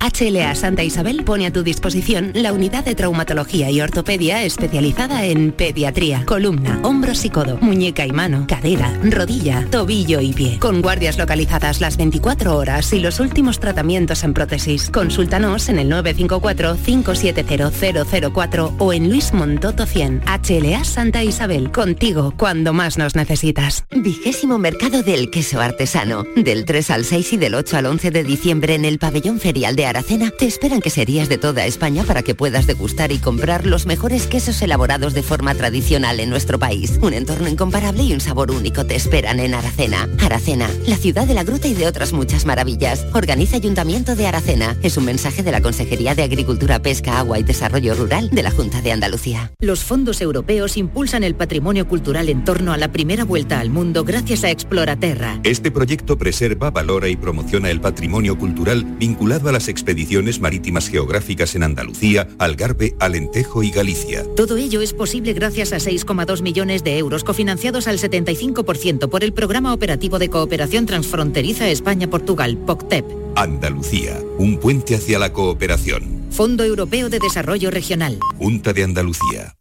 HLA 0.00 0.54
Santa 0.54 0.84
Isabel 0.84 1.24
pone 1.24 1.46
a 1.46 1.52
tu 1.52 1.64
disposición 1.64 2.30
la 2.34 2.52
unidad 2.52 2.84
de 2.84 2.94
traumatología 2.94 3.70
y 3.70 3.80
ortopedia 3.80 4.44
especializada 4.44 5.24
en 5.24 5.50
pediatría, 5.52 6.24
columna, 6.24 6.78
hombros 6.82 7.24
y 7.24 7.30
codo, 7.30 7.56
muñeca 7.60 8.06
y 8.06 8.12
mano, 8.12 8.44
cadera, 8.46 8.96
rodilla, 9.02 9.66
tobillo 9.70 10.20
y 10.20 10.32
pie. 10.32 10.60
Con 10.60 10.82
guardias 10.82 11.18
localizadas 11.18 11.80
las 11.80 11.96
24 11.96 12.56
horas 12.56 12.92
y 12.92 13.00
los 13.00 13.18
últimos 13.18 13.58
tratamientos 13.58 14.22
en 14.22 14.34
prótesis. 14.34 14.88
Consúltanos 14.90 15.68
en 15.68 15.80
el 15.80 15.90
954-570004 15.90 18.74
o 18.78 18.92
en 18.92 19.08
Luis 19.08 19.32
Montoto 19.32 19.84
100. 19.84 20.22
HLA 20.26 20.84
Santa 20.84 21.24
Isabel, 21.24 21.72
contigo 21.72 22.34
cuando 22.36 22.72
más 22.72 22.98
nos 22.98 23.16
necesitas. 23.16 23.84
Vigésimo 23.90 24.58
Mercado 24.58 25.02
del 25.02 25.30
Queso 25.30 25.60
Artesano. 25.60 26.24
Del 26.36 26.64
3 26.64 26.90
al 26.90 27.04
6 27.04 27.32
y 27.32 27.36
del 27.36 27.54
8 27.54 27.78
al 27.78 27.86
11 27.86 28.12
de 28.12 28.22
diciembre 28.22 28.76
en 28.76 28.84
el 28.84 28.98
Pabellón 28.98 29.40
Ferial 29.40 29.74
de 29.74 29.87
Aracena 29.88 30.30
te 30.30 30.46
esperan 30.46 30.80
queserías 30.80 31.28
de 31.28 31.38
toda 31.38 31.66
España 31.66 32.04
para 32.04 32.22
que 32.22 32.34
puedas 32.34 32.66
degustar 32.66 33.12
y 33.12 33.18
comprar 33.18 33.66
los 33.66 33.86
mejores 33.86 34.26
quesos 34.26 34.60
elaborados 34.62 35.14
de 35.14 35.22
forma 35.22 35.54
tradicional 35.54 36.20
en 36.20 36.30
nuestro 36.30 36.58
país. 36.58 36.98
Un 37.00 37.14
entorno 37.14 37.48
incomparable 37.48 38.02
y 38.02 38.12
un 38.12 38.20
sabor 38.20 38.50
único 38.50 38.84
te 38.84 38.96
esperan 38.96 39.40
en 39.40 39.54
Aracena. 39.54 40.08
Aracena, 40.20 40.70
la 40.86 40.96
ciudad 40.96 41.26
de 41.26 41.34
la 41.34 41.44
gruta 41.44 41.68
y 41.68 41.74
de 41.74 41.86
otras 41.86 42.12
muchas 42.12 42.44
maravillas. 42.44 43.06
Organiza 43.14 43.56
Ayuntamiento 43.56 44.14
de 44.14 44.26
Aracena. 44.26 44.76
Es 44.82 44.96
un 44.96 45.04
mensaje 45.04 45.42
de 45.42 45.52
la 45.52 45.62
Consejería 45.62 46.14
de 46.14 46.22
Agricultura, 46.22 46.80
Pesca, 46.80 47.18
Agua 47.18 47.38
y 47.38 47.42
Desarrollo 47.42 47.94
Rural 47.94 48.30
de 48.30 48.42
la 48.42 48.50
Junta 48.50 48.82
de 48.82 48.92
Andalucía. 48.92 49.52
Los 49.60 49.84
fondos 49.84 50.20
europeos 50.20 50.76
impulsan 50.76 51.24
el 51.24 51.34
patrimonio 51.34 51.88
cultural 51.88 52.28
en 52.28 52.44
torno 52.44 52.72
a 52.72 52.76
la 52.76 52.92
primera 52.92 53.24
vuelta 53.24 53.60
al 53.60 53.70
mundo 53.70 54.04
gracias 54.04 54.44
a 54.44 54.50
Exploraterra. 54.50 55.40
Este 55.44 55.70
proyecto 55.70 56.18
preserva, 56.18 56.70
valora 56.70 57.08
y 57.08 57.16
promociona 57.16 57.70
el 57.70 57.80
patrimonio 57.80 58.36
cultural 58.36 58.84
vinculado 58.84 59.48
a 59.48 59.52
las 59.52 59.68
expediciones 59.78 60.40
marítimas 60.40 60.88
geográficas 60.88 61.54
en 61.54 61.62
Andalucía, 61.62 62.28
Algarve, 62.38 62.96
Alentejo 62.98 63.62
y 63.62 63.70
Galicia. 63.70 64.24
Todo 64.36 64.56
ello 64.56 64.80
es 64.80 64.92
posible 64.92 65.32
gracias 65.32 65.72
a 65.72 65.76
6,2 65.76 66.42
millones 66.42 66.82
de 66.82 66.98
euros 66.98 67.24
cofinanciados 67.24 67.86
al 67.86 67.98
75% 67.98 69.08
por 69.08 69.22
el 69.22 69.32
Programa 69.32 69.72
Operativo 69.72 70.18
de 70.18 70.28
Cooperación 70.28 70.86
Transfronteriza 70.86 71.68
España-Portugal, 71.68 72.58
POCTEP. 72.58 73.04
Andalucía, 73.36 74.20
un 74.38 74.58
puente 74.58 74.96
hacia 74.96 75.18
la 75.18 75.32
cooperación. 75.32 76.26
Fondo 76.30 76.64
Europeo 76.64 77.08
de 77.08 77.18
Desarrollo 77.20 77.70
Regional. 77.70 78.18
Junta 78.38 78.72
de 78.72 78.84
Andalucía. 78.84 79.57